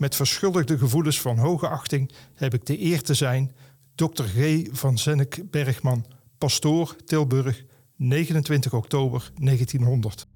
Met 0.02 0.16
verschuldigde 0.16 0.78
gevoelens 0.78 1.20
van 1.20 1.38
hoge 1.38 1.68
achting 1.68 2.10
heb 2.34 2.54
ik 2.54 2.66
de 2.66 2.80
eer 2.80 3.02
te 3.02 3.14
zijn 3.14 3.52
Dr. 3.94 4.22
G. 4.22 4.66
van 4.70 4.98
Zennek 4.98 5.50
Bergman, 5.50 6.04
pastoor 6.38 6.96
Tilburg, 7.04 7.64
29 7.96 8.72
oktober 8.72 9.30
1900. 9.40 10.26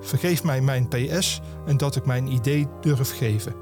Vergeef 0.00 0.44
mij 0.44 0.60
mijn 0.60 0.88
PS 0.88 1.40
en 1.66 1.76
dat 1.76 1.96
ik 1.96 2.06
mijn 2.06 2.26
idee 2.26 2.66
durf 2.80 3.16
geven. 3.16 3.54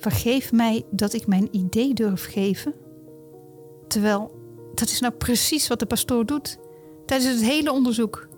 Vergeef 0.00 0.52
mij 0.52 0.82
dat 0.90 1.12
ik 1.12 1.26
mijn 1.26 1.48
idee 1.50 1.94
durf 1.94 2.24
geven. 2.24 2.74
Terwijl, 3.88 4.30
dat 4.74 4.88
is 4.88 5.00
nou 5.00 5.12
precies 5.12 5.68
wat 5.68 5.78
de 5.78 5.86
pastoor 5.86 6.26
doet 6.26 6.58
tijdens 7.06 7.30
het 7.30 7.50
hele 7.50 7.72
onderzoek. 7.72 8.28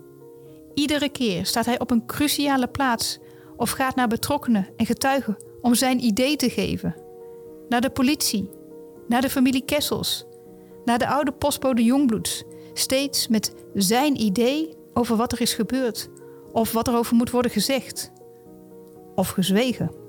Iedere 0.73 1.09
keer 1.09 1.45
staat 1.45 1.65
hij 1.65 1.79
op 1.79 1.91
een 1.91 2.05
cruciale 2.05 2.67
plaats 2.67 3.19
of 3.57 3.71
gaat 3.71 3.95
naar 3.95 4.07
betrokkenen 4.07 4.69
en 4.77 4.85
getuigen 4.85 5.37
om 5.61 5.75
zijn 5.75 6.03
idee 6.03 6.35
te 6.35 6.49
geven. 6.49 6.95
Naar 7.69 7.81
de 7.81 7.89
politie, 7.89 8.49
naar 9.07 9.21
de 9.21 9.29
familie 9.29 9.65
Kessels, 9.65 10.25
naar 10.85 10.97
de 10.97 11.07
oude 11.07 11.31
postbode 11.31 11.83
Jongbloeds, 11.83 12.43
steeds 12.73 13.27
met 13.27 13.53
zijn 13.73 14.21
idee 14.21 14.75
over 14.93 15.15
wat 15.15 15.31
er 15.31 15.41
is 15.41 15.53
gebeurd 15.53 16.09
of 16.51 16.71
wat 16.71 16.87
er 16.87 16.95
over 16.95 17.15
moet 17.15 17.31
worden 17.31 17.51
gezegd 17.51 18.11
of 19.15 19.29
gezwegen. 19.29 20.02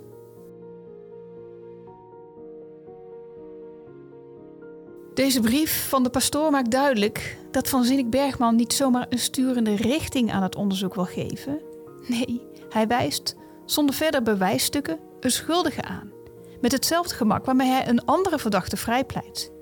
Deze 5.14 5.40
brief 5.40 5.88
van 5.88 6.02
de 6.02 6.10
pastoor 6.10 6.50
maakt 6.50 6.70
duidelijk 6.70 7.38
dat 7.50 7.68
Van 7.68 7.84
Zinnik 7.84 8.10
Bergman 8.10 8.56
niet 8.56 8.72
zomaar 8.72 9.06
een 9.08 9.18
sturende 9.18 9.76
richting 9.76 10.32
aan 10.32 10.42
het 10.42 10.56
onderzoek 10.56 10.94
wil 10.94 11.04
geven. 11.04 11.60
Nee, 12.06 12.42
hij 12.68 12.86
wijst 12.86 13.36
zonder 13.66 13.94
verder 13.94 14.22
bewijsstukken 14.22 14.98
een 15.20 15.30
schuldige 15.30 15.82
aan, 15.82 16.12
met 16.60 16.72
hetzelfde 16.72 17.14
gemak 17.14 17.44
waarmee 17.44 17.68
hij 17.68 17.88
een 17.88 18.04
andere 18.04 18.38
verdachte 18.38 18.76
vrijpleit. 18.76 19.52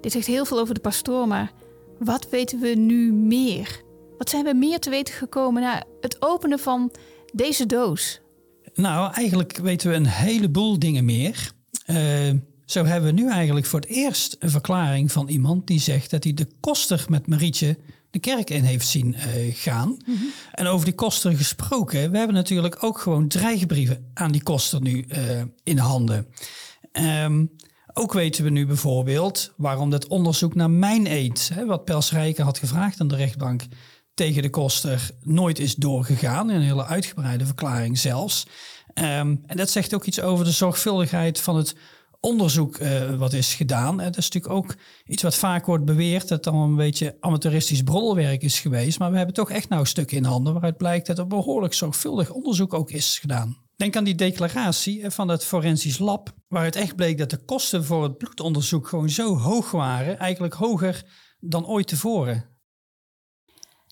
Dit 0.00 0.12
zegt 0.12 0.26
heel 0.26 0.44
veel 0.44 0.58
over 0.58 0.74
de 0.74 0.80
pastoor, 0.80 1.28
maar 1.28 1.52
wat 1.98 2.28
weten 2.30 2.60
we 2.60 2.68
nu 2.68 3.12
meer? 3.12 3.82
Wat 4.18 4.30
zijn 4.30 4.44
we 4.44 4.54
meer 4.54 4.78
te 4.78 4.90
weten 4.90 5.14
gekomen 5.14 5.62
na 5.62 5.82
het 6.00 6.16
openen 6.22 6.58
van 6.58 6.92
deze 7.32 7.66
doos? 7.66 8.20
Nou, 8.74 9.12
eigenlijk 9.12 9.56
weten 9.56 9.90
we 9.90 9.96
een 9.96 10.06
heleboel 10.06 10.78
dingen 10.78 11.04
meer. 11.04 11.52
Uh, 11.86 12.30
zo 12.64 12.84
hebben 12.84 13.14
we 13.14 13.20
nu 13.20 13.30
eigenlijk 13.30 13.66
voor 13.66 13.80
het 13.80 13.88
eerst 13.88 14.36
een 14.38 14.50
verklaring 14.50 15.12
van 15.12 15.28
iemand 15.28 15.66
die 15.66 15.80
zegt 15.80 16.10
dat 16.10 16.24
hij 16.24 16.34
de 16.34 16.48
koster 16.60 17.04
met 17.08 17.26
Marietje 17.26 17.78
de 18.10 18.18
kerk 18.18 18.50
in 18.50 18.62
heeft 18.62 18.88
zien 18.88 19.14
uh, 19.14 19.54
gaan. 19.54 19.96
Mhm. 20.06 20.24
En 20.52 20.66
over 20.66 20.84
die 20.84 20.94
koster 20.94 21.36
gesproken, 21.36 22.10
we 22.10 22.16
hebben 22.16 22.36
natuurlijk 22.36 22.82
ook 22.84 22.98
gewoon 22.98 23.28
dreigbrieven 23.28 24.10
aan 24.14 24.32
die 24.32 24.42
koster 24.42 24.80
nu 24.80 25.04
uh, 25.08 25.42
in 25.62 25.78
handen. 25.78 26.26
Um, 26.92 27.50
ook 27.92 28.12
weten 28.12 28.44
we 28.44 28.50
nu 28.50 28.66
bijvoorbeeld 28.66 29.52
waarom 29.56 29.90
dat 29.90 30.06
onderzoek 30.06 30.54
naar 30.54 30.70
mijn 30.70 31.06
eet, 31.06 31.50
hè, 31.54 31.66
wat 31.66 31.84
Pels 31.84 32.12
Rijken 32.12 32.44
had 32.44 32.58
gevraagd 32.58 33.00
aan 33.00 33.08
de 33.08 33.16
rechtbank 33.16 33.62
tegen 34.14 34.42
de 34.42 34.50
koster, 34.50 35.10
nooit 35.22 35.58
is 35.58 35.74
doorgegaan. 35.74 36.50
In 36.50 36.56
een 36.56 36.62
hele 36.62 36.86
uitgebreide 36.86 37.46
verklaring 37.46 37.98
zelfs. 37.98 38.46
Um, 38.94 39.42
en 39.46 39.56
dat 39.56 39.70
zegt 39.70 39.94
ook 39.94 40.04
iets 40.04 40.20
over 40.20 40.44
de 40.44 40.50
zorgvuldigheid 40.50 41.40
van 41.40 41.56
het 41.56 41.76
onderzoek 42.24 42.78
uh, 42.78 43.14
wat 43.14 43.32
is 43.32 43.54
gedaan. 43.54 43.96
dat 43.96 44.16
is 44.16 44.30
natuurlijk 44.30 44.54
ook 44.54 44.74
iets 45.04 45.22
wat 45.22 45.34
vaak 45.34 45.66
wordt 45.66 45.84
beweerd, 45.84 46.28
dat 46.28 46.44
dan 46.44 46.54
een 46.54 46.76
beetje 46.76 47.16
amateuristisch 47.20 47.82
broddelwerk 47.82 48.42
is 48.42 48.60
geweest. 48.60 48.98
Maar 48.98 49.10
we 49.10 49.16
hebben 49.16 49.34
toch 49.34 49.50
echt 49.50 49.68
nou 49.68 49.80
een 49.80 49.86
stuk 49.86 50.12
in 50.12 50.24
handen 50.24 50.52
waaruit 50.52 50.76
blijkt 50.76 51.06
dat 51.06 51.18
er 51.18 51.26
behoorlijk 51.26 51.74
zorgvuldig 51.74 52.30
onderzoek 52.30 52.74
ook 52.74 52.90
is 52.90 53.18
gedaan. 53.18 53.56
Denk 53.76 53.96
aan 53.96 54.04
die 54.04 54.14
declaratie 54.14 55.10
van 55.10 55.28
het 55.28 55.44
forensisch 55.44 55.98
lab, 55.98 56.34
waaruit 56.48 56.76
echt 56.76 56.96
bleek 56.96 57.18
dat 57.18 57.30
de 57.30 57.44
kosten 57.44 57.84
voor 57.84 58.02
het 58.02 58.18
bloedonderzoek 58.18 58.88
gewoon 58.88 59.10
zo 59.10 59.36
hoog 59.36 59.70
waren, 59.70 60.18
eigenlijk 60.18 60.54
hoger 60.54 61.02
dan 61.40 61.66
ooit 61.66 61.86
tevoren. 61.86 62.52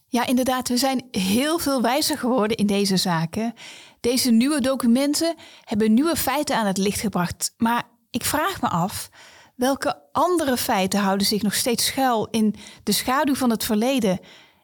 Ja, 0.08 0.26
inderdaad, 0.26 0.68
we 0.68 0.76
zijn 0.76 1.08
heel 1.10 1.58
veel 1.58 1.82
wijzer 1.82 2.18
geworden 2.18 2.56
in 2.56 2.66
deze 2.66 2.96
zaken. 2.96 3.54
Deze 4.00 4.30
nieuwe 4.30 4.60
documenten 4.60 5.34
hebben 5.64 5.94
nieuwe 5.94 6.16
feiten 6.16 6.56
aan 6.56 6.66
het 6.66 6.78
licht 6.78 7.00
gebracht, 7.00 7.54
maar 7.56 7.91
ik 8.12 8.24
vraag 8.24 8.60
me 8.60 8.68
af, 8.68 9.08
welke 9.54 10.02
andere 10.12 10.56
feiten 10.56 11.00
houden 11.00 11.26
zich 11.26 11.42
nog 11.42 11.54
steeds 11.54 11.86
schuil 11.86 12.28
in 12.30 12.54
de 12.82 12.92
schaduw 12.92 13.34
van 13.34 13.50
het 13.50 13.64
verleden? 13.64 14.20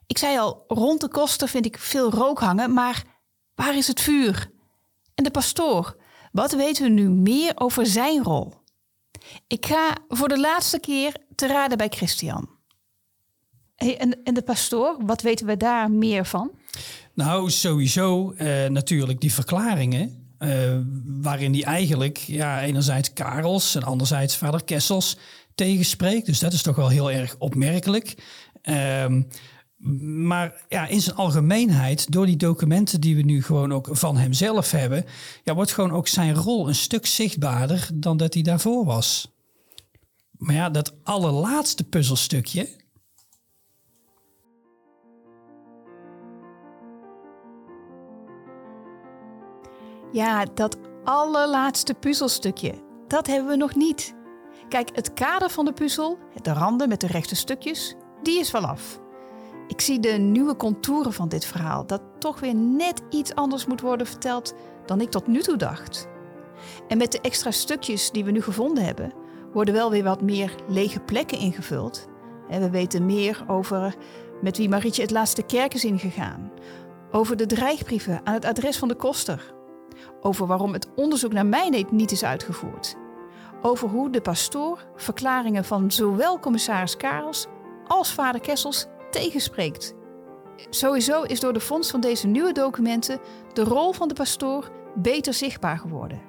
Ik 0.06 0.18
zei 0.18 0.38
al, 0.38 0.64
rond 0.68 1.00
de 1.00 1.08
koster 1.08 1.48
vind 1.48 1.66
ik 1.66 1.78
veel 1.78 2.10
rook 2.10 2.40
hangen, 2.40 2.72
maar 2.72 3.04
waar 3.54 3.76
is 3.76 3.86
het 3.86 4.00
vuur? 4.00 4.50
En 5.14 5.24
de 5.24 5.30
pastoor, 5.30 5.96
wat 6.32 6.52
weten 6.52 6.82
we 6.82 6.88
nu 6.88 7.08
meer 7.08 7.52
over 7.54 7.86
zijn 7.86 8.22
rol? 8.22 8.54
Ik 9.46 9.66
ga 9.66 9.96
voor 10.08 10.28
de 10.28 10.40
laatste 10.40 10.80
keer 10.80 11.16
te 11.34 11.46
raden 11.46 11.78
bij 11.78 11.88
Christian. 11.88 12.48
Hey, 13.76 13.98
en, 13.98 14.22
en 14.24 14.34
de 14.34 14.42
pastoor, 14.42 14.96
wat 15.06 15.22
weten 15.22 15.46
we 15.46 15.56
daar 15.56 15.90
meer 15.90 16.26
van? 16.26 16.50
Nou, 17.14 17.50
sowieso 17.50 18.32
uh, 18.32 18.66
natuurlijk 18.66 19.20
die 19.20 19.32
verklaringen 19.32 20.17
uh, 20.38 20.78
waarin 21.04 21.52
hij 21.52 21.64
eigenlijk 21.64 22.16
ja, 22.16 22.62
enerzijds 22.62 23.12
Karels 23.12 23.74
en 23.74 23.82
anderzijds 23.82 24.36
vader 24.36 24.64
Kessels 24.64 25.16
tegenspreekt. 25.54 26.26
Dus 26.26 26.38
dat 26.38 26.52
is 26.52 26.62
toch 26.62 26.76
wel 26.76 26.88
heel 26.88 27.10
erg 27.10 27.36
opmerkelijk. 27.38 28.14
Um, 29.02 29.28
maar 30.24 30.64
ja, 30.68 30.86
in 30.86 31.00
zijn 31.00 31.16
algemeenheid, 31.16 32.12
door 32.12 32.26
die 32.26 32.36
documenten 32.36 33.00
die 33.00 33.16
we 33.16 33.22
nu 33.22 33.42
gewoon 33.42 33.72
ook 33.72 33.88
van 33.90 34.16
hemzelf 34.16 34.70
hebben, 34.70 35.04
ja, 35.44 35.54
wordt 35.54 35.72
gewoon 35.72 35.92
ook 35.92 36.08
zijn 36.08 36.34
rol 36.34 36.68
een 36.68 36.74
stuk 36.74 37.06
zichtbaarder 37.06 37.88
dan 37.94 38.16
dat 38.16 38.34
hij 38.34 38.42
daarvoor 38.42 38.84
was. 38.84 39.32
Maar 40.30 40.54
ja, 40.54 40.70
dat 40.70 40.94
allerlaatste 41.02 41.84
puzzelstukje, 41.84 42.68
Ja, 50.12 50.44
dat 50.54 50.76
allerlaatste 51.04 51.94
puzzelstukje, 51.94 52.74
dat 53.06 53.26
hebben 53.26 53.48
we 53.48 53.56
nog 53.56 53.74
niet. 53.74 54.14
Kijk, 54.68 54.90
het 54.92 55.14
kader 55.14 55.50
van 55.50 55.64
de 55.64 55.72
puzzel, 55.72 56.18
de 56.42 56.52
randen 56.52 56.88
met 56.88 57.00
de 57.00 57.06
rechte 57.06 57.36
stukjes, 57.36 57.94
die 58.22 58.38
is 58.38 58.50
wel 58.50 58.66
af. 58.66 59.00
Ik 59.66 59.80
zie 59.80 60.00
de 60.00 60.08
nieuwe 60.08 60.56
contouren 60.56 61.12
van 61.12 61.28
dit 61.28 61.44
verhaal, 61.44 61.86
dat 61.86 62.02
toch 62.18 62.40
weer 62.40 62.54
net 62.54 63.02
iets 63.10 63.34
anders 63.34 63.66
moet 63.66 63.80
worden 63.80 64.06
verteld 64.06 64.54
dan 64.86 65.00
ik 65.00 65.10
tot 65.10 65.26
nu 65.26 65.40
toe 65.40 65.56
dacht. 65.56 66.08
En 66.88 66.98
met 66.98 67.12
de 67.12 67.20
extra 67.20 67.50
stukjes 67.50 68.10
die 68.10 68.24
we 68.24 68.30
nu 68.30 68.42
gevonden 68.42 68.84
hebben, 68.84 69.12
worden 69.52 69.74
wel 69.74 69.90
weer 69.90 70.04
wat 70.04 70.22
meer 70.22 70.54
lege 70.68 71.00
plekken 71.00 71.38
ingevuld. 71.38 72.08
En 72.48 72.60
we 72.60 72.70
weten 72.70 73.06
meer 73.06 73.44
over 73.46 73.94
met 74.42 74.56
wie 74.56 74.68
Marietje 74.68 75.02
het 75.02 75.10
laatste 75.10 75.42
kerk 75.42 75.74
is 75.74 75.84
ingegaan. 75.84 76.50
Over 77.10 77.36
de 77.36 77.46
dreigbrieven 77.46 78.20
aan 78.24 78.34
het 78.34 78.44
adres 78.44 78.78
van 78.78 78.88
de 78.88 78.94
koster 78.94 79.56
over 80.20 80.46
waarom 80.46 80.72
het 80.72 80.88
onderzoek 80.96 81.32
naar 81.32 81.46
mijnheid 81.46 81.90
niet 81.90 82.10
is 82.10 82.24
uitgevoerd. 82.24 82.96
Over 83.62 83.88
hoe 83.88 84.10
de 84.10 84.20
pastoor 84.20 84.86
verklaringen 84.96 85.64
van 85.64 85.90
zowel 85.90 86.38
commissaris 86.38 86.96
Karels 86.96 87.46
als 87.86 88.12
vader 88.12 88.40
Kessels 88.40 88.86
tegenspreekt. 89.10 89.94
Sowieso 90.70 91.22
is 91.22 91.40
door 91.40 91.52
de 91.52 91.60
fonds 91.60 91.90
van 91.90 92.00
deze 92.00 92.26
nieuwe 92.26 92.52
documenten 92.52 93.20
de 93.52 93.64
rol 93.64 93.92
van 93.92 94.08
de 94.08 94.14
pastoor 94.14 94.70
beter 94.94 95.34
zichtbaar 95.34 95.78
geworden. 95.78 96.20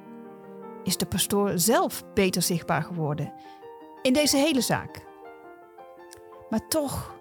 is 0.83 0.97
de 0.97 1.05
pastoor 1.05 1.51
zelf 1.55 2.03
beter 2.13 2.41
zichtbaar 2.41 2.83
geworden 2.83 3.33
in 4.01 4.13
deze 4.13 4.37
hele 4.37 4.61
zaak. 4.61 5.05
Maar 6.49 6.67
toch, 6.67 7.15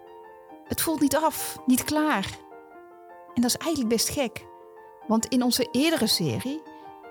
het 0.64 0.80
voelt 0.80 1.00
niet 1.00 1.16
af, 1.16 1.58
niet 1.66 1.84
klaar. 1.84 2.38
En 3.34 3.42
dat 3.42 3.50
is 3.50 3.56
eigenlijk 3.56 3.94
best 3.94 4.08
gek. 4.08 4.46
Want 5.08 5.26
in 5.26 5.42
onze 5.42 5.68
eerdere 5.72 6.06
serie, 6.06 6.62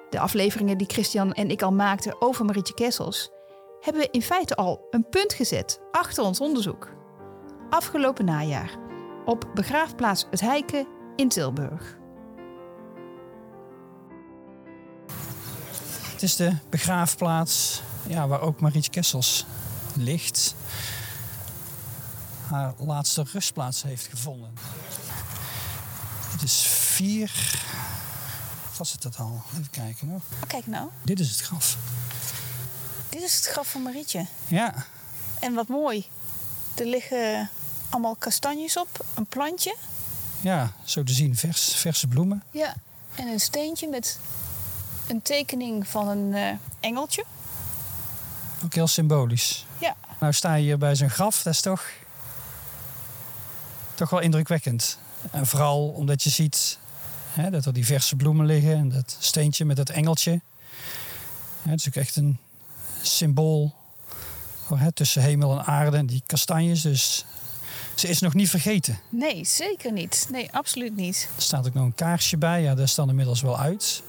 de 0.10 0.20
afleveringen 0.20 0.78
die 0.78 0.88
Christian 0.88 1.34
en 1.34 1.50
ik 1.50 1.62
al 1.62 1.72
maakten 1.72 2.22
over 2.22 2.46
Marietje 2.46 2.74
Kessels, 2.74 3.30
hebben 3.82 4.02
we 4.02 4.08
in 4.12 4.22
feite 4.22 4.56
al 4.56 4.88
een 4.90 5.10
punt 5.10 5.34
gezet 5.34 5.80
achter 5.92 6.24
ons 6.24 6.42
onderzoek. 6.42 6.90
Afgelopen 7.70 8.26
najaar 8.26 8.78
op 9.26 9.50
begraafplaats 9.54 10.26
Het 10.30 10.42
Heiken 10.42 10.88
in 11.16 11.30
Tilburg. 11.30 11.98
Het 16.12 16.22
is 16.22 16.36
de 16.36 16.56
begraafplaats 16.70 17.82
ja, 18.08 18.28
waar 18.28 18.42
ook 18.42 18.60
Marietje 18.60 18.92
Kessels 18.92 19.46
ligt. 19.96 20.56
Haar 22.50 22.74
laatste 22.78 23.26
rustplaats 23.32 23.84
heeft 23.84 24.08
gevonden. 24.08 24.54
Het 26.38 26.46
is 26.46 26.62
vier. 26.68 27.32
Was 28.78 28.92
het 28.92 29.02
dat 29.02 29.18
al? 29.18 29.42
Even 29.54 29.70
kijken 29.70 30.08
hoor. 30.08 30.22
Oh, 30.42 30.48
kijk 30.48 30.68
nou, 30.68 30.90
Dit 31.04 31.20
is 31.20 31.30
het 31.30 31.42
graf. 31.42 31.78
dit 33.10 33.22
is 33.22 33.36
het 33.36 33.46
graf 33.46 33.68
van 33.68 33.82
Marietje. 33.82 34.26
Ja, 34.48 34.74
En 35.40 35.54
wat 35.54 35.68
mooi, 35.68 36.06
er 36.76 36.86
liggen 36.86 37.50
allemaal 37.90 38.16
kastanjes 38.16 38.78
op, 38.78 39.06
een 39.14 39.26
plantje. 39.26 39.76
ja 40.42 40.72
zo 40.84 41.04
te 41.04 41.14
zien, 41.14 41.36
vers, 41.36 41.74
verse 41.76 42.08
bloemen. 42.08 42.44
Ja, 42.52 42.76
en 43.16 43.28
een 43.28 43.40
steentje 43.40 43.88
met 43.88 44.20
een 45.08 45.22
tekening 45.22 45.88
van 45.88 46.08
een 46.08 46.34
eh, 46.34 46.54
engeltje. 46.80 47.24
Ook 48.66 48.74
heel 48.74 48.88
symbolisch. 48.88 49.66
Ja, 49.80 49.96
Nou 50.20 50.34
sta 50.34 50.54
je 50.54 50.64
hier 50.64 50.78
bij 50.78 50.96
zijn 50.96 51.10
graf, 51.10 51.44
dat 51.44 51.54
is 51.54 51.62
toch, 51.62 51.84
toch 53.94 54.10
wel 54.10 54.20
indrukwekkend. 54.20 54.98
En 55.32 55.48
vooral 55.48 55.88
omdat 55.88 56.24
je 56.24 56.30
ziet 56.30 56.80
hè, 57.30 57.50
dat 57.50 57.66
er 57.66 57.74
die 57.74 57.86
verse 57.86 58.16
bloemen 58.16 58.46
liggen 58.46 58.76
en 58.76 58.90
dat 58.90 59.18
steentje 59.20 59.66
met 59.66 59.78
dat 59.78 59.90
engeltje. 59.90 60.32
Ja, 61.64 61.70
het 61.70 61.80
is 61.80 61.88
ook 61.88 61.96
echt 61.96 62.16
een 62.16 62.38
symbool 63.02 63.74
voor, 64.66 64.80
hè, 64.80 64.92
tussen 64.92 65.22
hemel 65.22 65.52
en 65.60 65.66
aarde 65.66 65.98
en 65.98 66.06
die 66.06 66.24
kastanjes. 66.26 66.82
Dus 66.82 67.26
ze 67.96 68.08
is 68.08 68.20
nog 68.20 68.34
niet 68.34 68.50
vergeten. 68.50 69.00
nee, 69.10 69.46
zeker 69.46 69.92
niet. 69.92 70.28
Nee, 70.32 70.52
absoluut 70.52 70.96
niet. 70.96 71.30
Er 71.36 71.42
staat 71.42 71.68
ook 71.68 71.74
nog 71.74 71.86
een 71.86 71.96
kaarsje 71.96 72.38
bij. 72.38 72.62
Ja, 72.62 72.76
dat 72.76 72.86
is 72.86 72.96
dan 72.96 73.10
inmiddels 73.10 73.42
wel 73.42 73.60
uit. 73.60 74.04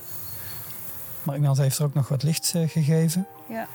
Maar 1.22 1.36
iemand 1.36 1.58
heeft 1.58 1.78
er 1.78 1.84
ook 1.84 1.94
nog 1.94 2.08
wat 2.08 2.22
licht 2.22 2.52
eh, 2.54 2.68
gegeven. 2.68 3.26
Ja. 3.48 3.68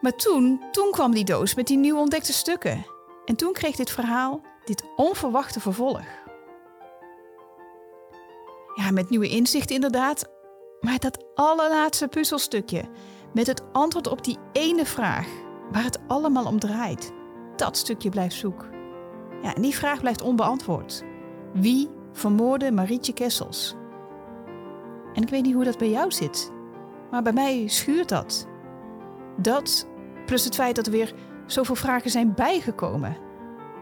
Maar 0.00 0.16
toen, 0.16 0.60
toen 0.72 0.90
kwam 0.90 1.12
die 1.12 1.24
doos 1.24 1.54
met 1.54 1.66
die 1.66 1.78
nieuw 1.78 1.98
ontdekte 1.98 2.32
stukken. 2.32 2.86
En 3.28 3.36
toen 3.36 3.52
kreeg 3.52 3.76
dit 3.76 3.90
verhaal 3.90 4.40
dit 4.64 4.84
onverwachte 4.96 5.60
vervolg. 5.60 6.04
Ja, 8.74 8.90
met 8.90 9.10
nieuwe 9.10 9.28
inzicht 9.28 9.70
inderdaad. 9.70 10.28
Maar 10.80 10.98
dat 10.98 11.24
allerlaatste 11.34 12.08
puzzelstukje 12.08 12.84
met 13.32 13.46
het 13.46 13.62
antwoord 13.72 14.06
op 14.06 14.24
die 14.24 14.38
ene 14.52 14.86
vraag 14.86 15.26
waar 15.72 15.84
het 15.84 15.98
allemaal 16.06 16.46
om 16.46 16.58
draait, 16.58 17.12
dat 17.56 17.76
stukje 17.76 18.08
blijft 18.08 18.34
zoek. 18.34 18.68
Ja, 19.42 19.54
en 19.54 19.62
die 19.62 19.74
vraag 19.74 20.00
blijft 20.00 20.22
onbeantwoord. 20.22 21.02
Wie 21.52 21.88
vermoordde 22.12 22.72
Marietje 22.72 23.12
Kessels? 23.12 23.74
En 25.14 25.22
ik 25.22 25.28
weet 25.28 25.42
niet 25.42 25.54
hoe 25.54 25.64
dat 25.64 25.78
bij 25.78 25.90
jou 25.90 26.10
zit, 26.10 26.52
maar 27.10 27.22
bij 27.22 27.32
mij 27.32 27.68
schuurt 27.68 28.08
dat. 28.08 28.46
Dat, 29.36 29.88
plus 30.26 30.44
het 30.44 30.54
feit 30.54 30.76
dat 30.76 30.86
er 30.86 30.92
weer 30.92 31.14
zoveel 31.52 31.74
vragen 31.74 32.10
zijn 32.10 32.34
bijgekomen. 32.34 33.16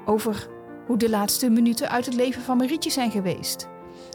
Over 0.04 0.48
hoe 0.86 0.96
de 0.96 1.10
laatste 1.10 1.50
minuten 1.50 1.90
uit 1.90 2.06
het 2.06 2.14
leven 2.14 2.42
van 2.42 2.56
Marietje 2.56 2.90
zijn 2.90 3.10
geweest. 3.10 3.68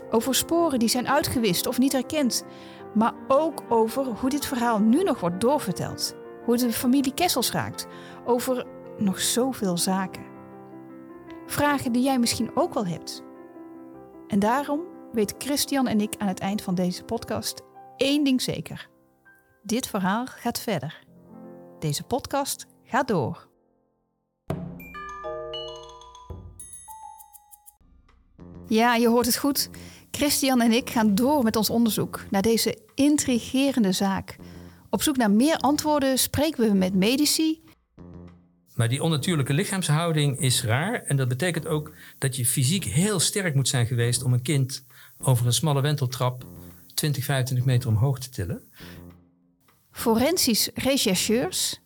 Over 0.10 0.36
sporen 0.36 0.80
die 0.80 0.90
zijn 0.90 1.08
uitgewist 1.08 1.68
of 1.68 1.78
niet 1.78 1.92
herkend. 1.92 2.46
Maar 2.94 3.14
ook 3.28 3.64
over 3.70 4.06
hoe 4.06 4.30
dit 4.30 4.46
verhaal 4.46 4.80
nu 4.80 5.04
nog 5.04 5.20
wordt 5.20 5.42
doorverteld. 5.42 6.16
Hoe 6.46 6.58
de 6.58 6.72
familie 6.72 7.14
Kessels 7.14 7.52
raakt. 7.52 7.88
Over 8.26 8.66
nog 8.98 9.20
zoveel 9.20 9.78
zaken. 9.78 10.24
Vragen 11.46 11.92
die 11.92 12.04
jij 12.04 12.20
misschien 12.20 12.52
ook 12.56 12.74
wel 12.74 12.86
hebt. 12.86 13.24
En 14.28 14.40
daarom 14.40 14.82
weet 15.12 15.36
Christian 15.38 15.88
en 15.88 16.02
ik 16.02 16.16
aan 16.18 16.28
het 16.28 16.40
eind 16.40 16.62
van 16.62 16.76
deze 16.76 17.04
podcast 17.04 17.62
één 17.98 18.24
ding 18.24 18.42
zeker. 18.42 18.90
Dit 19.64 19.88
verhaal 19.88 20.26
gaat 20.26 20.60
verder. 20.60 21.04
Deze 21.80 22.04
podcast 22.04 22.66
gaat 22.92 23.08
door. 23.08 23.48
Ja, 28.68 28.96
je 28.96 29.08
hoort 29.08 29.26
het 29.26 29.38
goed. 29.38 29.70
Christian 30.12 30.62
en 30.62 30.72
ik 30.72 30.90
gaan 30.90 31.16
door 31.16 31.44
met 31.44 31.56
ons 31.56 31.70
onderzoek 31.70 32.26
naar 32.30 32.42
deze 32.42 32.78
intrigerende 32.96 33.92
zaak. 33.92 34.36
Op 34.90 35.02
zoek 35.02 35.18
naar 35.18 35.32
meer 35.32 35.58
antwoorden 35.58 36.18
spreken 36.18 36.70
we 36.70 36.74
met 36.74 36.94
medici, 36.94 37.62
Maar 38.74 38.90
die 38.90 39.04
onnatuurlijke 39.04 39.54
lichaamshouding 39.54 40.40
is 40.40 40.64
raar. 40.64 41.04
En 41.04 41.16
dat 41.16 41.28
betekent 41.28 41.68
ook 41.68 41.94
dat 42.18 42.36
je 42.36 42.46
fysiek 42.46 42.84
heel 42.84 43.20
sterk 43.20 43.56
moet 43.56 43.68
zijn 43.68 43.86
geweest 43.86 44.24
om 44.24 44.34
een 44.34 44.42
kind 44.42 44.86
over 45.18 45.46
een 45.46 45.54
smalle 45.54 45.82
wenteltrap 45.82 46.46
20, 46.94 47.24
25 47.24 47.66
meter 47.66 47.90
omhoog 47.90 48.20
te 48.20 48.30
tillen. 48.30 48.72
forensisch 49.92 50.70
rechercheurs, 50.74 51.82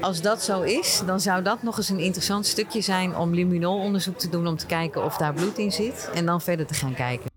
Als 0.00 0.20
dat 0.22 0.42
zo 0.42 0.62
is, 0.62 1.02
dan 1.06 1.20
zou 1.20 1.42
dat 1.42 1.62
nog 1.62 1.76
eens 1.76 1.88
een 1.88 1.98
interessant 1.98 2.46
stukje 2.46 2.80
zijn 2.80 3.16
om 3.16 3.34
luminoloonderzoek 3.34 4.18
te 4.18 4.28
doen 4.28 4.46
om 4.46 4.56
te 4.56 4.66
kijken 4.66 5.04
of 5.04 5.16
daar 5.16 5.34
bloed 5.34 5.58
in 5.58 5.72
zit 5.72 6.10
en 6.14 6.26
dan 6.26 6.40
verder 6.40 6.66
te 6.66 6.74
gaan 6.74 6.94
kijken. 6.94 7.30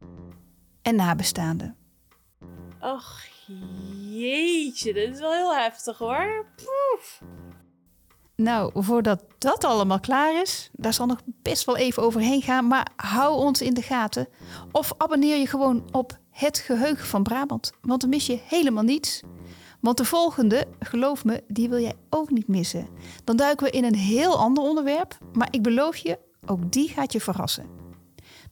en 0.81 0.95
nabestaanden. 0.95 1.75
Och, 2.79 3.19
jeetje, 4.09 4.93
dit 4.93 5.13
is 5.13 5.19
wel 5.19 5.31
heel 5.33 5.55
heftig 5.55 5.97
hoor. 5.97 6.45
Poef. 6.55 7.21
Nou, 8.35 8.71
voordat 8.73 9.23
dat 9.37 9.63
allemaal 9.63 9.99
klaar 9.99 10.41
is, 10.41 10.69
daar 10.73 10.93
zal 10.93 11.05
nog 11.05 11.21
best 11.25 11.65
wel 11.65 11.77
even 11.77 12.03
overheen 12.03 12.41
gaan, 12.41 12.67
maar 12.67 12.87
hou 12.95 13.35
ons 13.37 13.61
in 13.61 13.73
de 13.73 13.81
gaten. 13.81 14.27
Of 14.71 14.93
abonneer 14.97 15.37
je 15.37 15.47
gewoon 15.47 15.83
op 15.91 16.17
Het 16.29 16.57
Geheugen 16.57 17.05
van 17.07 17.23
Brabant, 17.23 17.71
want 17.81 18.01
dan 18.01 18.09
mis 18.09 18.25
je 18.25 18.39
helemaal 18.47 18.83
niets. 18.83 19.21
Want 19.81 19.97
de 19.97 20.05
volgende, 20.05 20.67
geloof 20.79 21.25
me, 21.25 21.43
die 21.47 21.69
wil 21.69 21.79
jij 21.79 21.95
ook 22.09 22.29
niet 22.29 22.47
missen. 22.47 22.87
Dan 23.23 23.35
duiken 23.35 23.65
we 23.65 23.71
in 23.71 23.83
een 23.83 23.95
heel 23.95 24.37
ander 24.37 24.63
onderwerp, 24.63 25.17
maar 25.33 25.47
ik 25.51 25.61
beloof 25.61 25.95
je, 25.95 26.19
ook 26.45 26.71
die 26.71 26.89
gaat 26.89 27.13
je 27.13 27.21
verrassen. 27.21 27.65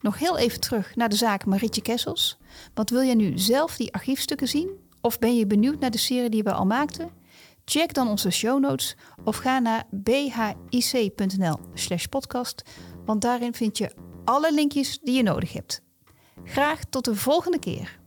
Nog 0.02 0.20
heel 0.20 0.38
even 0.38 0.60
terug 0.60 0.96
naar 0.96 1.10
de 1.10 1.16
zaak 1.16 1.46
Marietje 1.46 1.82
Kessels. 1.82 2.38
Want 2.74 2.90
wil 2.90 3.04
jij 3.04 3.16
nu 3.16 3.38
zelf 3.38 3.76
die 3.76 3.94
archiefstukken 3.94 4.48
zien? 4.48 4.70
Of 5.02 5.20
ben 5.20 5.36
je 5.36 5.48
benieuwd 5.48 5.80
naar 5.80 5.92
de 5.92 5.98
serie 5.98 6.30
die 6.30 6.44
we 6.44 6.54
al 6.54 6.66
maakten? 6.66 7.12
Check 7.66 7.94
dan 7.94 8.08
onze 8.08 8.30
show 8.30 8.60
notes 8.60 8.96
of 9.24 9.38
ga 9.38 9.60
naar 9.60 9.84
bhic.nl 9.90 11.60
slash 11.74 12.06
podcast, 12.06 12.62
want 13.06 13.22
daarin 13.22 13.54
vind 13.54 13.78
je 13.78 13.92
alle 14.26 14.54
linkjes 14.54 15.00
die 15.00 15.16
je 15.16 15.24
nodig 15.24 15.54
hebt. 15.54 15.82
Graag 16.44 16.80
tot 16.90 17.06
de 17.06 17.16
volgende 17.16 17.60
keer. 17.60 17.99